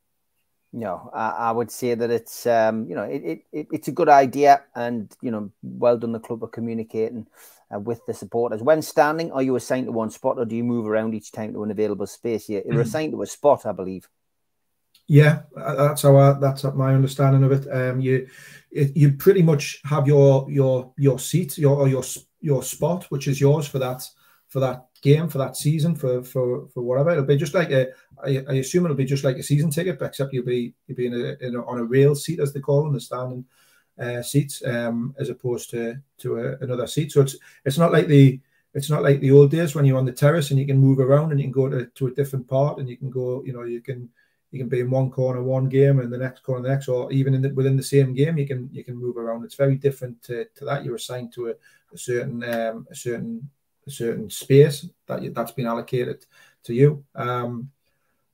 No, 0.72 1.10
I, 1.12 1.30
I, 1.30 1.50
would 1.50 1.70
say 1.70 1.94
that 1.94 2.10
it's 2.10 2.46
um, 2.46 2.88
you 2.88 2.94
know 2.94 3.02
it, 3.02 3.42
it, 3.52 3.66
it's 3.72 3.88
a 3.88 3.92
good 3.92 4.08
idea, 4.08 4.62
and 4.76 5.12
you 5.20 5.32
know 5.32 5.50
well 5.62 5.98
done 5.98 6.12
the 6.12 6.20
club 6.20 6.40
for 6.40 6.48
communicating 6.48 7.26
uh, 7.74 7.80
with 7.80 8.06
the 8.06 8.14
supporters. 8.14 8.62
When 8.62 8.80
standing, 8.80 9.32
are 9.32 9.42
you 9.42 9.56
assigned 9.56 9.86
to 9.86 9.92
one 9.92 10.10
spot, 10.10 10.38
or 10.38 10.44
do 10.44 10.54
you 10.54 10.62
move 10.62 10.86
around 10.86 11.14
each 11.14 11.32
time 11.32 11.52
to 11.54 11.64
an 11.64 11.72
available 11.72 12.06
space? 12.06 12.48
You're, 12.48 12.62
you're 12.64 12.82
assigned 12.82 13.12
to 13.12 13.22
a 13.22 13.26
spot, 13.26 13.66
I 13.66 13.72
believe. 13.72 14.08
Yeah, 15.08 15.40
uh, 15.56 15.74
that's 15.74 16.02
how 16.02 16.16
I, 16.16 16.34
that's 16.34 16.62
my 16.62 16.94
understanding 16.94 17.42
of 17.42 17.50
it. 17.50 17.66
Um, 17.68 18.00
you 18.00 18.28
you 18.70 19.14
pretty 19.14 19.42
much 19.42 19.80
have 19.84 20.06
your 20.06 20.48
your 20.48 20.92
your 20.96 21.18
seat, 21.18 21.58
your 21.58 21.76
or 21.76 21.88
your 21.88 22.04
your 22.40 22.62
spot, 22.62 23.06
which 23.10 23.26
is 23.26 23.40
yours 23.40 23.66
for 23.66 23.80
that 23.80 24.04
for 24.48 24.60
that 24.60 24.86
game 25.02 25.28
for 25.28 25.38
that 25.38 25.56
season 25.56 25.94
for 25.94 26.22
for 26.22 26.68
for 26.68 26.82
whatever. 26.82 27.10
It'll 27.10 27.24
be 27.24 27.36
just 27.36 27.54
like 27.54 27.70
a. 27.70 27.88
I, 28.22 28.44
I 28.48 28.54
assume 28.54 28.84
it'll 28.84 28.96
be 28.96 29.04
just 29.04 29.24
like 29.24 29.36
a 29.36 29.42
season 29.42 29.70
ticket, 29.70 29.98
but 29.98 30.06
except 30.06 30.32
you'll 30.32 30.44
be 30.44 30.74
you'll 30.86 30.96
be 30.96 31.06
in 31.06 31.14
a, 31.14 31.46
in 31.46 31.56
a 31.56 31.64
on 31.64 31.78
a 31.78 31.84
rail 31.84 32.14
seat 32.14 32.40
as 32.40 32.52
they 32.52 32.60
call 32.60 32.84
them, 32.84 32.92
the 32.92 33.00
standing 33.00 33.44
uh, 33.98 34.22
seats, 34.22 34.62
um, 34.66 35.14
as 35.18 35.30
opposed 35.30 35.70
to 35.70 35.96
to 36.18 36.38
a, 36.38 36.56
another 36.58 36.86
seat. 36.86 37.12
So 37.12 37.22
it's 37.22 37.36
it's 37.64 37.78
not 37.78 37.92
like 37.92 38.06
the 38.06 38.40
it's 38.74 38.90
not 38.90 39.02
like 39.02 39.20
the 39.20 39.32
old 39.32 39.50
days 39.50 39.74
when 39.74 39.84
you're 39.84 39.98
on 39.98 40.04
the 40.04 40.12
terrace 40.12 40.50
and 40.50 40.60
you 40.60 40.66
can 40.66 40.78
move 40.78 41.00
around 41.00 41.32
and 41.32 41.40
you 41.40 41.44
can 41.44 41.52
go 41.52 41.68
to, 41.68 41.86
to 41.86 42.06
a 42.06 42.12
different 42.12 42.46
part 42.46 42.78
and 42.78 42.88
you 42.88 42.96
can 42.96 43.10
go, 43.10 43.42
you 43.44 43.52
know, 43.52 43.64
you 43.64 43.80
can 43.80 44.08
you 44.52 44.58
can 44.58 44.68
be 44.68 44.80
in 44.80 44.90
one 44.90 45.10
corner 45.10 45.42
one 45.42 45.68
game 45.68 46.00
and 46.00 46.12
the 46.12 46.18
next 46.18 46.42
corner 46.42 46.62
the 46.62 46.68
next, 46.68 46.88
or 46.88 47.10
even 47.12 47.34
in 47.34 47.42
the, 47.42 47.50
within 47.54 47.76
the 47.76 47.82
same 47.82 48.14
game 48.14 48.36
you 48.38 48.46
can 48.46 48.68
you 48.72 48.84
can 48.84 48.96
move 48.96 49.16
around. 49.16 49.44
It's 49.44 49.54
very 49.54 49.76
different 49.76 50.22
to, 50.24 50.46
to 50.56 50.64
that. 50.64 50.84
You're 50.84 50.96
assigned 50.96 51.32
to 51.34 51.48
a, 51.48 51.54
a 51.92 51.98
certain 51.98 52.42
um, 52.44 52.86
a 52.90 52.94
certain 52.94 53.48
a 53.86 53.90
certain 53.90 54.30
space 54.30 54.86
that 55.06 55.22
you, 55.22 55.30
that's 55.30 55.52
been 55.52 55.66
allocated 55.66 56.24
to 56.64 56.74
you. 56.74 57.04
Um, 57.14 57.70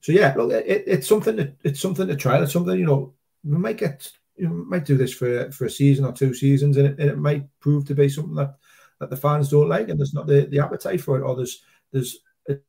so 0.01 0.11
yeah, 0.11 0.33
look, 0.37 0.51
it, 0.51 0.83
it's 0.87 1.07
something 1.07 1.35
that 1.37 1.55
it's 1.63 1.79
something 1.79 2.07
to 2.07 2.15
try. 2.15 2.41
It's 2.41 2.53
something 2.53 2.77
you 2.77 2.85
know 2.85 3.13
we 3.43 3.57
might 3.57 3.77
get 3.77 4.09
you 4.35 4.49
might 4.49 4.85
do 4.85 4.97
this 4.97 5.13
for 5.13 5.51
for 5.51 5.65
a 5.65 5.69
season 5.69 6.05
or 6.05 6.13
two 6.13 6.33
seasons, 6.33 6.77
and 6.77 6.87
it, 6.87 6.99
and 6.99 7.09
it 7.09 7.17
might 7.17 7.47
prove 7.59 7.85
to 7.85 7.95
be 7.95 8.09
something 8.09 8.35
that 8.35 8.55
that 8.99 9.09
the 9.09 9.17
fans 9.17 9.49
don't 9.49 9.69
like, 9.69 9.89
and 9.89 9.99
there's 9.99 10.13
not 10.13 10.27
the, 10.27 10.45
the 10.45 10.59
appetite 10.59 11.01
for 11.01 11.17
it, 11.17 11.23
or 11.23 11.35
there's 11.35 11.63
there's 11.91 12.19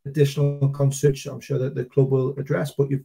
additional 0.06 0.68
concerns 0.70 1.26
I'm 1.26 1.40
sure 1.40 1.58
that 1.58 1.74
the 1.74 1.84
club 1.84 2.10
will 2.10 2.36
address. 2.38 2.72
But 2.72 2.90
you've 2.90 3.04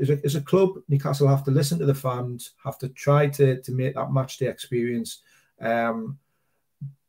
as 0.00 0.10
a, 0.10 0.18
as 0.24 0.34
a 0.34 0.40
club, 0.40 0.70
Newcastle 0.88 1.28
have 1.28 1.44
to 1.44 1.50
listen 1.50 1.78
to 1.78 1.86
the 1.86 1.94
fans, 1.94 2.52
have 2.64 2.78
to 2.78 2.88
try 2.88 3.28
to 3.28 3.60
to 3.60 3.72
make 3.72 3.94
that 3.94 4.12
match 4.12 4.38
day 4.38 4.46
experience 4.46 5.22
um, 5.60 6.18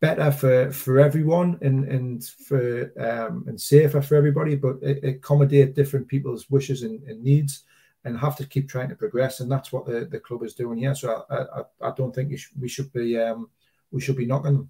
better 0.04 0.32
for 0.32 0.70
for 0.74 0.99
everyone 0.99 1.58
and 1.62 1.86
and 1.86 2.26
for 2.26 2.91
um, 2.99 3.45
and 3.47 3.60
safer 3.60 4.01
for 4.01 4.16
everybody, 4.18 4.54
but 4.58 4.76
accommodate 4.84 5.76
different 5.76 6.10
people's 6.10 6.49
wishes 6.49 6.84
and, 6.84 7.01
and, 7.04 7.24
needs, 7.24 7.64
and 8.04 8.20
have 8.20 8.36
to 8.36 8.45
keep 8.45 8.68
trying 8.68 8.89
to 8.89 8.95
progress. 8.95 9.39
And 9.39 9.49
that's 9.49 9.72
what 9.72 9.86
the, 9.86 10.04
the 10.04 10.20
club 10.20 10.43
is 10.43 10.56
doing 10.56 10.78
here. 10.78 10.93
So 10.93 11.26
I 11.30 11.60
I, 11.60 11.89
I 11.89 11.91
don't 11.95 12.14
think 12.14 12.38
we 12.60 12.68
should 12.68 12.91
be 12.91 13.18
um, 13.18 13.49
we 13.91 14.01
should 14.01 14.18
be 14.18 14.26
knocking 14.26 14.56
them. 14.58 14.70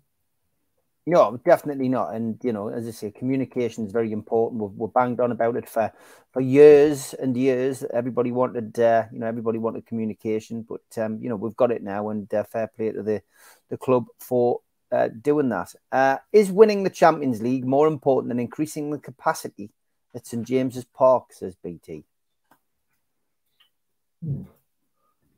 No, 1.06 1.36
definitely 1.44 1.90
not. 1.90 2.14
And 2.14 2.38
you 2.44 2.54
know, 2.54 2.70
as 2.70 2.88
I 2.88 2.92
say, 2.92 3.10
communication 3.10 3.88
is 3.88 3.92
very 3.92 4.12
important. 4.12 4.62
We've, 4.62 4.78
we're 4.78 4.88
banged 5.00 5.20
on 5.20 5.32
about 5.32 5.56
it 5.56 5.68
for 5.68 5.92
for 6.32 6.42
years 6.42 7.16
and 7.16 7.36
years. 7.36 7.84
Everybody 7.92 8.32
wanted, 8.32 8.80
uh, 8.80 9.06
you 9.12 9.20
know, 9.20 9.28
everybody 9.28 9.58
wanted 9.58 9.88
communication, 9.88 10.62
but 10.62 11.04
um, 11.04 11.18
you 11.24 11.28
know, 11.28 11.36
we've 11.36 11.58
got 11.58 11.72
it 11.72 11.82
now, 11.82 12.10
and 12.10 12.32
uh, 12.34 12.44
fair 12.44 12.68
play 12.68 12.92
to 12.92 13.02
the 13.02 13.24
the 13.70 13.78
club 13.78 14.06
for 14.20 14.62
uh, 14.94 15.10
doing 15.22 15.50
that. 15.50 15.74
Uh, 15.92 16.18
is 16.32 16.52
winning 16.52 16.84
the 16.84 16.90
Champions 16.90 17.42
League 17.42 17.66
more 17.66 17.88
important 17.88 18.30
than 18.30 18.40
increasing 18.40 18.92
the 18.92 19.00
capacity 19.00 19.72
at 20.14 20.28
St 20.28 20.46
James's 20.46 20.86
Park? 20.86 21.34
Says 21.34 21.56
BT. 21.56 22.06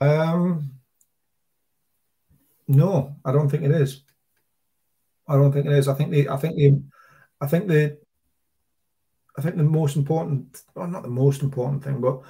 Um, 0.01 0.71
no, 2.67 3.15
I 3.23 3.31
don't 3.31 3.49
think 3.49 3.63
it 3.63 3.71
is. 3.71 4.01
I 5.27 5.35
don't 5.35 5.51
think 5.51 5.65
it 5.65 5.71
is. 5.71 5.87
I 5.87 5.93
think 5.93 6.11
the 6.11 6.29
I 6.29 6.37
think 6.37 6.55
the 6.55 6.81
I 7.39 7.47
think 7.47 7.67
the 7.67 7.97
I 9.37 9.41
think 9.41 9.57
the 9.57 9.63
most 9.63 9.95
important, 9.95 10.63
well, 10.75 10.87
not 10.87 11.03
the 11.03 11.09
most 11.09 11.41
important 11.41 11.83
thing, 11.83 11.99
but 11.99 12.21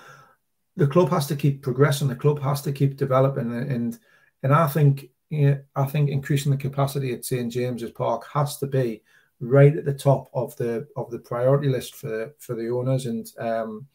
the 0.76 0.88
club 0.88 1.10
has 1.10 1.28
to 1.28 1.36
keep 1.36 1.62
progressing. 1.62 2.08
The 2.08 2.16
club 2.16 2.42
has 2.42 2.62
to 2.64 2.72
keep 2.72 2.98
developing, 2.98 3.52
and 3.52 3.98
and 4.44 4.54
I 4.54 4.68
think 4.68 5.10
I 5.32 5.86
think 5.86 6.10
increasing 6.10 6.52
the 6.52 6.58
capacity 6.58 7.14
at 7.14 7.26
St 7.26 7.52
James's 7.52 7.92
Park 7.92 8.26
has 8.32 8.58
to 8.58 8.68
be 8.68 9.02
right 9.40 9.76
at 9.76 9.86
the 9.86 9.94
top 9.94 10.30
of 10.34 10.56
the 10.58 10.88
of 10.96 11.10
the 11.12 11.20
priority 11.20 11.68
list 11.68 11.96
for 11.96 12.34
for 12.40 12.56
the 12.56 12.70
owners 12.70 13.06
and 13.06 13.32
um, 13.40 13.88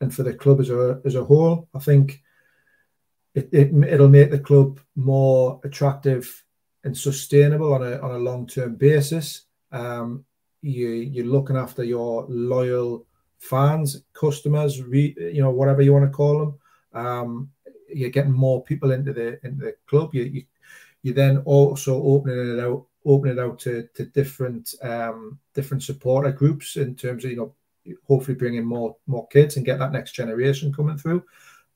and 0.00 0.14
for 0.14 0.22
the 0.22 0.34
club 0.34 0.60
as 0.60 0.70
a 0.70 1.00
as 1.04 1.14
a 1.14 1.24
whole. 1.24 1.68
I 1.74 1.78
think 1.78 2.22
it, 3.34 3.48
it 3.52 3.74
it'll 3.84 4.08
make 4.08 4.30
the 4.30 4.38
club 4.38 4.80
more 4.94 5.60
attractive 5.64 6.44
and 6.84 6.96
sustainable 6.96 7.74
on 7.74 7.82
a 7.82 7.98
on 8.00 8.12
a 8.12 8.18
long 8.18 8.46
term 8.46 8.76
basis. 8.76 9.42
Um, 9.72 10.24
you 10.62 10.88
you're 10.88 11.26
looking 11.26 11.56
after 11.56 11.84
your 11.84 12.26
loyal 12.28 13.06
fans, 13.38 14.02
customers, 14.12 14.82
re, 14.82 15.14
you 15.18 15.42
know 15.42 15.50
whatever 15.50 15.82
you 15.82 15.92
want 15.92 16.04
to 16.04 16.10
call 16.10 16.38
them. 16.38 16.58
Um, 16.92 17.50
you're 17.88 18.10
getting 18.10 18.32
more 18.32 18.62
people 18.62 18.90
into 18.92 19.12
the 19.12 19.44
into 19.46 19.64
the 19.64 19.74
club. 19.86 20.14
You 20.14 20.24
you 20.24 20.42
you 21.02 21.12
then 21.12 21.38
also 21.38 22.02
opening 22.02 22.58
it 22.58 22.60
out 22.60 22.86
open 23.06 23.30
it 23.30 23.38
out 23.38 23.58
to, 23.60 23.88
to 23.94 24.04
different 24.06 24.74
um, 24.82 25.38
different 25.54 25.82
supporter 25.82 26.32
groups 26.32 26.76
in 26.76 26.94
terms 26.94 27.24
of 27.24 27.30
you 27.30 27.36
know 27.36 27.54
hopefully 28.06 28.36
bringing 28.36 28.64
more 28.64 28.96
more 29.06 29.26
kids 29.28 29.56
and 29.56 29.64
get 29.64 29.78
that 29.78 29.92
next 29.92 30.12
generation 30.12 30.72
coming 30.72 30.98
through. 30.98 31.22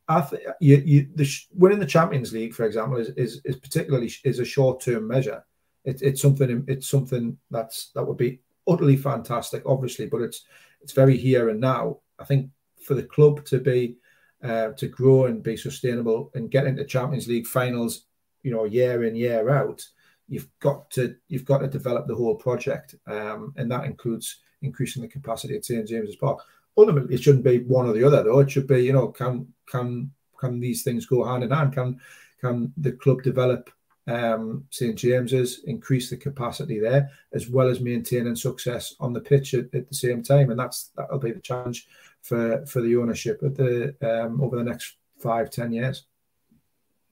I 0.09 0.21
think 0.23 0.43
you, 0.61 0.83
you 0.85 1.09
the 1.15 1.31
winning 1.55 1.79
the 1.79 1.87
Champions 1.87 2.33
League, 2.33 2.53
for 2.53 2.67
example, 2.67 2.99
is 2.99 3.11
is, 3.11 3.41
is 3.45 3.57
particularly 3.57 4.11
is 4.25 4.41
a 4.41 4.45
short 4.45 4.81
term 4.81 5.07
measure. 5.07 5.45
It, 5.85 6.03
it's 6.03 6.21
something 6.21 6.65
it's 6.67 6.89
something 6.89 7.39
that's 7.51 7.91
that 7.95 8.05
would 8.05 8.19
be 8.19 8.41
utterly 8.67 8.97
fantastic, 8.97 9.63
obviously, 9.67 10.07
but 10.07 10.23
it's 10.23 10.45
it's 10.83 10.93
very 10.93 11.17
here 11.17 11.49
and 11.49 11.61
now. 11.61 11.99
I 12.19 12.25
think 12.25 12.51
for 12.83 12.95
the 12.95 13.05
club 13.05 13.45
to 13.47 13.61
be 13.61 13.97
uh, 14.43 14.71
to 14.73 14.89
grow 14.89 15.27
and 15.27 15.43
be 15.43 15.57
sustainable 15.57 16.31
and 16.35 16.51
get 16.51 16.67
into 16.67 16.85
Champions 16.85 17.29
League 17.29 17.47
finals, 17.47 18.07
you 18.43 18.53
know, 18.53 18.65
year 18.65 19.05
in 19.05 19.15
year 19.15 19.51
out, 19.51 19.83
you've 20.29 20.49
got 20.61 20.91
to 20.93 21.17
you've 21.29 21.45
got 21.45 21.59
to 21.59 21.69
develop 21.69 22.07
the 22.07 22.15
whole 22.15 22.35
project, 22.35 22.95
um, 23.07 23.53
and 23.57 23.71
that 23.71 23.85
includes 23.85 24.41
increasing 24.63 25.03
the 25.03 25.09
capacity 25.09 25.57
at 25.57 25.65
St 25.65 25.87
James's 25.87 26.17
Park 26.17 26.41
ultimately 26.77 27.15
it 27.15 27.23
shouldn't 27.23 27.45
be 27.45 27.61
one 27.61 27.87
or 27.87 27.93
the 27.93 28.05
other 28.05 28.23
though. 28.23 28.41
It 28.41 28.51
should 28.51 28.67
be, 28.67 28.85
you 28.85 28.93
know, 28.93 29.09
can 29.09 29.53
can 29.71 30.11
can 30.39 30.61
these 30.61 30.83
things 30.83 31.07
go 31.07 31.25
hand 31.25 31.45
in 31.45 31.51
hand? 31.51 31.75
Can 31.75 32.01
can 32.41 32.73
the 32.77 32.93
club 32.93 33.23
develop 33.23 33.71
um, 34.07 34.65
St 34.71 34.97
James's, 34.97 35.61
increase 35.67 36.11
the 36.11 36.17
capacity 36.17 36.81
there, 36.81 37.11
as 37.33 37.49
well 37.49 37.69
as 37.69 37.81
maintaining 37.81 38.35
success 38.35 38.95
on 38.99 39.13
the 39.13 39.21
pitch 39.21 39.55
at, 39.55 39.73
at 39.75 39.89
the 39.89 39.95
same 39.95 40.23
time? 40.23 40.51
And 40.51 40.59
that's 40.59 40.91
that'll 40.97 41.19
be 41.19 41.33
the 41.33 41.41
challenge 41.41 41.87
for 42.23 42.65
for 42.67 42.81
the 42.83 42.97
ownership 42.97 43.41
at 43.43 43.57
the 43.57 43.95
um, 44.03 44.41
over 44.41 44.57
the 44.57 44.65
next 44.65 44.97
five 45.19 45.51
ten 45.51 45.73
years. 45.73 46.07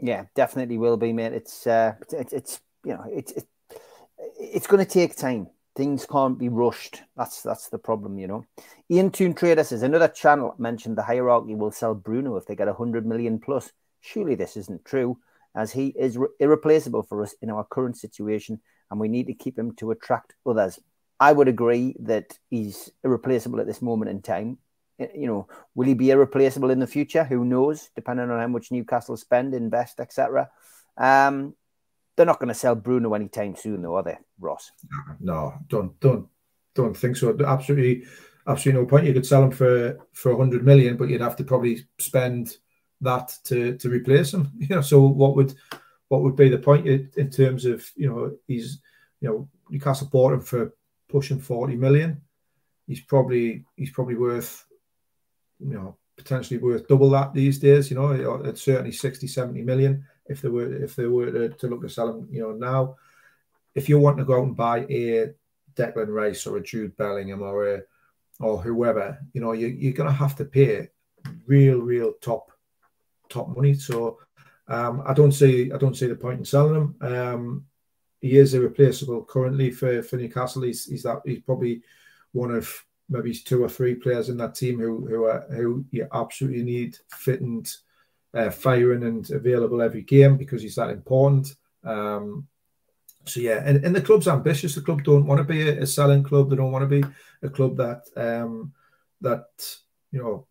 Yeah, 0.00 0.24
definitely 0.34 0.78
will 0.78 0.96
be, 0.96 1.12
mate. 1.12 1.32
It's 1.32 1.66
uh, 1.66 1.94
it's, 2.12 2.32
it's 2.32 2.60
you 2.84 2.94
know 2.94 3.04
it's 3.10 3.32
it, 3.32 3.46
it's 4.38 4.66
going 4.66 4.84
to 4.84 4.90
take 4.90 5.16
time 5.16 5.48
things 5.78 6.04
can't 6.06 6.40
be 6.40 6.48
rushed. 6.48 7.02
That's 7.16 7.40
that's 7.40 7.68
the 7.68 7.78
problem, 7.78 8.18
you 8.18 8.26
know. 8.26 8.44
Ian 8.90 9.12
Toon 9.12 9.32
Trader 9.32 9.62
says 9.62 9.84
another 9.84 10.08
channel 10.08 10.56
mentioned 10.58 10.98
the 10.98 11.04
hierarchy 11.04 11.54
will 11.54 11.70
sell 11.70 11.94
Bruno 11.94 12.34
if 12.36 12.46
they 12.46 12.56
get 12.56 12.66
a 12.66 12.74
hundred 12.74 13.06
million 13.06 13.38
plus. 13.38 13.70
Surely 14.00 14.34
this 14.34 14.56
isn't 14.56 14.84
true, 14.84 15.18
as 15.54 15.70
he 15.70 15.88
is 15.96 16.18
re- 16.18 16.26
irreplaceable 16.40 17.04
for 17.04 17.22
us 17.22 17.32
in 17.40 17.48
our 17.48 17.64
current 17.64 17.96
situation, 17.96 18.60
and 18.90 18.98
we 18.98 19.06
need 19.06 19.28
to 19.28 19.34
keep 19.34 19.56
him 19.56 19.72
to 19.76 19.92
attract 19.92 20.34
others. 20.44 20.80
I 21.20 21.32
would 21.32 21.46
agree 21.46 21.94
that 22.00 22.36
he's 22.50 22.90
irreplaceable 23.04 23.60
at 23.60 23.66
this 23.68 23.80
moment 23.80 24.10
in 24.10 24.20
time. 24.20 24.58
You 24.98 25.26
know, 25.28 25.48
will 25.74 25.86
he 25.86 25.94
be 25.94 26.10
irreplaceable 26.10 26.70
in 26.70 26.80
the 26.80 26.86
future? 26.86 27.24
Who 27.24 27.44
knows? 27.44 27.90
Depending 27.94 28.30
on 28.30 28.40
how 28.40 28.48
much 28.48 28.72
Newcastle 28.72 29.16
spend, 29.16 29.54
invest, 29.54 30.00
etc. 30.00 30.50
Um, 30.96 31.54
they're 32.16 32.26
not 32.26 32.40
going 32.40 32.48
to 32.48 32.54
sell 32.54 32.74
Bruno 32.74 33.14
anytime 33.14 33.54
soon, 33.54 33.82
though, 33.82 33.94
are 33.94 34.02
they, 34.02 34.18
Ross? 34.40 34.72
No, 35.20 35.54
don't 35.68 35.98
don't 36.00 36.26
don't 36.74 36.96
think 36.96 37.16
so. 37.16 37.36
Absolutely, 37.46 38.06
absolutely 38.48 38.82
no 38.82 38.88
point. 38.88 39.06
You 39.06 39.12
could 39.12 39.26
sell 39.26 39.44
him 39.44 39.52
for 39.52 39.98
for 40.12 40.36
hundred 40.36 40.64
million, 40.64 40.96
but 40.96 41.08
you'd 41.08 41.20
have 41.20 41.36
to 41.36 41.44
probably 41.44 41.86
spend 41.98 42.56
that 43.00 43.32
to 43.44 43.76
to 43.78 43.88
replace 43.88 44.34
him. 44.34 44.50
You 44.58 44.76
know, 44.76 44.80
so 44.80 45.06
what 45.06 45.36
would 45.36 45.54
what 46.08 46.22
would 46.22 46.34
be 46.34 46.48
the 46.48 46.58
point 46.58 46.88
in 46.88 47.30
terms 47.30 47.64
of 47.64 47.88
you 47.94 48.08
know 48.08 48.36
he's 48.48 48.80
you 49.20 49.28
know 49.28 49.48
Newcastle 49.70 50.08
bought 50.10 50.32
him 50.32 50.40
for 50.40 50.74
pushing 51.08 51.38
forty 51.38 51.76
million. 51.76 52.22
He's 52.88 53.00
probably 53.00 53.64
he's 53.76 53.90
probably 53.90 54.16
worth 54.16 54.64
you 55.60 55.74
know 55.74 55.96
potentially 56.16 56.58
worth 56.58 56.88
double 56.88 57.10
that 57.10 57.32
these 57.32 57.58
days. 57.58 57.90
You 57.90 57.96
know, 57.96 58.10
it's 58.44 58.62
certainly 58.62 58.92
60, 58.92 59.26
70 59.26 59.62
million 59.62 60.04
if 60.28 60.42
they 60.42 60.48
were 60.48 60.72
if 60.72 60.94
they 60.94 61.06
were 61.06 61.30
to, 61.30 61.48
to 61.48 61.66
look 61.68 61.82
to 61.82 61.88
sell 61.88 62.10
him, 62.10 62.28
you 62.30 62.42
know, 62.42 62.52
now, 62.52 62.96
if 63.74 63.88
you 63.88 63.98
want 63.98 64.18
to 64.18 64.24
go 64.24 64.38
out 64.38 64.44
and 64.44 64.56
buy 64.56 64.80
a 64.90 65.30
Declan 65.74 66.08
Rice 66.08 66.46
or 66.46 66.58
a 66.58 66.62
Jude 66.62 66.96
Bellingham 66.96 67.42
or 67.42 67.74
a 67.74 67.82
or 68.40 68.58
whoever, 68.58 69.18
you 69.32 69.40
know, 69.40 69.52
you, 69.52 69.68
you're 69.68 69.94
going 69.94 70.08
to 70.08 70.14
have 70.14 70.36
to 70.36 70.44
pay 70.44 70.88
real, 71.46 71.78
real 71.78 72.12
top 72.20 72.52
top 73.28 73.48
money. 73.56 73.74
So 73.74 74.18
um, 74.68 75.02
I 75.06 75.14
don't 75.14 75.32
see 75.32 75.72
I 75.72 75.78
don't 75.78 75.96
see 75.96 76.06
the 76.06 76.14
point 76.14 76.40
in 76.40 76.44
selling 76.44 76.74
him. 76.74 76.96
Um, 77.00 77.64
he 78.20 78.36
is 78.36 78.54
irreplaceable 78.54 79.24
currently 79.24 79.70
for, 79.70 80.02
for 80.02 80.16
Newcastle. 80.16 80.62
He's, 80.62 80.86
he's 80.86 81.04
that 81.04 81.22
he's 81.24 81.40
probably 81.40 81.82
one 82.32 82.50
of 82.50 82.84
maybe 83.08 83.32
two 83.34 83.62
or 83.62 83.68
three 83.68 83.94
players 83.94 84.28
in 84.28 84.36
that 84.36 84.54
team 84.54 84.78
who 84.78 85.06
who 85.06 85.24
are 85.24 85.46
who 85.50 85.84
you 85.90 86.06
absolutely 86.12 86.62
need 86.62 86.96
fit 87.10 87.40
and 87.40 87.72
uh, 88.34 88.50
firing 88.50 89.04
and 89.04 89.30
available 89.30 89.80
every 89.80 90.02
game 90.02 90.36
because 90.36 90.62
he's 90.62 90.74
that 90.74 90.90
important. 90.90 91.56
Um, 91.84 92.46
so 93.24 93.40
yeah, 93.40 93.62
and, 93.64 93.84
and 93.84 93.94
the 93.94 94.00
club's 94.00 94.28
ambitious. 94.28 94.74
The 94.74 94.80
club 94.80 95.02
don't 95.04 95.26
want 95.26 95.38
to 95.38 95.44
be 95.44 95.68
a, 95.68 95.82
a 95.82 95.86
selling 95.86 96.22
club. 96.22 96.50
They 96.50 96.56
don't 96.56 96.72
want 96.72 96.88
to 96.88 97.00
be 97.00 97.06
a 97.42 97.48
club 97.48 97.76
that 97.76 98.04
um, 98.16 98.72
that 99.20 99.46
you 100.12 100.20
know 100.20 100.46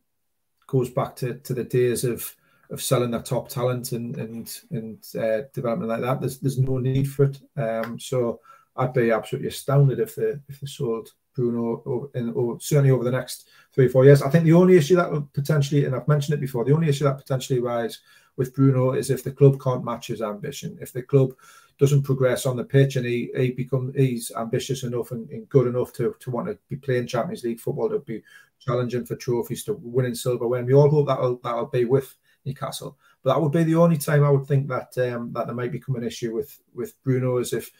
goes 0.67 0.89
back 0.89 1.15
to, 1.17 1.35
to 1.35 1.53
the 1.53 1.63
days 1.63 2.03
of 2.03 2.35
of 2.69 2.81
selling 2.81 3.11
their 3.11 3.21
top 3.21 3.49
talent 3.49 3.93
and 3.93 4.17
and 4.17 4.59
and 4.71 5.03
uh, 5.15 5.47
development 5.53 5.89
like 5.89 6.01
that. 6.01 6.19
There's 6.19 6.39
there's 6.39 6.59
no 6.59 6.77
need 6.77 7.09
for 7.09 7.25
it. 7.25 7.39
Um, 7.55 7.99
so 7.99 8.41
I'd 8.75 8.93
be 8.93 9.11
absolutely 9.11 9.49
astounded 9.49 9.99
if 9.99 10.15
they 10.15 10.35
if 10.47 10.59
they 10.59 10.67
sold 10.67 11.09
Bruno 11.37 11.83
over, 11.85 12.07
in, 12.15 12.33
over, 12.33 12.59
certainly 12.59 12.91
over 12.91 13.03
the 13.03 13.11
next 13.11 13.47
three 13.71 13.85
or 13.85 13.89
four 13.89 14.03
years. 14.03 14.21
I 14.21 14.29
think 14.29 14.43
the 14.43 14.53
only 14.53 14.75
issue 14.75 14.95
that 14.95 15.11
would 15.11 15.31
potentially, 15.33 15.85
and 15.85 15.95
I've 15.95 16.07
mentioned 16.07 16.33
it 16.35 16.41
before, 16.41 16.65
the 16.65 16.73
only 16.73 16.89
issue 16.89 17.03
that 17.03 17.17
potentially 17.17 17.59
rise 17.59 17.99
with 18.35 18.53
Bruno 18.55 18.93
is 18.93 19.09
if 19.09 19.23
the 19.23 19.31
club 19.31 19.61
can't 19.61 19.85
match 19.85 20.07
his 20.07 20.21
ambition. 20.21 20.77
If 20.81 20.91
the 20.93 21.03
club 21.03 21.33
doesn't 21.79 22.03
progress 22.03 22.45
on 22.47 22.57
the 22.57 22.63
pitch 22.63 22.95
and 22.95 23.05
he, 23.05 23.29
he 23.35 23.51
become 23.51 23.93
he's 23.95 24.31
ambitious 24.35 24.83
enough 24.83 25.11
and, 25.11 25.29
and, 25.29 25.47
good 25.49 25.67
enough 25.67 25.93
to, 25.93 26.15
to 26.19 26.31
want 26.31 26.47
to 26.47 26.57
be 26.69 26.75
playing 26.75 27.05
Champions 27.05 27.43
League 27.43 27.59
football, 27.59 27.89
to 27.89 27.99
be 27.99 28.23
challenging 28.59 29.05
for 29.05 29.15
trophies, 29.15 29.63
to 29.65 29.73
winning 29.81 30.15
silverware. 30.15 30.59
And 30.59 30.67
we 30.67 30.73
all 30.73 30.89
hope 30.89 31.07
that'll 31.07 31.39
that'll 31.43 31.67
be 31.67 31.85
with 31.85 32.15
Newcastle. 32.45 32.97
But 33.23 33.33
that 33.33 33.41
would 33.41 33.51
be 33.51 33.63
the 33.63 33.75
only 33.75 33.97
time 33.97 34.23
I 34.23 34.31
would 34.31 34.47
think 34.47 34.67
that 34.69 34.97
um, 34.97 35.31
that 35.33 35.45
there 35.45 35.55
might 35.55 35.71
become 35.71 35.95
an 35.95 36.03
issue 36.03 36.33
with 36.33 36.59
with 36.73 37.01
Bruno, 37.03 37.37
is 37.37 37.53
if 37.53 37.71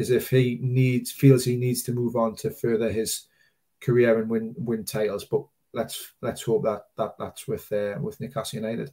is 0.00 0.10
if 0.10 0.30
he 0.30 0.58
needs 0.62 1.12
feels 1.12 1.44
he 1.44 1.56
needs 1.56 1.82
to 1.84 1.92
move 1.92 2.16
on 2.16 2.34
to 2.36 2.50
further 2.50 2.90
his 2.90 3.26
career 3.80 4.18
and 4.18 4.30
win 4.30 4.54
win 4.56 4.84
titles. 4.84 5.24
But 5.26 5.44
let's 5.72 6.12
let's 6.22 6.42
hope 6.42 6.64
that 6.64 6.86
that 6.96 7.16
that's 7.18 7.46
with 7.46 7.70
uh, 7.72 7.96
with 8.00 8.20
Newcastle 8.20 8.60
United. 8.60 8.90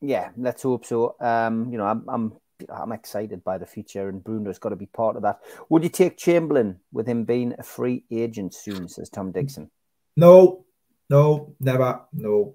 Yeah, 0.00 0.30
let's 0.36 0.62
hope 0.62 0.84
so. 0.86 1.16
Um, 1.20 1.70
you 1.70 1.78
know, 1.78 1.86
I'm 1.86 2.04
I'm 2.08 2.32
I'm 2.70 2.92
excited 2.92 3.42
by 3.42 3.58
the 3.58 3.66
future, 3.66 4.08
and 4.08 4.22
Bruno's 4.22 4.58
got 4.58 4.70
to 4.70 4.76
be 4.76 4.86
part 4.86 5.16
of 5.16 5.22
that. 5.22 5.40
Would 5.68 5.82
you 5.82 5.90
take 5.90 6.16
Chamberlain 6.16 6.78
with 6.92 7.08
him 7.08 7.24
being 7.24 7.54
a 7.58 7.62
free 7.62 8.04
agent 8.10 8.54
soon? 8.54 8.88
Says 8.88 9.10
Tom 9.10 9.32
Dixon. 9.32 9.70
No, 10.16 10.64
no, 11.10 11.54
never. 11.58 12.02
No. 12.12 12.54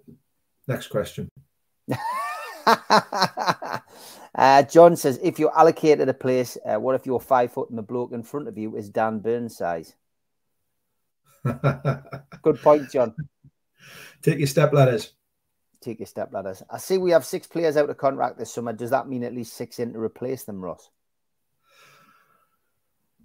Next 0.68 0.88
question. 0.88 1.30
uh, 4.38 4.64
John 4.64 4.96
says, 4.96 5.20
if 5.24 5.40
you're 5.40 5.58
allocated 5.58 6.08
a 6.08 6.14
place, 6.14 6.58
uh, 6.64 6.80
what 6.80 6.96
if 6.96 7.06
you're 7.06 7.20
five 7.20 7.52
foot 7.52 7.70
and 7.70 7.78
the 7.78 7.84
bloke 7.84 8.12
in 8.12 8.24
front 8.24 8.48
of 8.48 8.58
you 8.58 8.76
is 8.76 8.90
Dan 8.90 9.20
Burn's 9.20 9.58
size? 9.58 9.96
Good 11.44 12.62
point, 12.62 12.92
John. 12.92 13.16
Take 14.22 14.38
your 14.38 14.48
step 14.48 14.74
ladders. 14.74 15.14
Take 15.82 16.00
your 16.00 16.08
step 16.08 16.34
ladders. 16.34 16.64
I 16.70 16.78
see 16.78 16.98
we 16.98 17.12
have 17.12 17.26
six 17.26 17.48
players 17.48 17.78
out 17.78 17.90
of 17.90 17.98
contract 17.98 18.38
this 18.38 18.54
summer. 18.54 18.74
Does 18.74 18.92
that 18.92 19.08
mean 19.08 19.24
at 19.24 19.34
least 19.34 19.54
six 19.54 19.80
in 19.80 19.94
to 19.94 20.00
replace 20.00 20.44
them, 20.44 20.62
Ross? 20.62 20.90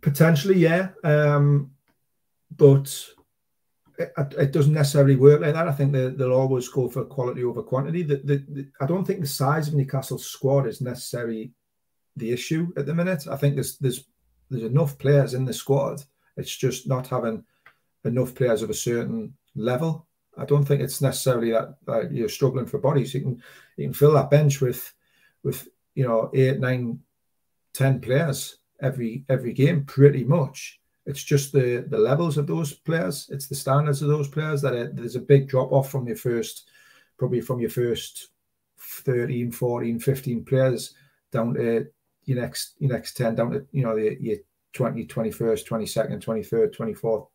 Potentially, 0.00 0.58
yeah. 0.58 0.88
Um, 1.04 1.72
but 2.56 3.06
it, 4.16 4.52
doesn't 4.52 4.72
necessarily 4.72 5.16
work 5.16 5.40
like 5.40 5.54
that. 5.54 5.68
I 5.68 5.72
think 5.72 5.92
they, 5.92 6.08
will 6.08 6.32
always 6.32 6.68
go 6.68 6.88
for 6.88 7.04
quality 7.04 7.44
over 7.44 7.62
quantity. 7.62 8.02
The, 8.02 8.16
the, 8.16 8.44
the, 8.48 8.68
I 8.80 8.86
don't 8.86 9.04
think 9.04 9.20
the 9.20 9.26
size 9.26 9.68
of 9.68 9.74
Newcastle's 9.74 10.26
squad 10.26 10.66
is 10.66 10.80
necessarily 10.80 11.52
the 12.16 12.32
issue 12.32 12.72
at 12.76 12.86
the 12.86 12.94
minute. 12.94 13.26
I 13.30 13.36
think 13.36 13.54
there's 13.54 13.78
there's 13.78 14.04
there's 14.50 14.64
enough 14.64 14.98
players 14.98 15.34
in 15.34 15.44
the 15.44 15.52
squad. 15.52 16.02
It's 16.36 16.54
just 16.54 16.86
not 16.86 17.06
having 17.06 17.44
enough 18.04 18.34
players 18.34 18.62
of 18.62 18.70
a 18.70 18.74
certain 18.74 19.34
level. 19.54 20.06
I 20.36 20.44
don't 20.44 20.64
think 20.64 20.80
it's 20.80 21.02
necessarily 21.02 21.52
that, 21.52 21.76
that 21.86 22.12
you're 22.12 22.28
struggling 22.28 22.66
for 22.66 22.78
bodies. 22.78 23.14
You 23.14 23.20
can 23.20 23.42
you 23.76 23.86
can 23.86 23.94
fill 23.94 24.12
that 24.12 24.30
bench 24.30 24.60
with 24.60 24.92
with 25.42 25.68
you 25.94 26.06
know 26.06 26.30
eight, 26.34 26.58
nine, 26.58 27.00
ten 27.72 28.00
players 28.00 28.58
every 28.80 29.24
every 29.28 29.52
game 29.52 29.84
pretty 29.84 30.24
much. 30.24 30.80
It's 31.06 31.22
just 31.22 31.52
the 31.52 31.84
the 31.88 31.98
levels 31.98 32.38
of 32.38 32.46
those 32.46 32.72
players. 32.72 33.28
It's 33.30 33.48
the 33.48 33.54
standards 33.54 34.02
of 34.02 34.08
those 34.08 34.28
players 34.28 34.62
that 34.62 34.96
there's 34.96 35.16
a 35.16 35.20
big 35.20 35.48
drop 35.48 35.72
off 35.72 35.90
from 35.90 36.06
your 36.06 36.16
first, 36.16 36.70
probably 37.18 37.40
from 37.40 37.60
your 37.60 37.70
first 37.70 38.28
13, 38.78 39.50
14, 39.50 39.98
15 39.98 40.44
players 40.44 40.94
down 41.30 41.54
to 41.54 41.86
your 42.24 42.40
next 42.40 42.74
your 42.78 42.92
next 42.92 43.16
10 43.16 43.34
down 43.34 43.50
to 43.50 43.66
you 43.72 43.82
know 43.82 43.96
your, 43.96 44.12
your 44.14 44.36
20, 44.74 45.06
21st, 45.06 45.66
22nd, 45.66 46.24
23rd, 46.24 46.74
24th 46.76 47.26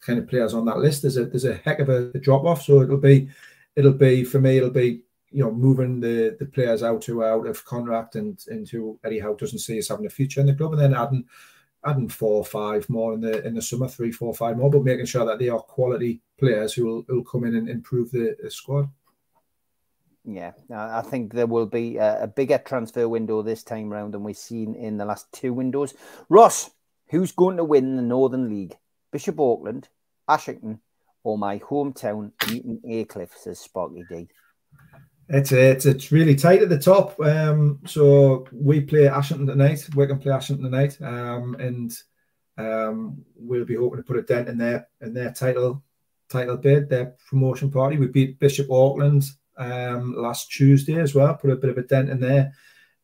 kind 0.00 0.18
of 0.18 0.28
players 0.28 0.54
on 0.54 0.64
that 0.64 0.78
list. 0.78 1.02
There's 1.02 1.16
a 1.16 1.26
there's 1.26 1.44
a 1.44 1.54
heck 1.54 1.78
of 1.78 1.88
a 1.88 2.18
drop 2.18 2.44
off. 2.44 2.62
So 2.62 2.82
it'll 2.82 2.96
be 2.96 3.28
it'll 3.76 3.92
be 3.92 4.24
for 4.24 4.40
me 4.40 4.56
it'll 4.56 4.70
be 4.70 5.02
you 5.30 5.44
know 5.44 5.52
moving 5.52 6.00
the 6.00 6.36
the 6.38 6.46
players 6.46 6.82
out 6.82 7.02
to 7.02 7.24
out 7.24 7.46
of 7.46 7.64
contract 7.64 8.16
and 8.16 8.42
into 8.48 8.98
Eddie 9.04 9.20
Howe 9.20 9.34
doesn't 9.34 9.60
see 9.60 9.78
us 9.78 9.88
having 9.88 10.06
a 10.06 10.10
future 10.10 10.40
in 10.40 10.46
the 10.46 10.54
club, 10.54 10.72
and 10.72 10.80
then 10.80 10.94
adding 10.94 11.24
adding 11.84 12.08
four 12.08 12.38
or 12.38 12.44
five 12.44 12.88
more 12.88 13.14
in 13.14 13.20
the 13.20 13.44
in 13.46 13.54
the 13.54 13.62
summer, 13.62 13.88
three, 13.88 14.12
four, 14.12 14.34
five 14.34 14.56
more, 14.56 14.70
but 14.70 14.84
making 14.84 15.06
sure 15.06 15.24
that 15.24 15.38
they 15.38 15.48
are 15.48 15.60
quality 15.60 16.20
players 16.38 16.72
who 16.72 16.86
will, 16.86 17.04
who 17.08 17.16
will 17.16 17.24
come 17.24 17.44
in 17.44 17.54
and 17.54 17.68
improve 17.68 18.10
the, 18.10 18.36
the 18.42 18.50
squad. 18.50 18.88
Yeah, 20.24 20.52
I 20.70 21.00
think 21.00 21.32
there 21.32 21.46
will 21.46 21.66
be 21.66 21.96
a, 21.96 22.24
a, 22.24 22.26
bigger 22.26 22.58
transfer 22.58 23.08
window 23.08 23.40
this 23.40 23.62
time 23.62 23.88
round 23.88 24.12
than 24.12 24.22
we've 24.22 24.36
seen 24.36 24.74
in 24.74 24.98
the 24.98 25.06
last 25.06 25.32
two 25.32 25.54
windows. 25.54 25.94
Ross, 26.28 26.70
who's 27.08 27.32
going 27.32 27.56
to 27.56 27.64
win 27.64 27.96
the 27.96 28.02
Northern 28.02 28.50
League? 28.50 28.76
Bishop 29.12 29.40
Auckland, 29.40 29.88
Ashington, 30.28 30.80
or 31.24 31.38
my 31.38 31.58
hometown, 31.58 32.32
Newton 32.48 32.80
Aycliffe, 32.86 33.34
says 33.34 33.58
Sparky 33.58 34.04
D. 34.10 34.28
It's 35.32 35.52
it's 35.52 35.86
it's 35.86 36.10
really 36.10 36.34
tight 36.34 36.60
at 36.60 36.68
the 36.68 36.78
top. 36.78 37.18
Um, 37.20 37.78
so 37.86 38.46
we 38.52 38.80
play 38.80 39.06
Ashington 39.06 39.46
tonight. 39.46 39.88
We 39.94 40.06
can 40.08 40.18
play 40.18 40.32
Ashington 40.32 40.64
tonight, 40.64 41.00
um, 41.00 41.54
and 41.54 41.96
um, 42.58 43.24
we'll 43.36 43.64
be 43.64 43.76
hoping 43.76 43.98
to 43.98 44.02
put 44.02 44.16
a 44.16 44.22
dent 44.22 44.48
in 44.48 44.58
their 44.58 44.88
in 45.00 45.14
their 45.14 45.30
title 45.30 45.84
title 46.28 46.56
bid, 46.56 46.88
their 46.88 47.14
promotion 47.28 47.70
party. 47.70 47.96
We 47.96 48.08
beat 48.08 48.40
Bishop 48.40 48.72
Auckland 48.72 49.24
um, 49.56 50.14
last 50.16 50.50
Tuesday 50.50 50.98
as 50.98 51.14
well. 51.14 51.34
Put 51.34 51.50
a 51.50 51.56
bit 51.56 51.70
of 51.70 51.78
a 51.78 51.82
dent 51.82 52.10
in 52.10 52.18
their 52.18 52.52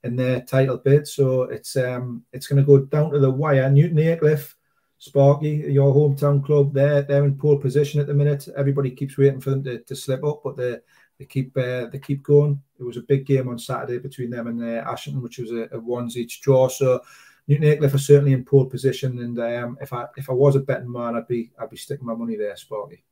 in 0.02 0.16
their 0.16 0.40
title 0.40 0.78
bid. 0.78 1.06
So 1.06 1.42
it's 1.42 1.76
um 1.76 2.24
it's 2.32 2.48
going 2.48 2.60
to 2.60 2.66
go 2.66 2.78
down 2.86 3.12
to 3.12 3.20
the 3.20 3.30
wire. 3.30 3.70
Newton 3.70 3.98
Aycliffe, 4.00 4.56
Sparky, 4.98 5.64
your 5.68 5.94
hometown 5.94 6.44
club. 6.44 6.74
They're 6.74 7.02
they're 7.02 7.24
in 7.24 7.38
pole 7.38 7.58
position 7.58 8.00
at 8.00 8.08
the 8.08 8.14
minute. 8.14 8.48
Everybody 8.56 8.90
keeps 8.90 9.16
waiting 9.16 9.40
for 9.40 9.50
them 9.50 9.62
to, 9.62 9.78
to 9.78 9.94
slip 9.94 10.24
up, 10.24 10.40
but 10.42 10.56
they're 10.56 10.82
they 11.18 11.24
keep 11.24 11.56
uh, 11.56 11.86
they 11.86 11.98
keep 11.98 12.22
going. 12.22 12.60
It 12.78 12.84
was 12.84 12.96
a 12.96 13.02
big 13.02 13.26
game 13.26 13.48
on 13.48 13.58
Saturday 13.58 13.98
between 13.98 14.30
them 14.30 14.46
and 14.48 14.62
uh, 14.62 14.88
Ashington, 14.90 15.22
which 15.22 15.38
was 15.38 15.50
a, 15.50 15.68
a 15.72 15.78
ones 15.78 16.16
each 16.16 16.40
draw. 16.40 16.68
So 16.68 17.00
Newton 17.48 17.64
Aycliffe 17.64 17.94
are 17.94 17.98
certainly 17.98 18.32
in 18.32 18.44
pole 18.44 18.66
position, 18.66 19.18
and 19.20 19.38
um, 19.38 19.78
if 19.80 19.92
I 19.92 20.06
if 20.16 20.28
I 20.28 20.32
was 20.32 20.56
a 20.56 20.60
betting 20.60 20.90
man, 20.90 21.16
I'd 21.16 21.28
be 21.28 21.50
I'd 21.58 21.70
be 21.70 21.76
sticking 21.76 22.06
my 22.06 22.14
money 22.14 22.36
there, 22.36 22.56
Sparky. 22.56 23.04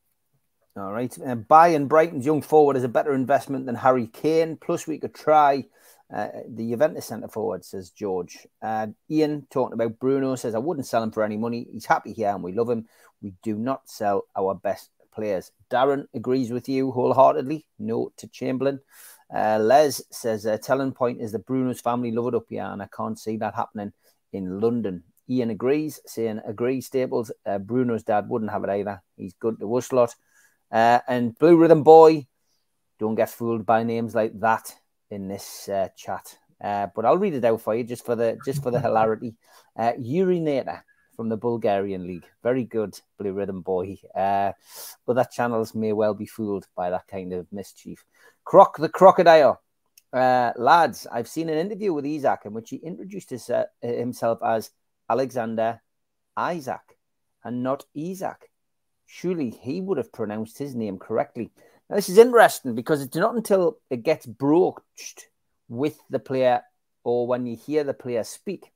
All 0.77 0.93
right, 0.93 1.17
um, 1.25 1.43
buying 1.43 1.87
Brighton's 1.87 2.27
young 2.27 2.43
forward 2.43 2.77
is 2.77 2.85
a 2.85 2.89
better 2.89 3.15
investment 3.15 3.65
than 3.65 3.77
Harry 3.77 4.09
Kane. 4.09 4.57
Plus, 4.57 4.89
we 4.89 4.99
could 4.99 5.15
try 5.15 5.65
uh, 6.13 6.29
the 6.49 6.71
Juventus 6.71 7.07
centre 7.07 7.29
forward, 7.29 7.65
says 7.65 7.91
George. 7.91 8.47
Uh, 8.63 8.89
Ian 9.11 9.47
talking 9.51 9.73
about 9.73 9.99
Bruno 9.99 10.35
says 10.37 10.55
I 10.55 10.59
wouldn't 10.59 10.87
sell 10.87 11.03
him 11.03 11.11
for 11.11 11.23
any 11.23 11.37
money. 11.37 11.67
He's 11.73 11.87
happy 11.87 12.13
here 12.13 12.29
and 12.29 12.43
we 12.43 12.53
love 12.53 12.69
him. 12.69 12.87
We 13.23 13.33
do 13.43 13.57
not 13.57 13.89
sell 13.89 14.27
our 14.37 14.55
best 14.55 14.91
players. 15.15 15.53
Darren 15.71 16.07
agrees 16.15 16.51
with 16.51 16.69
you 16.69 16.91
wholeheartedly. 16.91 17.67
No 17.79 18.13
to 18.17 18.29
Chamberlain. 18.29 18.81
Uh, 19.35 19.59
Les 19.61 20.03
says 20.11 20.45
a 20.45 20.59
telling 20.59 20.93
point 20.93 21.21
is 21.21 21.33
that 21.33 21.47
Bruno's 21.47 21.81
family 21.81 22.13
love 22.13 22.29
it 22.29 22.35
up 22.35 22.47
here, 22.49 22.65
and 22.65 22.83
I 22.83 22.89
can't 22.95 23.19
see 23.19 23.37
that 23.39 23.55
happening 23.55 23.93
in 24.33 24.61
London. 24.61 25.03
Ian 25.29 25.51
agrees, 25.51 26.01
saying 26.07 26.41
agree 26.45 26.81
Staples. 26.81 27.33
Uh, 27.47 27.59
Bruno's 27.59 28.03
dad 28.03 28.29
wouldn't 28.29 28.51
have 28.51 28.65
it 28.65 28.71
either. 28.71 29.03
He's 29.17 29.35
good 29.35 29.59
to 29.61 29.77
us 29.77 29.93
lot. 29.93 30.15
Uh, 30.71 31.01
and 31.09 31.37
Blue 31.39 31.57
Rhythm 31.57 31.83
Boy, 31.83 32.27
don't 32.99 33.15
get 33.15 33.31
fooled 33.31 33.65
by 33.65 33.83
names 33.83 34.15
like 34.15 34.39
that 34.41 34.75
in 35.11 35.29
this 35.29 35.69
uh, 35.69 35.89
chat. 35.97 36.37
Uh, 36.63 36.89
but 36.95 37.05
I'll 37.05 37.19
read 37.19 37.35
it 37.35 37.45
out 37.45 37.61
for 37.61 37.75
you 37.75 37.85
just 37.85 38.05
for 38.05 38.15
the 38.15 38.39
just 38.45 38.63
for 38.63 38.71
the 38.71 38.81
hilarity. 38.81 39.35
Uh, 39.77 39.93
urinator 39.93 40.83
from 41.15 41.29
the 41.29 41.37
Bulgarian 41.37 42.07
league. 42.07 42.27
Very 42.43 42.65
good, 42.65 42.99
Blue 43.19 43.33
Rhythm 43.33 43.63
boy. 43.63 43.99
Uh, 44.15 44.53
other 45.07 45.25
channels 45.25 45.75
may 45.75 45.93
well 45.93 46.15
be 46.15 46.27
fooled 46.27 46.67
by 46.77 46.91
that 46.91 47.07
kind 47.09 47.33
of 47.33 47.47
mischief. 47.53 48.05
Croc 48.45 48.77
the 48.77 48.89
Crocodile. 48.89 49.61
Uh, 50.13 50.53
lads, 50.57 51.07
I've 51.11 51.29
seen 51.29 51.49
an 51.49 51.59
interview 51.59 51.93
with 51.93 52.07
Isaac 52.07 52.41
in 52.45 52.53
which 52.53 52.71
he 52.71 52.77
introduced 52.77 53.31
his, 53.31 53.51
uh, 53.51 53.65
himself 53.83 54.39
as 54.45 54.71
Alexander 55.09 55.81
Isaac 56.37 56.99
and 57.43 57.63
not 57.63 57.85
Isaac. 57.97 58.51
Surely 59.07 59.51
he 59.51 59.81
would 59.81 59.99
have 59.99 60.13
pronounced 60.13 60.59
his 60.59 60.75
name 60.75 60.99
correctly. 60.99 61.51
Now, 61.89 61.97
this 61.97 62.09
is 62.09 62.19
interesting 62.19 62.75
because 62.75 63.03
it's 63.03 63.17
not 63.17 63.35
until 63.35 63.79
it 63.91 64.03
gets 64.03 64.27
broached 64.27 65.29
with 65.69 65.99
the 66.11 66.19
player 66.19 66.63
or 67.03 67.27
when 67.27 67.47
you 67.47 67.57
hear 67.57 67.85
the 67.85 67.95
player 67.95 68.25
speak 68.25 68.73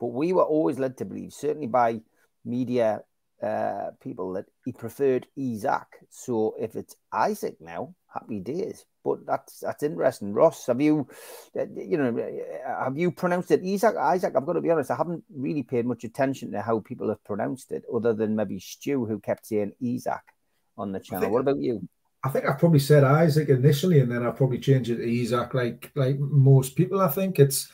but 0.00 0.08
we 0.08 0.32
were 0.32 0.44
always 0.44 0.78
led 0.78 0.96
to 0.98 1.04
believe, 1.04 1.32
certainly 1.32 1.66
by 1.66 2.00
media 2.44 3.02
uh, 3.42 3.90
people, 4.02 4.32
that 4.34 4.46
he 4.64 4.72
preferred 4.72 5.26
Isaac. 5.38 5.86
So 6.10 6.54
if 6.58 6.76
it's 6.76 6.96
Isaac 7.12 7.56
now, 7.60 7.94
happy 8.12 8.40
days. 8.40 8.86
But 9.04 9.26
that's 9.26 9.60
that's 9.60 9.82
interesting. 9.82 10.32
Ross, 10.32 10.66
have 10.66 10.80
you, 10.80 11.06
uh, 11.58 11.66
you 11.76 11.98
know, 11.98 12.16
have 12.66 12.96
you 12.96 13.10
pronounced 13.10 13.50
it 13.50 13.62
Isaac? 13.62 13.96
Isaac, 13.96 14.34
I've 14.34 14.46
got 14.46 14.54
to 14.54 14.62
be 14.62 14.70
honest, 14.70 14.90
I 14.90 14.96
haven't 14.96 15.24
really 15.34 15.62
paid 15.62 15.84
much 15.84 16.04
attention 16.04 16.52
to 16.52 16.62
how 16.62 16.80
people 16.80 17.10
have 17.10 17.22
pronounced 17.24 17.70
it, 17.70 17.84
other 17.94 18.14
than 18.14 18.34
maybe 18.34 18.58
Stu, 18.60 19.04
who 19.04 19.20
kept 19.20 19.46
saying 19.46 19.72
Isaac 19.84 20.22
on 20.78 20.92
the 20.92 21.00
channel. 21.00 21.20
Think, 21.20 21.32
what 21.32 21.40
about 21.40 21.58
you? 21.58 21.86
I 22.24 22.30
think 22.30 22.48
I 22.48 22.54
probably 22.54 22.78
said 22.78 23.04
Isaac 23.04 23.50
initially, 23.50 24.00
and 24.00 24.10
then 24.10 24.24
I 24.24 24.30
probably 24.30 24.58
changed 24.58 24.88
it 24.90 24.96
to 24.96 25.20
Isaac, 25.20 25.52
like 25.52 25.90
like 25.94 26.18
most 26.18 26.74
people. 26.76 27.02
I 27.02 27.08
think 27.08 27.38
it's 27.38 27.68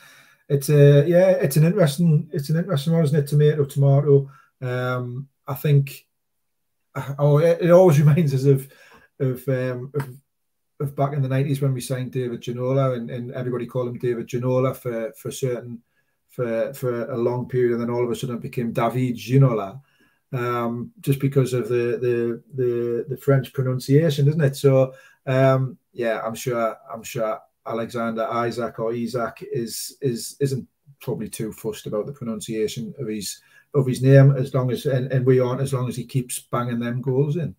it's 0.51 0.69
a 0.69 1.07
yeah, 1.07 1.29
it's 1.29 1.55
an 1.55 1.63
interesting 1.63 2.29
it's 2.33 2.49
an 2.49 2.57
interesting 2.57 2.91
one, 2.91 3.05
isn't 3.05 3.17
it? 3.17 3.27
Tomato, 3.27 3.63
tomato. 3.63 4.29
Um, 4.61 5.29
I 5.47 5.53
think 5.53 6.05
oh, 7.17 7.37
it, 7.37 7.61
it 7.61 7.71
always 7.71 7.99
reminds 8.03 8.33
us 8.33 8.43
of 8.43 8.67
of, 9.19 9.47
um, 9.47 9.93
of 9.95 10.09
of 10.81 10.95
back 10.95 11.13
in 11.13 11.21
the 11.21 11.29
nineties 11.29 11.61
when 11.61 11.73
we 11.73 11.79
signed 11.79 12.11
David 12.11 12.41
Ginola 12.41 12.97
and, 12.97 13.09
and 13.09 13.31
everybody 13.31 13.65
called 13.65 13.87
him 13.87 13.97
David 13.97 14.27
Ginola 14.27 14.75
for 14.75 15.13
for 15.13 15.31
certain 15.31 15.81
for 16.27 16.73
for 16.73 17.09
a 17.09 17.17
long 17.17 17.47
period, 17.47 17.71
and 17.71 17.81
then 17.81 17.89
all 17.89 18.03
of 18.03 18.11
a 18.11 18.15
sudden 18.15 18.35
it 18.35 18.41
became 18.41 18.73
David 18.73 19.15
Ginola. 19.15 19.79
Um, 20.33 20.91
just 20.99 21.19
because 21.19 21.53
of 21.53 21.69
the, 21.69 21.97
the 22.01 22.43
the 22.55 23.05
the 23.07 23.17
French 23.17 23.53
pronunciation, 23.53 24.27
isn't 24.27 24.41
it? 24.41 24.57
So 24.57 24.95
um, 25.25 25.77
yeah, 25.93 26.21
I'm 26.21 26.35
sure 26.35 26.75
I'm 26.93 27.03
sure 27.03 27.39
Alexander 27.67 28.25
Isaac 28.25 28.79
or 28.79 28.91
Isaac 28.93 29.45
is 29.51 29.97
is 30.01 30.35
isn't 30.39 30.67
probably 31.01 31.29
too 31.29 31.51
fussed 31.51 31.87
about 31.87 32.05
the 32.05 32.13
pronunciation 32.13 32.93
of 32.99 33.07
his 33.07 33.41
of 33.73 33.85
his 33.85 34.01
name 34.01 34.31
as 34.31 34.53
long 34.53 34.71
as 34.71 34.85
and, 34.85 35.11
and 35.11 35.25
we 35.25 35.39
aren't 35.39 35.61
as 35.61 35.73
long 35.73 35.87
as 35.87 35.95
he 35.95 36.05
keeps 36.05 36.39
banging 36.39 36.79
them 36.79 37.01
goals 37.01 37.37
in. 37.37 37.55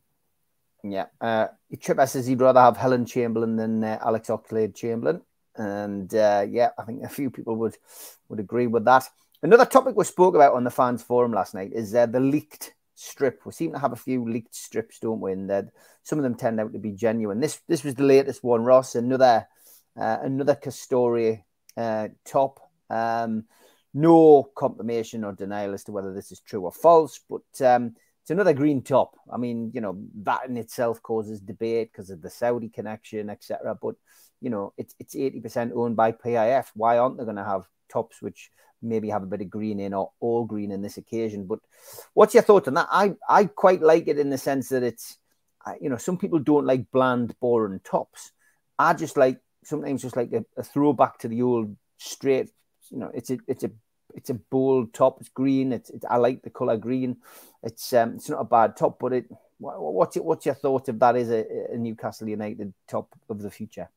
Yeah, 0.84 1.07
uh, 1.20 1.46
Chipper 1.78 2.07
says 2.07 2.26
he'd 2.26 2.40
rather 2.40 2.61
have 2.61 2.76
Helen 2.76 3.07
Chamberlain 3.07 3.57
than 3.57 3.84
uh, 3.84 3.98
Alex 4.03 4.28
Oxlade 4.28 4.74
Chamberlain, 4.74 5.22
and 5.57 6.12
uh, 6.14 6.44
yeah, 6.48 6.70
I 6.76 6.82
think 6.82 7.05
a 7.05 7.09
few 7.09 7.30
people 7.30 7.57
would 7.57 7.76
would 8.28 8.40
agree 8.40 8.66
with 8.66 8.84
that. 8.86 9.09
Another 9.42 9.64
topic 9.64 9.96
we 9.96 10.05
spoke 10.05 10.34
about 10.34 10.55
on 10.55 10.64
the 10.64 10.70
fans 10.70 11.03
forum 11.03 11.32
last 11.32 11.55
night 11.55 11.72
is 11.72 11.94
uh, 11.94 12.07
the 12.07 12.20
leaked 12.20 12.74
strip. 12.94 13.40
We 13.44 13.53
seem 13.53 13.72
to 13.72 13.78
have 13.78 13.92
a 13.92 13.96
few 13.96 14.28
leaked 14.28 14.55
strips, 14.55 14.98
don't 14.98 15.20
we? 15.20 15.32
And 15.32 15.50
that 15.50 15.66
some 16.03 16.18
of 16.18 16.22
them 16.22 16.36
turned 16.36 16.61
out 16.61 16.72
to 16.72 16.78
be 16.78 16.92
genuine. 16.92 17.40
This 17.40 17.61
this 17.68 17.84
was 17.84 17.94
the 17.94 18.05
latest 18.05 18.42
one, 18.42 18.64
Ross. 18.64 18.94
Another 18.94 19.46
uh, 19.99 20.18
another 20.22 20.55
Castore 20.55 21.43
uh, 21.76 22.09
top. 22.24 22.61
Um, 22.90 23.45
no 23.95 24.45
confirmation 24.55 25.24
or 25.24 25.32
denial 25.32 25.74
as 25.74 25.84
to 25.84 25.93
whether 25.93 26.14
this 26.14 26.32
is 26.32 26.40
true 26.40 26.62
or 26.62 26.72
false, 26.72 27.20
but 27.28 27.66
um, 27.66 27.95
it's 28.22 28.30
another 28.30 28.55
green 28.55 28.82
top. 28.82 29.16
I 29.32 29.36
mean, 29.36 29.70
you 29.74 29.80
know, 29.80 29.99
that 30.22 30.49
in 30.49 30.57
itself 30.57 31.03
causes 31.03 31.40
debate 31.40 31.93
because 31.93 32.11
of 32.11 32.22
the 32.22 32.30
Saudi 32.30 32.68
connection, 32.68 33.28
etc. 33.28 33.76
But 33.80 33.97
you 34.40 34.49
know, 34.49 34.72
it's 34.78 34.95
it's 34.99 35.16
eighty 35.16 35.40
percent 35.40 35.72
owned 35.74 35.97
by 35.97 36.12
PIF. 36.12 36.68
Why 36.74 36.99
aren't 36.99 37.18
they 37.18 37.24
going 37.24 37.36
to 37.36 37.45
have 37.45 37.66
tops 37.90 38.22
which 38.22 38.51
maybe 38.80 39.11
have 39.11 39.22
a 39.22 39.26
bit 39.26 39.43
of 39.43 39.51
green 39.51 39.78
in 39.78 39.93
or 39.93 40.11
all 40.20 40.45
green 40.45 40.70
in 40.70 40.82
this 40.82 40.97
occasion? 40.97 41.47
But 41.47 41.59
what's 42.14 42.34
your 42.34 42.43
thought 42.45 42.68
on 42.68 42.74
that? 42.74 42.88
I 42.90 43.14
I 43.28 43.45
quite 43.45 43.82
like 43.82 44.09
it 44.09 44.18
in 44.18 44.30
the 44.30 44.38
sense 44.38 44.70
that 44.70 44.82
it's, 44.82 45.18
you 45.80 45.90
know, 45.90 45.99
some 45.99 46.16
people 46.16 46.38
don't 46.38 46.66
like 46.66 46.90
bland, 46.93 47.34
boring 47.40 47.80
tops. 47.84 48.32
I 48.78 48.95
just 48.95 49.16
like 49.16 49.38
sometimes 49.64 50.02
just 50.02 50.16
like 50.16 50.32
a, 50.32 50.44
a 50.56 50.62
throwback 50.62 51.18
to 51.18 51.28
the 51.28 51.42
old 51.42 51.76
straight. 51.98 52.50
You 52.90 52.98
know, 52.98 53.10
it's 53.14 53.30
a 53.30 53.38
it's 53.46 53.64
a 53.64 53.70
it's 54.14 54.30
a 54.30 54.34
bold 54.34 54.92
top. 54.92 55.20
It's 55.20 55.28
green. 55.28 55.72
It's, 55.72 55.90
I 56.08 56.16
like 56.16 56.42
the 56.42 56.50
color 56.50 56.76
green. 56.76 57.16
It's 57.62 57.92
um 57.92 58.14
it's 58.16 58.28
not 58.28 58.40
a 58.40 58.44
bad 58.44 58.76
top, 58.76 58.98
but 58.98 59.12
it. 59.12 59.26
What's 59.58 60.16
your, 60.16 60.24
what's 60.24 60.44
your 60.44 60.56
thought 60.56 60.88
of 60.88 60.98
that? 60.98 61.14
Is 61.14 61.30
a, 61.30 61.46
a 61.72 61.76
Newcastle 61.76 62.28
United 62.28 62.74
top 62.88 63.14
of 63.28 63.40
the 63.40 63.50
future? 63.50 63.88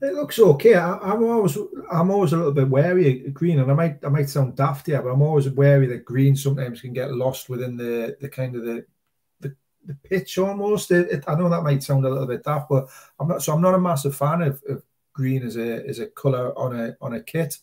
It 0.00 0.14
looks 0.14 0.38
okay. 0.38 0.74
I, 0.74 1.12
am 1.12 1.24
always 1.24 1.58
I'm 1.92 2.10
always 2.10 2.32
a 2.32 2.36
little 2.36 2.52
bit 2.52 2.68
wary 2.68 3.26
of 3.26 3.34
green, 3.34 3.58
and 3.58 3.70
I 3.70 3.74
might 3.74 4.04
I 4.04 4.08
might 4.08 4.30
sound 4.30 4.56
daft 4.56 4.86
here, 4.86 5.02
but 5.02 5.10
I'm 5.10 5.22
always 5.22 5.50
wary 5.50 5.86
that 5.88 6.04
green 6.04 6.34
sometimes 6.34 6.80
can 6.80 6.92
get 6.92 7.12
lost 7.12 7.50
within 7.50 7.76
the 7.76 8.16
the 8.20 8.28
kind 8.28 8.56
of 8.56 8.64
the 8.64 8.86
the, 9.88 9.94
pitch 10.08 10.38
almost. 10.38 10.90
It, 10.90 11.10
it, 11.10 11.24
I 11.26 11.34
know 11.34 11.48
that 11.48 11.62
might 11.62 11.82
sound 11.82 12.04
a 12.04 12.10
little 12.10 12.26
bit 12.26 12.44
daft, 12.44 12.68
but 12.68 12.88
I'm 13.18 13.28
not. 13.28 13.42
So 13.42 13.52
I'm 13.52 13.62
not 13.62 13.74
a 13.74 13.80
massive 13.80 14.16
fan 14.16 14.42
of, 14.42 14.62
of 14.68 14.82
green 15.12 15.42
as 15.42 15.56
a 15.56 15.86
as 15.86 15.98
a 15.98 16.06
color 16.06 16.56
on 16.56 16.78
a 16.78 16.96
on 17.00 17.14
a 17.14 17.22
kit. 17.22 17.58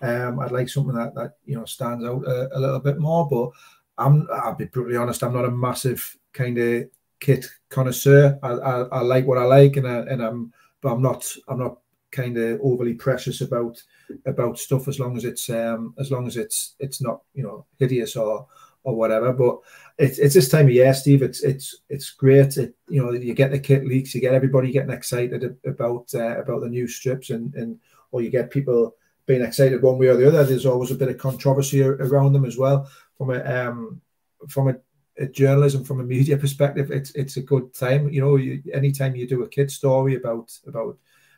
Um, 0.00 0.38
I'd 0.38 0.52
like 0.52 0.68
something 0.68 0.94
that 0.94 1.14
that 1.14 1.36
you 1.44 1.56
know 1.56 1.64
stands 1.64 2.04
out 2.04 2.24
a, 2.26 2.56
a 2.56 2.60
little 2.60 2.80
bit 2.80 2.98
more, 2.98 3.28
but 3.28 3.50
I'm 3.96 4.28
I'll 4.32 4.54
be 4.54 4.66
brutally 4.66 4.96
honest. 4.96 5.22
I'm 5.22 5.34
not 5.34 5.44
a 5.44 5.50
massive 5.50 6.16
kind 6.32 6.58
of 6.58 6.88
kit 7.20 7.46
connoisseur. 7.68 8.38
I, 8.42 8.48
I, 8.50 8.80
I 8.82 9.00
like 9.00 9.26
what 9.26 9.38
I 9.38 9.44
like, 9.44 9.76
and 9.76 9.88
I, 9.88 9.98
and 10.00 10.22
I'm 10.22 10.52
but 10.80 10.92
I'm 10.92 11.02
not 11.02 11.32
I'm 11.48 11.58
not 11.58 11.78
kind 12.10 12.38
of 12.38 12.60
overly 12.62 12.94
precious 12.94 13.40
about 13.40 13.82
about 14.26 14.58
stuff 14.58 14.88
as 14.88 14.98
long 14.98 15.16
as 15.16 15.24
it's 15.24 15.50
um 15.50 15.94
as 15.98 16.10
long 16.10 16.26
as 16.26 16.36
it's 16.36 16.74
it's 16.78 17.02
not 17.02 17.22
you 17.34 17.42
know 17.42 17.66
hideous 17.78 18.16
or 18.16 18.46
or 18.84 18.94
whatever. 18.94 19.32
But 19.32 19.58
it's 19.98 20.18
it's 20.18 20.34
this 20.34 20.48
time 20.48 20.66
of 20.66 20.72
year, 20.72 20.94
Steve. 20.94 21.22
It's 21.22 21.42
it's 21.42 21.76
it's 21.88 22.10
great. 22.10 22.56
It, 22.56 22.74
you 22.88 23.02
know, 23.02 23.12
you 23.12 23.34
get 23.34 23.50
the 23.50 23.58
kit 23.58 23.86
leaks, 23.86 24.14
you 24.14 24.20
get 24.20 24.34
everybody 24.34 24.72
getting 24.72 24.92
excited 24.92 25.56
about 25.66 26.12
uh, 26.14 26.40
about 26.40 26.60
the 26.60 26.68
new 26.68 26.86
strips, 26.86 27.30
and 27.30 27.54
and 27.54 27.78
or 28.10 28.22
you 28.22 28.30
get 28.30 28.50
people 28.50 28.94
being 29.26 29.42
excited 29.42 29.82
one 29.82 29.98
way 29.98 30.08
or 30.08 30.16
the 30.16 30.26
other. 30.26 30.44
There's 30.44 30.66
always 30.66 30.90
a 30.90 30.96
bit 30.96 31.08
of 31.08 31.18
controversy 31.18 31.82
around 31.82 32.32
them 32.32 32.44
as 32.44 32.56
well. 32.56 32.90
From 33.16 33.30
a 33.30 33.44
um, 33.44 34.00
from 34.48 34.68
a, 34.68 34.76
a 35.18 35.26
journalism, 35.26 35.84
from 35.84 36.00
a 36.00 36.04
media 36.04 36.36
perspective, 36.36 36.90
it's 36.90 37.10
it's 37.12 37.36
a 37.36 37.42
good 37.42 37.74
time. 37.74 38.08
You 38.08 38.22
know, 38.22 38.36
you, 38.36 38.62
anytime 38.72 39.16
you 39.16 39.28
do 39.28 39.42
a 39.42 39.48
kid 39.48 39.70
story 39.70 40.14
about 40.14 40.56
about 40.66 40.96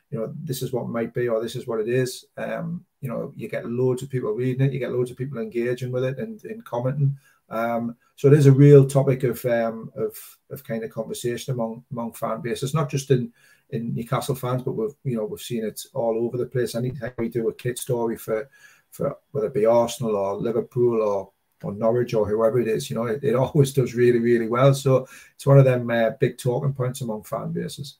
you 0.09 0.19
know 0.19 0.33
this 0.41 0.61
is 0.61 0.71
what 0.71 0.87
might 0.89 1.13
be 1.13 1.27
or 1.27 1.41
this 1.41 1.55
is 1.55 1.67
what 1.67 1.79
it 1.79 1.89
is, 1.89 2.25
um, 2.37 2.85
you 3.01 3.09
know, 3.09 3.33
you 3.35 3.49
get 3.49 3.69
loads 3.69 4.03
of 4.03 4.09
people 4.09 4.31
reading 4.31 4.65
it, 4.65 4.73
you 4.73 4.79
get 4.79 4.91
loads 4.91 5.11
of 5.11 5.17
people 5.17 5.39
engaging 5.39 5.91
with 5.91 6.03
it 6.03 6.19
and, 6.19 6.43
and 6.45 6.63
commenting. 6.63 7.17
Um, 7.49 7.97
so 8.15 8.27
it 8.27 8.33
is 8.33 8.45
a 8.45 8.51
real 8.51 8.87
topic 8.87 9.23
of 9.23 9.43
um, 9.45 9.91
of 9.95 10.15
of 10.49 10.63
kind 10.63 10.83
of 10.83 10.91
conversation 10.91 11.53
among 11.53 11.83
among 11.91 12.13
fan 12.13 12.41
bases, 12.41 12.73
not 12.73 12.89
just 12.89 13.11
in 13.11 13.33
in 13.71 13.93
Newcastle 13.93 14.35
fans, 14.35 14.63
but 14.63 14.73
we've 14.73 14.95
you 15.03 15.17
know 15.17 15.25
we've 15.25 15.41
seen 15.41 15.65
it 15.65 15.81
all 15.93 16.17
over 16.17 16.37
the 16.37 16.45
place. 16.45 16.75
Anytime 16.75 17.11
we 17.17 17.27
do 17.27 17.49
a 17.49 17.53
kit 17.53 17.77
story 17.77 18.15
for 18.15 18.49
for 18.91 19.17
whether 19.31 19.47
it 19.47 19.53
be 19.53 19.65
Arsenal 19.65 20.15
or 20.15 20.35
Liverpool 20.35 21.01
or 21.01 21.31
or 21.63 21.73
Norwich 21.73 22.13
or 22.13 22.27
whoever 22.27 22.59
it 22.59 22.67
is, 22.67 22.89
you 22.89 22.95
know, 22.95 23.05
it, 23.05 23.23
it 23.23 23.35
always 23.43 23.73
does 23.73 23.95
really 23.95 24.19
really 24.19 24.47
well. 24.47 24.73
So 24.73 25.07
it's 25.35 25.45
one 25.45 25.57
of 25.57 25.65
them 25.65 25.89
uh, 25.89 26.11
big 26.11 26.37
talking 26.37 26.73
points 26.73 27.01
among 27.01 27.23
fan 27.23 27.51
bases. 27.51 27.97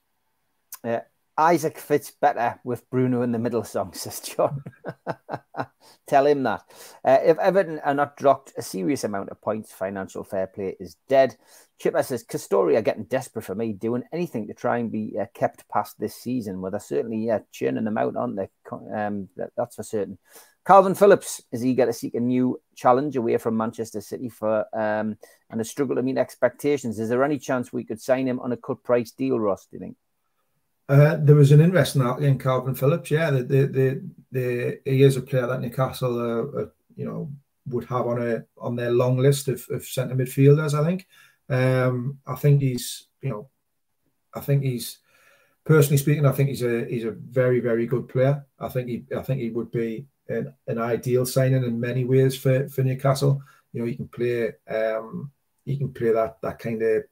Yeah, 0.84 1.02
Isak 1.40 1.78
fits 1.78 2.12
better 2.12 2.60
with 2.64 2.90
Bruno 2.90 3.22
in 3.22 3.32
the 3.32 3.40
middle 3.40 3.64
song, 3.64 3.94
says 3.94 4.20
John. 4.20 4.64
Tell 6.08 6.26
him 6.26 6.44
that. 6.44 6.64
Uh, 7.04 7.18
if 7.24 7.38
Everton 7.38 7.80
are 7.80 7.94
not 7.94 8.18
dropped 8.18 8.54
a 8.58 8.62
serious 8.62 9.04
amount 9.04 9.30
of 9.30 9.42
points, 9.42 9.72
financial 9.72 10.24
fair 10.24 10.48
play 10.48 10.76
is 10.80 10.98
dead. 11.08 11.38
Chipper 11.80 12.04
says, 12.04 12.24
Castore 12.24 12.76
are 12.78 12.82
getting 12.82 13.06
desperate 13.06 13.46
for 13.46 13.56
me, 13.56 13.74
doing 13.74 14.04
anything 14.14 14.48
to 14.48 14.54
try 14.54 14.78
and 14.78 14.92
be 14.92 15.18
uh, 15.20 15.26
kept 15.34 15.68
past 15.70 16.00
this 16.00 16.16
season. 16.16 16.62
Well, 16.62 16.72
they're 16.72 16.80
certainly 16.80 17.30
uh, 17.30 17.40
churning 17.52 17.86
them 17.86 17.98
out, 17.98 18.16
aren't 18.16 18.36
they? 18.36 18.50
Um, 18.94 19.30
that, 19.38 19.52
that's 19.58 19.76
for 19.76 19.84
certain. 19.84 20.18
Kalvin 20.66 20.96
Phillips 20.96 21.42
is 21.52 21.66
eager 21.66 21.88
to 21.88 21.94
seek 21.94 22.14
a 22.14 22.20
new 22.20 22.62
challenge 22.76 23.16
away 23.16 23.38
from 23.38 23.58
Manchester 23.58 24.00
City 24.00 24.30
for 24.30 24.66
um, 24.74 25.18
and 25.50 25.60
a 25.60 25.64
struggle 25.64 25.96
to 25.96 26.04
meet 26.04 26.20
expectations. 26.20 27.00
Is 27.00 27.10
there 27.10 27.24
any 27.24 27.40
chance 27.40 27.74
we 27.74 27.84
could 27.84 28.00
sign 28.00 28.28
him 28.28 28.40
on 28.40 28.52
a 28.52 28.58
cut 28.58 28.84
price 28.84 29.12
deal, 29.12 29.40
Ross? 29.40 29.66
Do 29.66 29.78
you 29.78 29.80
think? 29.80 29.98
Uh, 30.90 31.18
there 31.22 31.36
was 31.36 31.52
an 31.52 31.62
interest 31.62 31.96
in, 31.96 32.02
in 32.24 32.38
Kalvin 32.38 32.78
Phillips. 32.78 33.12
Yeah, 33.12 33.32
the, 33.32 33.44
the, 33.44 33.66
the, 33.68 34.10
the, 34.32 34.80
he 34.86 35.04
is 35.04 35.18
a 35.18 35.22
player 35.22 35.48
that 35.48 35.62
Newcastle, 35.62 36.20
uh, 36.20 36.62
uh, 36.62 36.70
you 36.96 37.06
know, 37.06 37.32
would 37.68 37.86
have 37.86 38.08
on 38.08 38.22
a 38.22 38.44
on 38.58 38.76
their 38.76 38.92
long 38.92 39.18
list 39.18 39.48
of, 39.48 39.66
of 39.70 39.86
centre 39.86 40.16
midfielders. 40.16 40.74
I 40.74 40.84
think. 40.84 41.08
Um, 41.50 42.18
I 42.26 42.36
think 42.36 42.62
he's, 42.62 43.08
you 43.22 43.30
know, 43.30 43.50
I 44.34 44.40
think 44.40 44.64
he's 44.64 45.00
personally 45.64 45.98
speaking, 45.98 46.26
I 46.26 46.32
think 46.32 46.50
he's 46.50 46.64
a 46.64 46.86
he's 46.86 47.06
a 47.06 47.12
very 47.12 47.60
very 47.60 47.86
good 47.86 48.08
player. 48.08 48.46
I 48.60 48.70
think 48.70 48.90
he 48.90 49.06
I 49.16 49.22
think 49.22 49.42
he 49.42 49.50
would 49.50 49.72
be 49.72 50.08
an, 50.28 50.54
an 50.68 50.78
ideal 50.78 51.26
signing 51.26 51.64
in 51.64 51.80
many 51.80 52.06
ways 52.06 52.38
for 52.38 52.68
for 52.70 52.84
Newcastle. 52.84 53.42
You 53.74 53.82
know, 53.82 53.88
he 53.88 53.96
can 53.96 54.08
play 54.08 54.54
um, 54.70 55.32
he 55.66 55.78
can 55.78 55.94
play 55.94 56.12
that 56.12 56.42
that 56.42 56.60
kind 56.60 56.82
of 56.82 57.04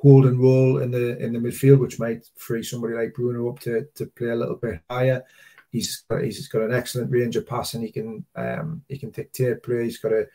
holding 0.00 0.40
role 0.40 0.78
in 0.78 0.90
the 0.90 1.18
in 1.18 1.32
the 1.32 1.38
midfield, 1.38 1.78
which 1.78 1.98
might 1.98 2.28
free 2.36 2.62
somebody 2.62 2.94
like 2.94 3.14
Bruno 3.14 3.50
up 3.50 3.60
to 3.60 3.86
to 3.94 4.06
play 4.06 4.30
a 4.30 4.36
little 4.36 4.56
bit 4.56 4.80
higher. 4.88 5.22
He's 5.70 6.02
got, 6.08 6.22
he's 6.22 6.48
got 6.48 6.62
an 6.62 6.74
excellent 6.74 7.12
range 7.12 7.36
of 7.36 7.46
passing. 7.46 7.82
He 7.82 7.92
can 7.92 8.24
um, 8.34 8.82
he 8.88 8.98
can 8.98 9.10
dictate 9.10 9.62
play. 9.62 9.84
He's 9.84 9.98
got 9.98 10.12
a 10.12 10.26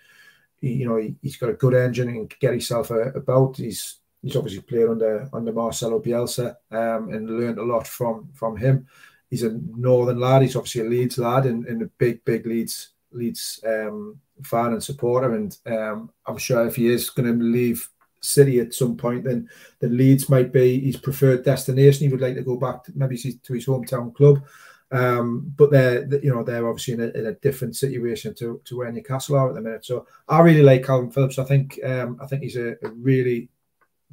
you 0.62 0.88
know, 0.88 0.98
he, 0.98 1.16
has 1.24 1.38
got 1.38 1.50
a 1.50 1.54
good 1.54 1.74
engine 1.74 2.10
and 2.10 2.30
can 2.30 2.38
get 2.40 2.52
himself 2.52 2.92
about. 2.92 3.58
He's 3.58 4.00
he's 4.22 4.36
obviously 4.36 4.62
played 4.62 4.88
under 4.88 5.30
under 5.34 5.52
Marcelo 5.52 6.02
Bielsa 6.02 6.56
um, 6.72 7.10
and 7.14 7.30
learned 7.30 7.60
a 7.60 7.64
lot 7.64 7.88
from 7.88 8.30
from 8.34 8.58
him. 8.58 8.88
He's 9.30 9.44
a 9.44 9.60
northern 9.76 10.20
lad. 10.20 10.42
He's 10.42 10.56
obviously 10.56 10.82
a 10.82 10.90
Leeds 10.90 11.18
lad 11.18 11.46
and, 11.46 11.66
and 11.66 11.82
a 11.82 11.86
big 11.98 12.24
big 12.26 12.46
Leeds 12.46 12.90
Leeds 13.12 13.60
um, 13.66 14.20
fan 14.44 14.74
and 14.74 14.84
supporter. 14.84 15.36
And 15.36 15.58
um, 15.66 16.12
I'm 16.26 16.38
sure 16.38 16.66
if 16.68 16.76
he 16.76 16.88
is 16.88 17.10
going 17.10 17.38
to 17.38 17.44
leave 17.44 17.88
City 18.26 18.60
at 18.60 18.74
some 18.74 18.98
point, 18.98 19.24
then 19.24 19.50
then 19.80 19.98
Leeds 19.98 20.30
might 20.30 20.52
be 20.52 20.80
his 20.80 20.98
preferred 20.98 21.44
destination. 21.44 22.08
He 22.08 22.12
would 22.12 22.22
like 22.22 22.36
to 22.36 22.42
go 22.42 22.58
back 22.58 22.84
to 22.84 22.94
maybe 22.96 23.18
to 23.18 23.54
his 23.54 23.66
hometown 23.66 24.14
club. 24.14 24.44
Um, 24.92 25.52
but 25.56 25.72
they're 25.72 26.08
you 26.24 26.34
know 26.34 26.44
they're 26.44 26.68
obviously 26.68 26.94
in 26.94 27.02
a, 27.02 27.08
in 27.20 27.26
a, 27.26 27.34
different 27.34 27.76
situation 27.76 28.36
to, 28.36 28.62
to 28.66 28.78
where 28.78 28.92
Newcastle 28.92 29.36
are 29.36 29.50
at 29.50 29.56
the 29.56 29.62
minute. 29.62 29.84
So 29.84 30.08
I 30.28 30.40
really 30.42 30.62
like 30.62 30.84
Kalvin 30.84 31.14
Phillips. 31.14 31.40
I 31.40 31.44
think 31.44 31.80
um, 31.84 32.20
I 32.22 32.28
think 32.28 32.44
he's 32.44 32.56
a, 32.56 32.74
a, 32.84 32.90
really 32.92 33.50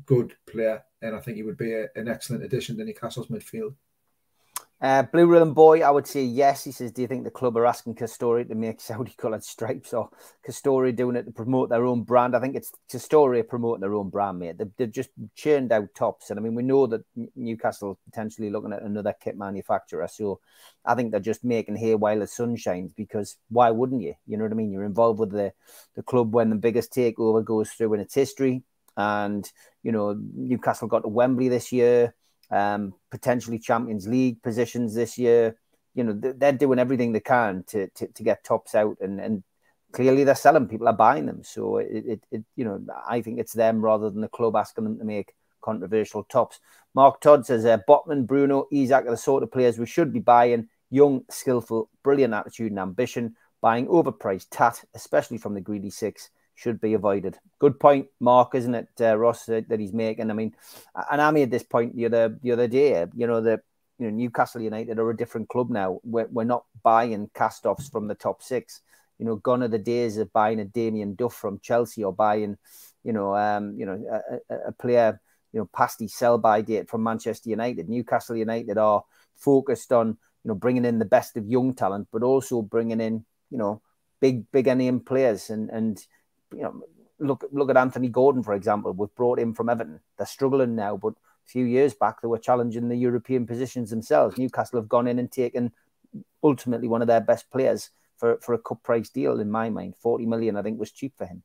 good 0.07 0.35
player, 0.47 0.83
and 1.03 1.15
I 1.15 1.21
think 1.21 1.37
he 1.37 1.43
would 1.43 1.59
be 1.59 1.75
a, 1.75 1.89
an 1.95 2.09
excellent 2.09 2.45
addition 2.45 2.79
to 2.79 2.85
Newcastle's 2.85 3.29
midfield. 3.29 3.75
Uh, 4.83 5.05
Blue 5.05 5.29
Ribbon 5.29 5.53
Boy, 5.53 5.83
I 5.83 5.91
would 5.91 6.09
say 6.09 6.25
yes. 6.25 6.65
He 6.65 6.73
says, 6.73 6.91
Do 6.91 7.03
you 7.03 7.09
think 7.09 7.23
the 7.23 7.31
club 7.31 7.57
are 7.57 7.67
asking 7.67 7.95
Castore 7.95 8.43
to 8.43 8.55
make 8.57 8.81
Saudi 8.81 9.15
coloured 9.17 9.45
stripes 9.45 9.93
or 9.93 10.11
Castore 10.45 10.91
doing 10.91 11.15
it 11.15 11.23
to 11.23 11.31
promote 11.31 11.69
their 11.69 11.87
own 11.87 12.03
brand? 12.03 12.35
I 12.35 12.41
think 12.41 12.57
it's 12.57 12.73
Castore 12.91 13.47
promoting 13.49 13.81
their 13.81 13.95
own 13.95 14.11
brand, 14.11 14.41
mate. 14.41 14.59
They've, 14.59 14.73
they've, 14.77 14.91
just 14.91 15.11
churned 15.37 15.71
out 15.71 15.95
tops. 15.95 16.31
And 16.31 16.41
I 16.41 16.43
mean, 16.43 16.57
we 16.57 16.65
know 16.65 16.89
that 16.89 17.05
Newcastle 17.37 17.97
potentially 18.07 18.51
looking 18.51 18.73
at 18.73 18.83
another 18.83 19.15
kit 19.23 19.39
manufacturer. 19.39 20.09
So 20.09 20.41
I 20.85 20.97
think 20.97 21.13
they're 21.13 21.21
just 21.21 21.45
making 21.45 21.77
hay 21.77 21.95
while 21.95 22.19
the 22.19 22.27
sun 22.27 22.57
shines 22.57 22.93
because 22.93 23.37
why 23.51 23.71
wouldn't 23.71 24.03
you? 24.03 24.15
You 24.27 24.37
know 24.37 24.43
what 24.43 24.53
I 24.53 24.57
mean? 24.57 24.73
You're 24.73 24.83
involved 24.83 25.21
with 25.21 25.31
the, 25.31 25.53
the 25.95 26.03
club 26.03 26.35
when 26.35 26.51
the 26.51 26.57
biggest 26.57 26.93
takeover 26.93 27.45
goes 27.45 27.71
through 27.71 27.95
in 27.95 28.01
its 28.01 28.17
history. 28.17 28.65
And, 28.97 29.49
you 29.85 29.93
know, 29.93 30.21
Newcastle 30.35 30.89
got 30.89 31.03
to 31.03 31.09
Wembley 31.09 31.49
this 31.49 31.71
year 31.71 32.15
um, 32.53 32.95
potentially 33.11 33.59
Champions 33.59 34.07
League 34.07 34.43
positions 34.43 34.95
this 34.95 35.19
year. 35.19 35.57
you 35.95 36.05
know 36.05 36.13
they're 36.13 36.53
doing 36.53 36.79
everything 36.79 37.13
they 37.13 37.21
can 37.21 37.65
to 37.69 37.89
to, 37.89 38.07
to 38.09 38.23
get 38.23 38.45
tops 38.45 38.75
out, 38.75 38.97
and 39.01 39.21
and 39.21 39.43
clearly 39.93 40.25
they're 40.25 40.35
selling. 40.35 40.69
People 40.69 40.89
are 40.89 40.93
buying 40.93 41.27
them, 41.27 41.43
so 41.43 41.79
it, 41.79 42.05
it, 42.07 42.25
it 42.31 42.45
you 42.57 42.65
know 42.65 42.81
I 43.09 43.23
think 43.23 43.39
it's 43.41 43.53
them 43.53 43.81
rather 43.81 44.11
than 44.11 44.21
the 44.21 44.29
club 44.29 44.57
asking 44.57 44.85
them 44.85 44.99
to 44.99 45.05
make 45.05 45.35
controversial 45.63 46.25
tops. 46.25 46.61
Mark 46.95 47.21
Todd 47.21 47.47
says 47.47 47.65
uh, 47.65 47.79
Botman, 47.89 48.27
Bruno, 48.27 48.67
Isak 48.71 49.07
are 49.07 49.13
the 49.13 49.17
sort 49.17 49.43
of 49.43 49.53
players 49.53 49.79
we 49.79 49.87
should 49.87 50.13
be 50.13 50.21
buying. 50.21 50.69
Young, 50.91 51.23
skillful, 51.31 51.89
brilliant 52.03 52.35
attitude 52.35 52.73
and 52.73 52.79
ambition. 52.79 53.35
Buying 53.63 53.87
overpriced 53.87 54.49
tat, 54.51 54.85
especially 54.93 55.39
from 55.39 55.55
the 55.55 55.61
greedy 55.61 55.89
six, 55.89 56.31
should 56.63 56.81
be 56.81 56.95
avoided. 56.95 57.39
Good 57.59 57.81
point, 57.81 58.07
Mark, 58.21 58.55
isn't 58.55 58.75
it, 58.75 58.89
uh, 59.01 59.19
Ross, 59.19 59.49
uh, 59.49 59.63
that 59.69 59.81
he's 59.81 59.93
making? 59.93 60.31
I 60.31 60.35
mean, 60.35 60.55
and 61.11 61.21
I 61.21 61.31
made 61.33 61.51
this 61.51 61.65
point 61.65 61.97
the 61.97 62.07
other 62.07 62.39
the 62.43 62.53
other 62.53 62.69
day. 62.69 63.05
You 63.15 63.27
know, 63.27 63.41
the 63.41 63.61
you 63.99 64.07
know 64.07 64.17
Newcastle 64.17 64.63
United 64.63 64.99
are 64.99 65.11
a 65.11 65.17
different 65.17 65.49
club 65.49 65.71
now. 65.71 66.01
We're, 66.05 66.29
we're 66.31 66.45
not 66.45 66.65
buying 66.83 67.31
cast-offs 67.35 67.89
from 67.89 68.07
the 68.07 68.15
top 68.15 68.43
six. 68.43 68.81
You 69.19 69.27
know, 69.27 69.37
gone 69.37 69.63
are 69.63 69.69
the 69.69 69.79
days 69.79 70.17
of 70.19 70.33
buying 70.33 70.61
a 70.61 70.65
Damien 70.65 71.15
Duff 71.15 71.35
from 71.35 71.61
Chelsea 71.61 72.03
or 72.03 72.13
buying, 72.13 72.57
you 73.05 73.13
know, 73.13 73.37
um, 73.37 73.75
you 73.77 73.87
know, 73.87 74.03
a, 74.51 74.69
a 74.69 74.73
player, 74.73 75.21
you 75.53 75.61
know, 75.61 75.69
past 75.75 76.01
his 76.01 76.15
sell-by 76.15 76.63
date 76.63 76.89
from 76.89 77.03
Manchester 77.03 77.51
United. 77.51 77.89
Newcastle 77.89 78.37
United 78.37 78.79
are 78.79 79.05
focused 79.37 79.93
on, 79.93 80.09
you 80.43 80.49
know, 80.49 80.55
bringing 80.55 80.85
in 80.85 80.99
the 80.99 81.05
best 81.05 81.37
of 81.37 81.47
young 81.47 81.75
talent, 81.75 82.09
but 82.13 82.23
also 82.23 82.63
bringing 82.63 83.01
in, 83.01 83.25
you 83.51 83.59
know, 83.59 83.81
big, 84.21 84.51
bigger 84.51 84.75
name 84.75 84.99
players 85.01 85.51
and 85.51 85.71
and 85.71 86.07
you 86.53 86.63
know, 86.63 86.83
look 87.19 87.45
look 87.53 87.71
at 87.71 87.77
Anthony 87.77 88.09
Gordon 88.09 88.43
for 88.43 88.55
example. 88.55 88.93
We've 88.93 89.15
brought 89.15 89.39
him 89.39 89.55
from 89.55 89.69
Everton. 89.69 90.01
They're 90.17 90.27
struggling 90.27 90.75
now, 90.75 90.97
but 90.97 91.13
a 91.13 91.49
few 91.49 91.65
years 91.65 91.95
back 91.95 92.21
they 92.21 92.29
were 92.29 92.39
challenging 92.39 92.89
the 92.89 92.97
European 92.97 93.47
positions 93.47 93.91
themselves. 93.91 94.39
Newcastle 94.39 94.81
have 94.81 94.89
gone 94.89 95.07
in 95.07 95.19
and 95.19 95.31
taken 95.31 95.73
ultimately 96.43 96.89
one 96.89 97.03
of 97.03 97.09
their 97.09 97.21
best 97.21 97.51
players 97.51 97.91
for 98.17 98.39
for 98.39 98.55
a 98.55 98.59
cup 98.59 98.83
price 98.83 99.09
deal. 99.09 99.41
In 99.41 99.51
my 99.51 99.71
mind, 99.71 99.97
forty 99.97 100.27
million 100.27 100.57
I 100.57 100.63
think 100.63 100.79
was 100.79 100.93
cheap 100.93 101.15
for 101.17 101.27
him. 101.27 101.43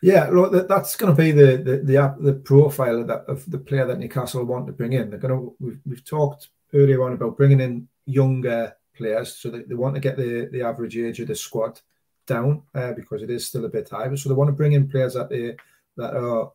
Yeah, 0.00 0.28
look, 0.30 0.68
that's 0.68 0.94
going 0.94 1.14
to 1.14 1.22
be 1.22 1.32
the 1.32 1.56
the 1.56 1.76
the, 1.78 2.16
the 2.20 2.34
profile 2.34 3.00
of, 3.00 3.06
that, 3.08 3.24
of 3.26 3.50
the 3.50 3.58
player 3.58 3.86
that 3.86 3.98
Newcastle 3.98 4.44
want 4.44 4.66
to 4.66 4.72
bring 4.72 4.92
in. 4.92 5.10
They're 5.10 5.18
going 5.18 5.34
to 5.34 5.56
we've, 5.58 5.80
we've 5.84 6.04
talked 6.04 6.48
earlier 6.72 7.02
on 7.02 7.14
about 7.14 7.36
bringing 7.36 7.60
in 7.60 7.88
younger 8.06 8.74
players, 8.96 9.34
so 9.36 9.50
they, 9.50 9.62
they 9.62 9.74
want 9.74 9.94
to 9.96 10.00
get 10.00 10.16
the 10.16 10.48
the 10.52 10.62
average 10.62 10.96
age 10.96 11.20
of 11.20 11.28
the 11.28 11.34
squad 11.34 11.80
down 12.28 12.62
uh, 12.74 12.92
because 12.92 13.22
it 13.22 13.30
is 13.30 13.46
still 13.46 13.64
a 13.64 13.68
bit 13.68 13.88
high. 13.88 14.14
So 14.14 14.28
they 14.28 14.36
want 14.36 14.48
to 14.48 14.60
bring 14.60 14.74
in 14.74 14.88
players 14.88 15.14
that 15.14 15.30
they, 15.30 15.56
that 15.96 16.14
are 16.14 16.52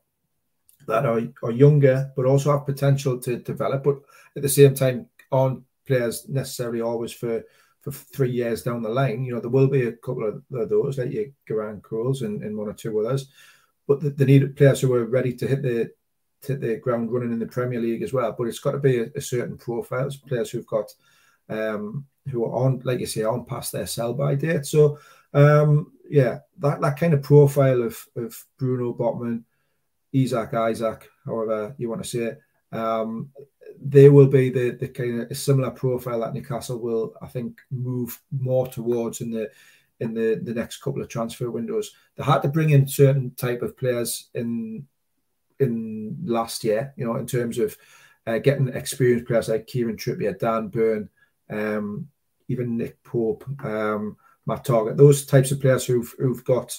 that 0.87 1.05
are, 1.05 1.21
are 1.43 1.51
younger, 1.51 2.11
but 2.15 2.25
also 2.25 2.51
have 2.51 2.65
potential 2.65 3.19
to 3.19 3.37
develop. 3.37 3.83
But 3.83 3.97
at 4.35 4.41
the 4.41 4.49
same 4.49 4.75
time, 4.75 5.07
aren't 5.31 5.63
players 5.85 6.29
necessarily 6.29 6.81
always 6.81 7.11
for 7.11 7.43
for 7.81 7.91
three 7.91 8.31
years 8.31 8.63
down 8.63 8.81
the 8.81 8.89
line. 8.89 9.25
You 9.25 9.33
know, 9.33 9.41
there 9.41 9.49
will 9.49 9.67
be 9.67 9.87
a 9.87 9.91
couple 9.91 10.25
of 10.27 10.69
those, 10.69 10.97
like 10.97 11.11
your 11.11 11.25
Garang 11.49 11.81
Kuols 11.81 12.21
and, 12.21 12.41
and 12.41 12.57
one 12.57 12.69
or 12.69 12.73
two 12.73 12.97
others. 12.99 13.29
But 13.87 14.17
they 14.17 14.25
need 14.25 14.55
players 14.55 14.79
who 14.79 14.93
are 14.93 15.05
ready 15.05 15.33
to 15.33 15.47
hit 15.47 15.61
the 15.61 15.91
hit 16.47 16.61
the 16.61 16.77
ground 16.77 17.11
running 17.11 17.33
in 17.33 17.39
the 17.39 17.45
Premier 17.45 17.81
League 17.81 18.01
as 18.01 18.13
well. 18.13 18.33
But 18.37 18.47
it's 18.47 18.59
got 18.59 18.71
to 18.71 18.79
be 18.79 18.99
a, 18.99 19.07
a 19.15 19.21
certain 19.21 19.57
profile, 19.57 20.09
players 20.27 20.51
who've 20.51 20.67
got 20.67 20.93
um, 21.49 22.05
who 22.31 22.45
are 22.45 22.65
on, 22.65 22.81
like 22.85 22.99
you 22.99 23.05
say, 23.05 23.23
on 23.23 23.45
past 23.45 23.73
their 23.73 23.87
sell 23.87 24.13
by 24.13 24.35
date. 24.35 24.65
So 24.65 24.99
um, 25.33 25.91
yeah, 26.09 26.39
that, 26.59 26.81
that 26.81 26.97
kind 26.97 27.13
of 27.13 27.23
profile 27.23 27.81
of, 27.81 27.97
of 28.15 28.45
Bruno 28.57 28.93
Botman, 28.93 29.43
Isaac 30.15 30.53
Isaac, 30.53 31.09
however 31.25 31.75
you 31.77 31.89
want 31.89 32.03
to 32.03 32.09
say 32.09 32.19
it, 32.19 32.41
um, 32.71 33.29
they 33.81 34.09
will 34.09 34.27
be 34.27 34.49
the, 34.49 34.71
the 34.71 34.87
kind 34.87 35.21
of 35.21 35.37
similar 35.37 35.71
profile 35.71 36.19
that 36.21 36.33
Newcastle 36.33 36.79
will, 36.79 37.13
I 37.21 37.27
think, 37.27 37.59
move 37.71 38.21
more 38.31 38.67
towards 38.67 39.21
in 39.21 39.31
the 39.31 39.49
in 39.99 40.13
the, 40.13 40.39
the 40.43 40.53
next 40.53 40.77
couple 40.77 41.01
of 41.01 41.07
transfer 41.07 41.49
windows. 41.49 41.93
They 42.15 42.23
had 42.23 42.41
to 42.41 42.49
bring 42.49 42.71
in 42.71 42.87
certain 42.87 43.31
type 43.35 43.61
of 43.61 43.77
players 43.77 44.29
in 44.33 44.87
in 45.59 46.17
last 46.25 46.63
year, 46.63 46.93
you 46.97 47.05
know, 47.05 47.15
in 47.15 47.27
terms 47.27 47.57
of 47.57 47.77
uh, 48.27 48.37
getting 48.39 48.69
experienced 48.69 49.25
players 49.25 49.49
like 49.49 49.67
Kieran 49.67 49.97
Trippier, 49.97 50.37
Dan 50.37 50.67
Burn, 50.67 51.09
um, 51.49 52.07
even 52.47 52.77
Nick 52.77 53.01
Pope, 53.03 53.45
um, 53.63 54.17
Matt 54.45 54.65
Targett, 54.65 54.97
those 54.97 55.25
types 55.25 55.51
of 55.51 55.61
players 55.61 55.85
who've 55.85 56.13
who've 56.19 56.43
got 56.43 56.77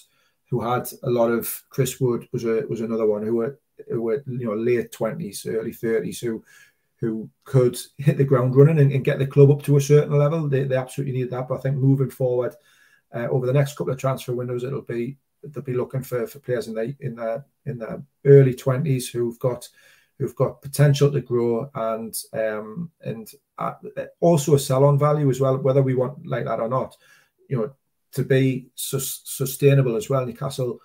who 0.51 0.61
had 0.61 0.89
a 1.03 1.11
lot 1.11 1.31
of 1.31 1.65
Chris 1.71 2.01
Wood 2.01 2.29
was 2.33 2.45
a 2.45 2.65
was 2.69 2.81
another 2.81 3.07
one 3.07 3.23
who 3.23 3.37
were 3.37 3.59
who 3.89 4.03
were 4.03 4.23
you 4.27 4.47
know 4.47 4.55
late 4.55 4.93
twenties, 4.93 5.47
early 5.47 5.73
thirties 5.73 6.21
who 6.21 6.45
who 7.01 7.29
could 7.45 7.79
hit 7.99 8.17
the 8.17 8.25
ground 8.25 8.55
running 8.55 8.79
and, 8.79 8.93
and, 8.93 9.05
get 9.05 9.19
the 9.19 9.27
club 9.27 9.51
up 9.51 9.63
to 9.63 9.77
a 9.77 9.81
certain 9.81 10.17
level. 10.17 10.49
They, 10.49 10.65
they 10.65 10.77
absolutely 10.77 11.13
need 11.13 11.31
that. 11.31 11.49
But 11.49 11.57
I 11.57 11.61
think 11.61 11.77
moving 11.77 12.09
forward 12.09 12.55
uh, 13.13 13.27
over 13.29 13.47
the 13.47 13.53
next 13.53 13.77
couple 13.77 13.93
of 13.93 13.99
transfer 13.99 14.33
windows, 14.33 14.65
it'll 14.65 14.83
be 14.83 15.17
they'll 15.43 15.63
be 15.63 15.75
looking 15.75 16.03
for, 16.03 16.27
for 16.27 16.39
players 16.39 16.69
in 16.69 16.75
the 16.75 16.95
in 17.01 17.17
the 17.17 17.45
in 17.67 17.79
the 17.79 18.03
early 18.25 18.55
twenties 18.55 19.09
who've 19.09 19.39
got 19.39 19.69
who've 20.19 20.37
got 20.37 20.63
potential 20.63 21.11
to 21.11 21.21
grow 21.21 21.69
and 21.75 22.17
um, 22.33 22.91
and 23.03 23.33
uh, 23.59 23.73
also 24.21 24.55
a 24.55 24.59
sell 24.59 24.85
on 24.85 24.99
value 24.99 25.29
as 25.31 25.41
well, 25.41 25.59
whether 25.59 25.83
we 25.83 25.95
want 25.95 26.27
like 26.27 26.45
that 26.45 26.61
or 26.61 26.69
not 26.69 26.97
you 27.55 27.61
know, 27.61 27.73
to 28.13 28.25
be 28.25 28.69
su- 28.75 28.99
sustainable 28.99 29.97
as 29.97 30.11
well. 30.11 30.27
Newcastle 30.27 30.81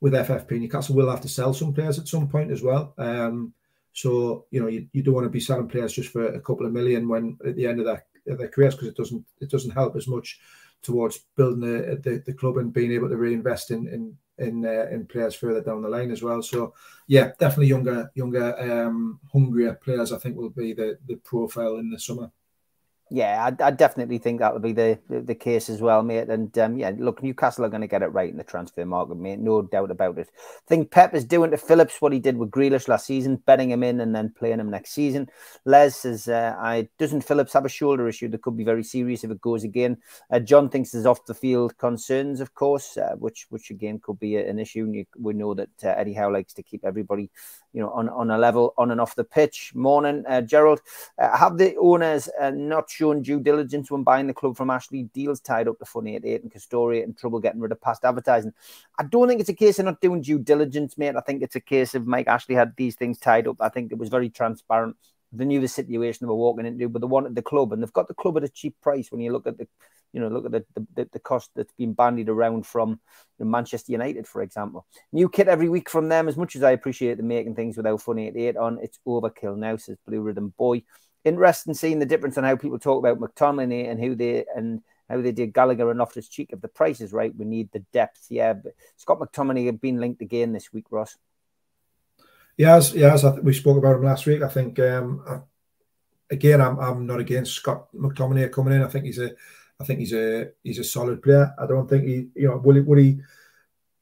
with 0.00 0.12
FFP, 0.12 0.60
Newcastle 0.60 0.94
will 0.94 1.10
have 1.10 1.20
to 1.22 1.28
sell 1.28 1.52
some 1.52 1.72
players 1.72 1.98
at 1.98 2.08
some 2.08 2.28
point 2.28 2.52
as 2.52 2.62
well. 2.62 2.94
Um, 2.96 3.54
so 3.92 4.46
you 4.50 4.60
know, 4.60 4.68
you, 4.68 4.86
you 4.92 5.02
don't 5.02 5.14
want 5.14 5.24
to 5.24 5.30
be 5.30 5.40
selling 5.40 5.68
players 5.68 5.92
just 5.92 6.12
for 6.12 6.26
a 6.26 6.40
couple 6.40 6.64
of 6.64 6.72
million 6.72 7.08
when 7.08 7.36
at 7.44 7.56
the 7.56 7.66
end 7.66 7.80
of 7.80 7.86
their, 7.86 8.04
their 8.24 8.48
careers 8.48 8.74
because 8.74 8.88
it 8.88 8.96
doesn't 8.96 9.24
it 9.40 9.50
doesn't 9.50 9.72
help 9.72 9.96
as 9.96 10.06
much 10.06 10.38
towards 10.82 11.18
building 11.36 11.60
the, 11.60 12.00
the, 12.02 12.22
the 12.26 12.34
club 12.34 12.56
and 12.56 12.72
being 12.72 12.92
able 12.92 13.08
to 13.08 13.16
reinvest 13.16 13.70
in 13.70 13.88
in 13.88 14.16
in, 14.38 14.64
uh, 14.64 14.86
in 14.90 15.06
players 15.06 15.34
further 15.34 15.60
down 15.60 15.82
the 15.82 15.88
line 15.88 16.10
as 16.10 16.22
well. 16.22 16.42
So 16.42 16.74
yeah, 17.06 17.32
definitely 17.38 17.66
younger 17.66 18.10
younger 18.14 18.58
um, 18.58 19.20
hungrier 19.32 19.74
players 19.74 20.12
I 20.12 20.18
think 20.18 20.36
will 20.36 20.50
be 20.50 20.72
the 20.72 20.98
the 21.06 21.16
profile 21.16 21.76
in 21.76 21.90
the 21.90 21.98
summer. 21.98 22.30
Yeah, 23.14 23.44
I, 23.44 23.66
I, 23.66 23.70
definitely 23.70 24.16
think 24.16 24.40
that 24.40 24.54
would 24.54 24.62
be 24.62 24.72
the, 24.72 24.98
the, 25.10 25.20
the 25.20 25.34
case 25.34 25.68
as 25.68 25.82
well, 25.82 26.02
mate. 26.02 26.30
And 26.30 26.56
um, 26.58 26.78
yeah, 26.78 26.92
look, 26.96 27.22
Newcastle 27.22 27.62
are 27.62 27.68
going 27.68 27.82
to 27.82 27.86
get 27.86 28.00
it 28.00 28.06
right 28.06 28.30
in 28.30 28.38
the 28.38 28.42
transfer 28.42 28.86
market, 28.86 29.18
mate. 29.18 29.38
No 29.38 29.60
doubt 29.60 29.90
about 29.90 30.16
it. 30.16 30.30
I 30.34 30.66
think 30.66 30.90
Pep 30.90 31.14
is 31.14 31.26
doing 31.26 31.50
to 31.50 31.58
Phillips 31.58 32.00
what 32.00 32.14
he 32.14 32.18
did 32.18 32.38
with 32.38 32.50
Grealish 32.50 32.88
last 32.88 33.04
season, 33.04 33.36
betting 33.36 33.70
him 33.70 33.82
in 33.82 34.00
and 34.00 34.14
then 34.14 34.32
playing 34.34 34.60
him 34.60 34.70
next 34.70 34.92
season. 34.92 35.28
Les 35.66 35.94
says, 35.94 36.26
uh, 36.26 36.56
"I 36.58 36.88
doesn't 36.98 37.20
Phillips 37.20 37.52
have 37.52 37.66
a 37.66 37.68
shoulder 37.68 38.08
issue 38.08 38.28
that 38.28 38.40
could 38.40 38.56
be 38.56 38.64
very 38.64 38.82
serious 38.82 39.24
if 39.24 39.30
it 39.30 39.42
goes 39.42 39.62
again?" 39.62 39.98
Uh, 40.30 40.38
John 40.38 40.70
thinks 40.70 40.92
there's 40.92 41.04
off 41.04 41.26
the 41.26 41.34
field 41.34 41.76
concerns, 41.76 42.40
of 42.40 42.54
course, 42.54 42.96
uh, 42.96 43.14
which 43.18 43.44
which 43.50 43.70
again 43.70 44.00
could 44.02 44.20
be 44.20 44.38
an 44.38 44.58
issue. 44.58 44.84
And 44.84 44.94
You, 44.94 45.04
we 45.20 45.34
know 45.34 45.52
that 45.52 45.68
uh, 45.84 45.88
Eddie 45.88 46.14
Howe 46.14 46.32
likes 46.32 46.54
to 46.54 46.62
keep 46.62 46.82
everybody 46.82 47.30
you 47.74 47.80
know, 47.80 47.90
on, 47.90 48.08
on 48.08 48.30
a 48.30 48.38
level 48.38 48.74
on 48.78 48.90
and 48.90 49.00
off 49.00 49.14
the 49.14 49.24
pitch. 49.24 49.72
Morning, 49.74 50.24
uh, 50.26 50.40
Gerald. 50.40 50.80
Uh, 51.18 51.36
have 51.36 51.58
the 51.58 51.76
owners 51.76 52.28
not 52.52 52.88
shown 53.02 53.20
due 53.20 53.40
diligence 53.40 53.90
when 53.90 54.04
buying 54.04 54.28
the 54.28 54.34
club 54.34 54.56
from 54.56 54.70
Ashley? 54.70 55.02
Deals 55.14 55.40
tied 55.40 55.66
up 55.66 55.78
the 55.80 55.84
Fun88 55.84 56.42
and 56.42 56.52
Castoria 56.52 57.02
and 57.02 57.18
trouble 57.18 57.40
getting 57.40 57.60
rid 57.60 57.72
of 57.72 57.80
past 57.80 58.04
advertising. 58.04 58.52
I 58.96 59.02
don't 59.02 59.26
think 59.26 59.40
it's 59.40 59.50
a 59.50 59.54
case 59.54 59.80
of 59.80 59.86
not 59.86 60.00
doing 60.00 60.22
due 60.22 60.38
diligence, 60.38 60.96
mate. 60.96 61.16
I 61.16 61.20
think 61.20 61.42
it's 61.42 61.56
a 61.56 61.60
case 61.60 61.96
of 61.96 62.06
Mike 62.06 62.28
Ashley 62.28 62.54
had 62.54 62.74
these 62.76 62.94
things 62.94 63.18
tied 63.18 63.48
up. 63.48 63.56
I 63.58 63.70
think 63.70 63.90
it 63.90 63.98
was 63.98 64.08
very 64.08 64.30
transparent. 64.30 64.96
They 65.32 65.44
knew 65.44 65.60
the 65.60 65.66
situation 65.68 66.26
they 66.26 66.28
were 66.28 66.36
walking 66.36 66.66
into, 66.66 66.88
but 66.88 67.00
they 67.00 67.08
wanted 67.08 67.34
the 67.34 67.42
club, 67.42 67.72
and 67.72 67.82
they've 67.82 67.92
got 67.92 68.06
the 68.06 68.14
club 68.14 68.36
at 68.36 68.44
a 68.44 68.48
cheap 68.48 68.76
price. 68.80 69.10
When 69.10 69.20
you 69.20 69.32
look 69.32 69.46
at 69.46 69.58
the 69.58 69.66
you 70.12 70.20
know, 70.20 70.28
look 70.28 70.44
at 70.44 70.52
the, 70.52 70.64
the, 70.94 71.08
the 71.12 71.18
cost 71.18 71.50
that's 71.56 71.72
been 71.72 71.94
bandied 71.94 72.28
around 72.28 72.66
from 72.66 73.00
Manchester 73.38 73.92
United, 73.92 74.26
for 74.26 74.42
example. 74.42 74.86
New 75.12 75.28
kit 75.28 75.48
every 75.48 75.68
week 75.68 75.88
from 75.88 76.08
them. 76.08 76.28
As 76.28 76.36
much 76.36 76.54
as 76.54 76.62
I 76.62 76.72
appreciate 76.72 77.16
them 77.16 77.28
making 77.28 77.54
things 77.54 77.76
without 77.76 78.00
Fun88 78.00 78.60
on, 78.60 78.78
it's 78.82 79.00
overkill 79.06 79.56
now, 79.56 79.76
says 79.76 79.96
Blue 80.06 80.20
Rhythm 80.20 80.52
Boy. 80.58 80.82
Interesting 81.24 81.74
seeing 81.74 81.98
the 81.98 82.06
difference 82.06 82.36
on 82.36 82.44
how 82.44 82.56
people 82.56 82.78
talk 82.78 82.98
about 82.98 83.20
McTominay 83.20 83.90
and 83.90 84.00
who 84.00 84.14
they 84.14 84.44
and 84.56 84.82
how 85.08 85.20
they 85.20 85.32
did 85.32 85.52
Gallagher 85.52 85.90
and 85.90 85.98
Loftus 85.98 86.28
Cheek. 86.28 86.50
If 86.52 86.60
the 86.60 86.68
price 86.68 87.00
is 87.00 87.12
right, 87.12 87.34
we 87.36 87.44
need 87.44 87.70
the 87.72 87.84
depth. 87.92 88.26
Yeah, 88.28 88.54
but 88.54 88.74
Scott 88.96 89.20
McTominay 89.20 89.66
have 89.66 89.80
been 89.80 90.00
linked 90.00 90.22
again 90.22 90.52
this 90.52 90.72
week, 90.72 90.86
Ross. 90.90 91.16
Yes, 92.56 92.92
yes, 92.92 93.24
we 93.42 93.52
spoke 93.52 93.78
about 93.78 93.96
him 93.96 94.04
last 94.04 94.26
week. 94.26 94.42
I 94.42 94.48
think 94.48 94.78
um, 94.78 95.44
again, 96.30 96.60
I'm 96.60 96.78
I'm 96.78 97.06
not 97.06 97.20
against 97.20 97.54
Scott 97.54 97.86
McTominay 97.94 98.50
coming 98.50 98.74
in. 98.74 98.82
I 98.82 98.88
think 98.88 99.04
he's 99.04 99.18
a 99.18 99.30
I 99.80 99.84
think 99.84 100.00
he's 100.00 100.12
a 100.12 100.50
he's 100.62 100.78
a 100.78 100.84
solid 100.84 101.22
player. 101.22 101.54
I 101.58 101.66
don't 101.66 101.88
think 101.88 102.04
he, 102.04 102.28
you 102.34 102.48
know, 102.48 102.56
will 102.56 102.76
he, 102.76 102.80
will 102.80 102.98
he 102.98 103.20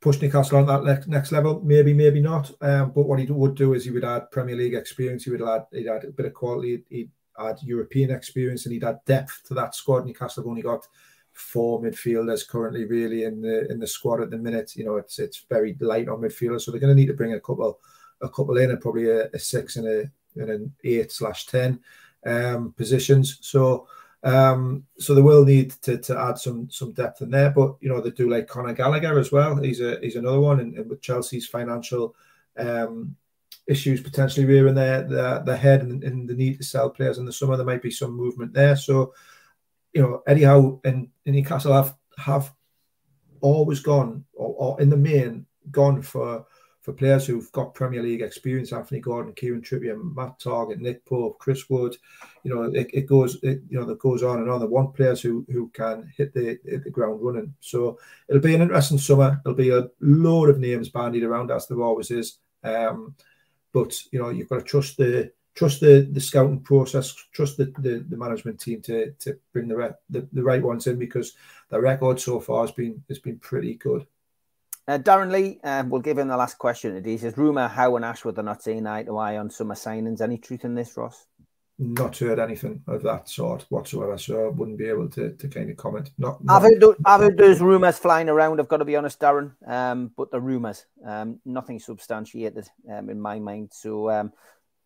push 0.00 0.20
Newcastle 0.20 0.58
on 0.58 0.66
that 0.66 1.06
next, 1.06 1.32
level? 1.32 1.60
Maybe, 1.62 1.92
maybe 1.92 2.20
not. 2.20 2.50
Um, 2.60 2.90
but 2.90 3.06
what 3.06 3.18
he 3.18 3.26
would 3.26 3.54
do 3.54 3.74
is 3.74 3.84
he 3.84 3.90
would 3.90 4.04
add 4.04 4.30
Premier 4.30 4.56
League 4.56 4.74
experience. 4.74 5.24
He 5.24 5.30
would 5.30 5.42
add 5.42 5.66
he'd 5.72 5.88
add 5.88 6.04
a 6.04 6.10
bit 6.10 6.26
of 6.26 6.34
quality. 6.34 6.84
He'd 6.88 7.10
add 7.38 7.58
European 7.62 8.10
experience, 8.10 8.64
and 8.64 8.72
he'd 8.72 8.84
add 8.84 9.00
depth 9.06 9.42
to 9.48 9.54
that 9.54 9.74
squad. 9.74 10.06
Newcastle 10.06 10.42
have 10.42 10.48
only 10.48 10.62
got 10.62 10.86
four 11.32 11.80
midfielders 11.80 12.46
currently 12.46 12.84
really 12.84 13.24
in 13.24 13.40
the 13.40 13.70
in 13.70 13.78
the 13.78 13.86
squad 13.86 14.20
at 14.20 14.30
the 14.30 14.38
minute. 14.38 14.74
You 14.76 14.84
know, 14.84 14.96
it's 14.96 15.18
it's 15.18 15.44
very 15.48 15.76
light 15.80 16.08
on 16.08 16.20
midfielders, 16.20 16.62
so 16.62 16.70
they're 16.70 16.80
going 16.80 16.94
to 16.94 17.00
need 17.00 17.06
to 17.06 17.14
bring 17.14 17.34
a 17.34 17.40
couple 17.40 17.78
a 18.22 18.28
couple 18.28 18.56
in, 18.58 18.70
and 18.70 18.80
probably 18.80 19.08
a, 19.08 19.28
a 19.28 19.38
six 19.38 19.76
and 19.76 19.86
a 19.86 20.10
and 20.36 20.50
an 20.50 20.72
eight 20.84 21.12
slash 21.12 21.46
ten 21.46 21.80
um, 22.26 22.72
positions. 22.76 23.38
So 23.40 23.86
Um, 24.22 24.84
so 24.98 25.14
they 25.14 25.22
will 25.22 25.44
need 25.44 25.70
to, 25.82 25.96
to 25.98 26.18
add 26.18 26.38
some 26.38 26.68
some 26.70 26.92
depth 26.92 27.22
in 27.22 27.30
there. 27.30 27.50
But 27.50 27.76
you 27.80 27.88
know 27.88 28.00
they 28.00 28.10
do 28.10 28.28
like 28.28 28.46
Conor 28.46 28.74
Gallagher 28.74 29.18
as 29.18 29.32
well. 29.32 29.56
He's 29.56 29.80
a 29.80 29.98
he's 30.00 30.16
another 30.16 30.40
one, 30.40 30.60
and, 30.60 30.74
and 30.76 30.88
with 30.88 31.00
Chelsea's 31.00 31.46
financial 31.46 32.14
um, 32.58 33.16
issues 33.66 34.00
potentially 34.00 34.46
rearing 34.46 34.74
their 34.74 35.02
their, 35.02 35.40
their 35.40 35.56
head 35.56 35.82
and, 35.82 36.02
and, 36.04 36.28
the 36.28 36.34
need 36.34 36.58
to 36.58 36.64
sell 36.64 36.90
players 36.90 37.18
in 37.18 37.24
the 37.24 37.32
summer, 37.32 37.56
there 37.56 37.64
might 37.64 37.82
be 37.82 37.90
some 37.90 38.12
movement 38.12 38.52
there. 38.52 38.76
So 38.76 39.14
you 39.92 40.02
know 40.02 40.22
Eddie 40.26 40.44
Howe 40.44 40.80
and, 40.84 41.08
and 41.24 41.34
Newcastle 41.34 41.72
have 41.72 41.96
have 42.18 42.52
always 43.40 43.80
gone 43.80 44.24
or, 44.34 44.54
or 44.58 44.80
in 44.82 44.90
the 44.90 44.96
main 44.96 45.46
gone 45.70 46.02
for 46.02 46.44
for 46.80 46.92
players 46.94 47.26
who've 47.26 47.50
got 47.52 47.74
Premier 47.74 48.02
League 48.02 48.22
experience, 48.22 48.72
Anthony 48.72 49.00
Gordon, 49.00 49.34
Kieran 49.34 49.60
Trippier, 49.60 49.98
Matt 50.14 50.38
Targett, 50.38 50.78
Nick 50.78 51.04
Pope, 51.04 51.38
Chris 51.38 51.68
Wood, 51.68 51.96
you 52.42 52.54
know, 52.54 52.62
it, 52.62 52.88
it 52.94 53.06
goes, 53.06 53.36
it, 53.42 53.60
you 53.68 53.78
know, 53.78 53.84
that 53.84 53.98
goes 53.98 54.22
on 54.22 54.38
and 54.38 54.50
on. 54.50 54.60
They 54.60 54.66
want 54.66 54.94
players 54.94 55.20
who 55.20 55.44
who 55.50 55.68
can 55.68 56.10
hit 56.16 56.32
the 56.32 56.58
hit 56.64 56.84
the 56.84 56.90
ground 56.90 57.20
running. 57.22 57.54
So 57.60 57.98
it'll 58.28 58.40
be 58.40 58.54
an 58.54 58.62
interesting 58.62 58.98
summer. 58.98 59.40
There'll 59.44 59.56
be 59.56 59.70
a 59.70 59.88
load 60.00 60.48
of 60.48 60.58
names 60.58 60.88
bandied 60.88 61.22
around 61.22 61.50
as 61.50 61.66
there 61.66 61.82
always 61.82 62.10
is. 62.10 62.38
Um, 62.64 63.14
but 63.72 64.02
you 64.10 64.18
know, 64.18 64.30
you've 64.30 64.48
got 64.48 64.60
to 64.60 64.64
trust 64.64 64.96
the 64.96 65.32
trust 65.54 65.80
the 65.80 66.08
the 66.10 66.20
scouting 66.20 66.60
process, 66.60 67.14
trust 67.32 67.58
the, 67.58 67.66
the, 67.78 68.04
the 68.08 68.16
management 68.16 68.58
team 68.58 68.80
to 68.82 69.12
to 69.18 69.38
bring 69.52 69.68
the, 69.68 69.76
re- 69.76 69.90
the 70.08 70.26
the 70.32 70.42
right 70.42 70.62
ones 70.62 70.86
in 70.86 70.98
because 70.98 71.34
the 71.68 71.80
record 71.80 72.18
so 72.18 72.40
far 72.40 72.62
has 72.62 72.72
been 72.72 73.02
has 73.08 73.18
been 73.18 73.38
pretty 73.38 73.74
good. 73.74 74.06
Uh, 74.88 74.98
Darren 74.98 75.30
Lee, 75.30 75.60
uh, 75.62 75.84
we'll 75.86 76.00
give 76.00 76.18
him 76.18 76.28
the 76.28 76.36
last 76.36 76.58
question 76.58 76.94
today. 76.94 77.12
He 77.12 77.18
says, 77.18 77.36
rumour 77.36 77.68
Howe 77.68 77.96
and 77.96 78.04
Ashworth 78.04 78.38
are 78.38 78.42
not 78.42 78.62
seeing 78.62 78.86
eye 78.86 79.04
to 79.04 79.16
eye 79.16 79.36
on 79.36 79.50
summer 79.50 79.74
signings. 79.74 80.20
Any 80.20 80.38
truth 80.38 80.64
in 80.64 80.74
this, 80.74 80.96
Ross? 80.96 81.26
Not 81.78 82.18
heard 82.18 82.38
anything 82.38 82.82
of 82.88 83.02
that 83.04 83.28
sort 83.28 83.64
whatsoever, 83.70 84.18
so 84.18 84.46
I 84.46 84.48
wouldn't 84.48 84.76
be 84.76 84.88
able 84.88 85.08
to, 85.10 85.32
to 85.32 85.48
kind 85.48 85.70
of 85.70 85.78
comment. 85.78 86.10
Not, 86.18 86.44
not... 86.44 86.56
I've, 86.56 86.62
heard, 86.62 86.84
I've 87.06 87.20
heard 87.20 87.38
those 87.38 87.60
rumours 87.60 87.98
flying 87.98 88.28
around, 88.28 88.60
I've 88.60 88.68
got 88.68 88.78
to 88.78 88.84
be 88.84 88.96
honest, 88.96 89.18
Darren, 89.18 89.52
um, 89.66 90.10
but 90.14 90.30
the 90.30 90.40
rumours, 90.40 90.84
um, 91.06 91.40
nothing 91.46 91.78
substantiated 91.78 92.68
um, 92.92 93.08
in 93.08 93.18
my 93.18 93.38
mind. 93.38 93.70
So, 93.72 94.10
um, 94.10 94.32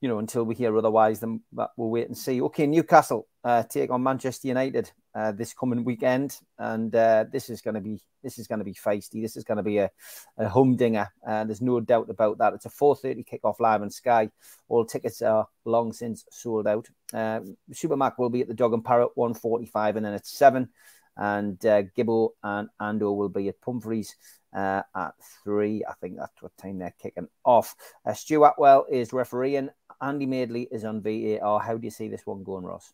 you 0.00 0.08
know, 0.08 0.18
until 0.18 0.44
we 0.44 0.54
hear 0.54 0.76
otherwise, 0.76 1.18
then 1.18 1.40
we'll 1.52 1.90
wait 1.90 2.06
and 2.06 2.16
see. 2.16 2.40
Okay, 2.42 2.66
Newcastle 2.66 3.26
uh, 3.42 3.64
take 3.64 3.90
on 3.90 4.02
Manchester 4.02 4.46
United 4.46 4.92
uh, 5.14 5.32
this 5.32 5.54
coming 5.54 5.84
weekend, 5.84 6.38
and 6.58 6.94
uh, 6.94 7.24
this 7.30 7.48
is 7.48 7.60
going 7.60 7.74
to 7.74 7.80
be 7.80 8.00
this 8.22 8.38
is 8.38 8.46
going 8.46 8.58
to 8.58 8.64
be 8.64 8.74
feisty. 8.74 9.22
This 9.22 9.36
is 9.36 9.44
going 9.44 9.58
to 9.58 9.62
be 9.62 9.78
a, 9.78 9.90
a 10.38 10.48
humdinger, 10.48 11.08
and 11.26 11.48
there's 11.48 11.60
no 11.60 11.80
doubt 11.80 12.10
about 12.10 12.38
that. 12.38 12.54
It's 12.54 12.66
a 12.66 12.70
4:30 12.70 13.24
kickoff 13.26 13.60
live 13.60 13.82
on 13.82 13.90
Sky. 13.90 14.30
All 14.68 14.84
tickets 14.84 15.22
are 15.22 15.46
long 15.64 15.92
since 15.92 16.24
sold 16.30 16.66
out. 16.66 16.88
Uh, 17.12 17.40
Supermac 17.72 18.18
will 18.18 18.30
be 18.30 18.42
at 18.42 18.48
the 18.48 18.54
Dog 18.54 18.72
and 18.72 18.84
Parrot 18.84 19.10
1:45, 19.16 19.96
and 19.96 20.06
then 20.06 20.14
at 20.14 20.26
seven, 20.26 20.68
and 21.16 21.64
uh, 21.64 21.82
Gibbo 21.96 22.30
and 22.42 22.68
Ando 22.80 23.16
will 23.16 23.28
be 23.28 23.48
at 23.48 23.60
Pumphrey's 23.60 24.16
uh, 24.52 24.82
at 24.96 25.14
three. 25.44 25.84
I 25.88 25.92
think 26.00 26.16
that's 26.16 26.42
what 26.42 26.56
time 26.56 26.78
they're 26.78 26.94
kicking 27.00 27.28
off. 27.44 27.74
Uh, 28.04 28.14
Stuart 28.14 28.54
Atwell 28.54 28.86
is 28.90 29.12
refereeing, 29.12 29.68
Andy 30.00 30.26
Madeley 30.26 30.68
is 30.70 30.84
on 30.84 31.02
VAR. 31.02 31.60
How 31.60 31.76
do 31.76 31.84
you 31.84 31.90
see 31.90 32.08
this 32.08 32.26
one 32.26 32.42
going, 32.42 32.64
Ross? 32.64 32.92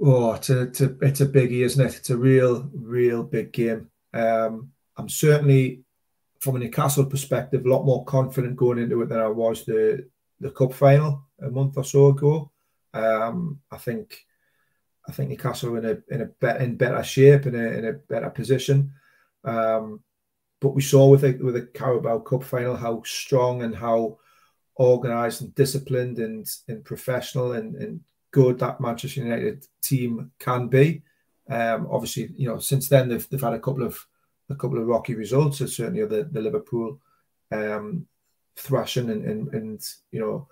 Oh, 0.00 0.32
it's 0.34 0.50
a, 0.50 0.62
it's 0.62 0.80
a, 0.80 0.96
it's 1.02 1.20
a 1.20 1.26
biggie, 1.26 1.64
isn't 1.64 1.84
it? 1.84 1.96
It's 1.96 2.10
a 2.10 2.16
real, 2.16 2.70
real 2.72 3.24
big 3.24 3.52
game. 3.52 3.90
Um, 4.14 4.70
I'm 4.96 5.08
certainly, 5.08 5.82
from 6.40 6.56
a 6.56 6.58
Newcastle 6.60 7.06
perspective, 7.06 7.66
a 7.66 7.68
lot 7.68 7.84
more 7.84 8.04
confident 8.04 8.56
going 8.56 8.78
into 8.78 9.02
it 9.02 9.08
than 9.08 9.18
I 9.18 9.28
was 9.28 9.64
the 9.64 10.08
the 10.40 10.52
cup 10.52 10.72
final 10.72 11.24
a 11.42 11.50
month 11.50 11.76
or 11.76 11.82
so 11.82 12.08
ago. 12.08 12.52
Um, 12.94 13.58
I 13.72 13.76
think, 13.76 14.24
I 15.08 15.12
think 15.12 15.30
Newcastle 15.30 15.76
in 15.76 15.84
a 15.84 16.14
in 16.14 16.22
a 16.22 16.26
better 16.26 16.60
in 16.60 16.76
better 16.76 17.02
shape 17.02 17.46
in 17.46 17.56
a 17.56 17.68
in 17.78 17.84
a 17.86 17.92
better 17.94 18.30
position. 18.30 18.92
Um, 19.44 20.00
but 20.60 20.70
we 20.70 20.82
saw 20.82 21.08
with 21.08 21.22
the 21.22 21.32
with 21.42 21.54
the 21.54 21.62
Carabao 21.62 22.20
Cup 22.20 22.44
final 22.44 22.76
how 22.76 23.02
strong 23.04 23.62
and 23.62 23.74
how 23.74 24.18
organised 24.76 25.40
and 25.40 25.54
disciplined 25.56 26.18
and, 26.18 26.46
and 26.68 26.84
professional 26.84 27.52
and, 27.52 27.74
and 27.74 28.00
good 28.38 28.58
that 28.60 28.80
Manchester 28.80 29.20
United 29.20 29.66
team 29.82 30.30
can 30.38 30.68
be. 30.68 31.02
Um, 31.50 31.88
obviously, 31.90 32.30
you 32.36 32.48
know, 32.48 32.58
since 32.58 32.88
then 32.88 33.08
they've, 33.08 33.28
they've 33.28 33.40
had 33.40 33.54
a 33.54 33.60
couple 33.60 33.84
of 33.84 34.06
a 34.48 34.54
couple 34.54 34.78
of 34.78 34.86
rocky 34.86 35.14
results. 35.14 35.58
Certainly 35.58 36.04
the, 36.06 36.28
the 36.30 36.40
Liverpool 36.40 37.00
um, 37.50 38.06
thrashing 38.56 39.10
and, 39.10 39.24
and, 39.24 39.54
and 39.54 39.84
you 40.12 40.20
know, 40.20 40.48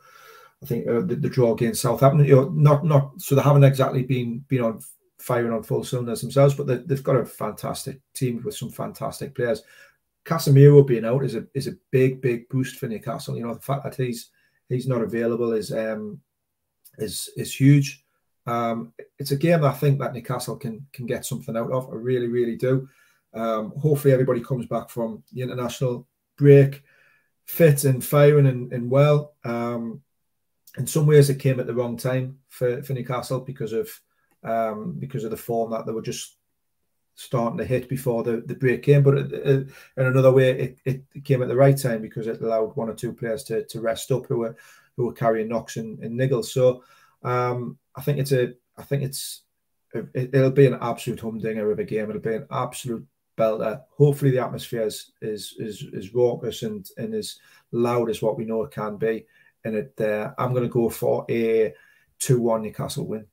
I 0.62 0.66
think 0.66 0.88
uh, 0.88 1.00
the, 1.00 1.14
the, 1.14 1.28
draw 1.28 1.52
against 1.52 1.82
Southampton. 1.82 2.26
You 2.26 2.36
know, 2.36 2.48
not 2.48 2.84
not 2.84 3.20
so 3.20 3.34
they 3.34 3.42
haven't 3.42 3.64
exactly 3.64 4.02
been 4.02 4.44
been 4.48 4.62
on 4.62 4.80
firing 5.18 5.52
on 5.52 5.62
full 5.62 5.84
cylinders 5.84 6.22
themselves, 6.22 6.54
but 6.54 6.66
they, 6.66 6.94
have 6.94 7.04
got 7.04 7.16
a 7.16 7.24
fantastic 7.24 8.00
team 8.14 8.42
with 8.44 8.56
some 8.56 8.70
fantastic 8.70 9.34
players. 9.34 9.62
Casemiro 10.24 10.84
being 10.84 11.04
out 11.04 11.24
is 11.24 11.36
a 11.36 11.46
is 11.54 11.68
a 11.68 11.76
big 11.92 12.20
big 12.20 12.48
boost 12.48 12.76
for 12.76 12.88
Newcastle. 12.88 13.36
You 13.36 13.46
know 13.46 13.54
the 13.54 13.60
fact 13.60 13.84
that 13.84 13.94
he's 13.94 14.30
he's 14.68 14.88
not 14.88 15.02
available 15.02 15.52
is 15.52 15.70
um 15.72 16.20
is 16.98 17.30
is 17.36 17.54
huge. 17.54 18.04
Um, 18.46 18.92
it's 19.18 19.32
a 19.32 19.36
game 19.36 19.62
that 19.62 19.74
I 19.74 19.76
think 19.76 19.98
that 19.98 20.14
Newcastle 20.14 20.56
can 20.56 20.86
can 20.92 21.06
get 21.06 21.24
something 21.24 21.56
out 21.56 21.72
of. 21.72 21.90
I 21.90 21.94
really 21.94 22.28
really 22.28 22.56
do. 22.56 22.88
Um, 23.34 23.72
hopefully 23.78 24.14
everybody 24.14 24.40
comes 24.40 24.66
back 24.66 24.88
from 24.88 25.22
the 25.32 25.42
international 25.42 26.06
break 26.38 26.82
fit 27.46 27.84
and 27.84 28.04
firing 28.04 28.46
and, 28.46 28.72
and 28.72 28.90
well. 28.90 29.34
Um, 29.44 30.02
in 30.78 30.86
some 30.86 31.06
ways, 31.06 31.30
it 31.30 31.38
came 31.38 31.58
at 31.58 31.66
the 31.66 31.74
wrong 31.74 31.96
time 31.96 32.38
for, 32.48 32.82
for 32.82 32.92
Newcastle 32.92 33.40
because 33.40 33.72
of 33.72 33.88
um, 34.42 34.96
because 34.98 35.24
of 35.24 35.30
the 35.30 35.36
form 35.36 35.70
that 35.70 35.86
they 35.86 35.92
were 35.92 36.02
just 36.02 36.36
starting 37.14 37.58
to 37.58 37.64
hit 37.64 37.88
before 37.88 38.22
the, 38.22 38.42
the 38.46 38.54
break 38.54 38.82
came. 38.82 39.02
But 39.02 39.18
in 39.18 39.70
another 39.96 40.32
way, 40.32 40.76
it, 40.84 41.02
it 41.14 41.24
came 41.24 41.42
at 41.42 41.48
the 41.48 41.56
right 41.56 41.76
time 41.76 42.02
because 42.02 42.26
it 42.26 42.42
allowed 42.42 42.76
one 42.76 42.90
or 42.90 42.94
two 42.94 43.12
players 43.12 43.42
to, 43.44 43.64
to 43.64 43.80
rest 43.80 44.12
up 44.12 44.26
who 44.26 44.38
were 44.38 44.56
who 44.96 45.06
were 45.06 45.12
carrying 45.12 45.48
knocks 45.48 45.76
and, 45.76 45.98
and 46.00 46.18
niggles. 46.18 46.46
So 46.46 46.82
um, 47.22 47.78
I 47.94 48.02
think 48.02 48.18
it's 48.18 48.32
a 48.32 48.54
I 48.76 48.82
think 48.82 49.02
it's 49.02 49.42
it, 49.94 50.32
will 50.32 50.50
be 50.50 50.66
an 50.66 50.78
absolute 50.80 51.20
humdinger 51.20 51.70
of 51.70 51.78
a 51.78 51.84
game. 51.84 52.08
It'll 52.08 52.20
be 52.20 52.34
an 52.34 52.46
absolute 52.50 53.06
belter. 53.36 53.82
Hopefully 53.96 54.30
the 54.30 54.42
atmosphere 54.42 54.82
is 54.82 55.12
is 55.20 55.54
is, 55.58 55.84
is 55.92 56.14
raucous 56.14 56.62
and 56.62 56.88
and 56.96 57.14
as 57.14 57.38
loud 57.72 58.10
as 58.10 58.22
what 58.22 58.36
we 58.36 58.44
know 58.44 58.62
it 58.62 58.72
can 58.72 58.96
be. 58.96 59.26
And 59.64 59.74
it 59.74 60.00
uh, 60.00 60.32
I'm 60.38 60.52
going 60.52 60.64
to 60.64 60.68
go 60.68 60.88
for 60.88 61.24
a 61.30 61.74
two 62.18 62.40
one 62.40 62.62
Newcastle 62.62 63.06
win. 63.06 63.26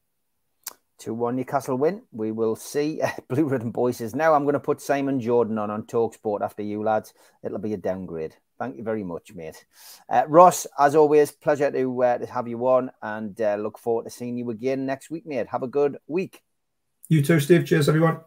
2 0.99 1.13
1 1.13 1.35
Newcastle 1.35 1.77
win. 1.77 2.03
We 2.13 2.31
will 2.31 2.55
see. 2.55 3.01
Blue 3.27 3.45
Ribbon 3.45 3.71
Boys 3.71 3.97
says, 3.97 4.15
now 4.15 4.33
I'm 4.33 4.43
going 4.43 4.53
to 4.53 4.59
put 4.59 4.79
Simon 4.79 5.19
Jordan 5.19 5.57
on 5.57 5.69
on 5.69 5.85
Talk 5.85 6.13
Sport 6.13 6.41
after 6.41 6.63
you, 6.63 6.81
lads. 6.81 7.13
It'll 7.43 7.57
be 7.57 7.73
a 7.73 7.77
downgrade. 7.77 8.37
Thank 8.59 8.77
you 8.77 8.83
very 8.83 9.03
much, 9.03 9.33
mate. 9.33 9.65
Uh, 10.09 10.23
Ross, 10.27 10.67
as 10.79 10.95
always, 10.95 11.31
pleasure 11.31 11.71
to, 11.71 12.03
uh, 12.03 12.17
to 12.19 12.25
have 12.25 12.47
you 12.47 12.65
on 12.67 12.91
and 13.01 13.39
uh, 13.41 13.55
look 13.55 13.77
forward 13.77 14.05
to 14.05 14.09
seeing 14.09 14.37
you 14.37 14.49
again 14.51 14.85
next 14.85 15.09
week, 15.09 15.25
mate. 15.25 15.47
Have 15.47 15.63
a 15.63 15.67
good 15.67 15.97
week. 16.07 16.41
You 17.09 17.21
too, 17.21 17.39
Steve. 17.39 17.65
Cheers, 17.65 17.89
everyone. 17.89 18.19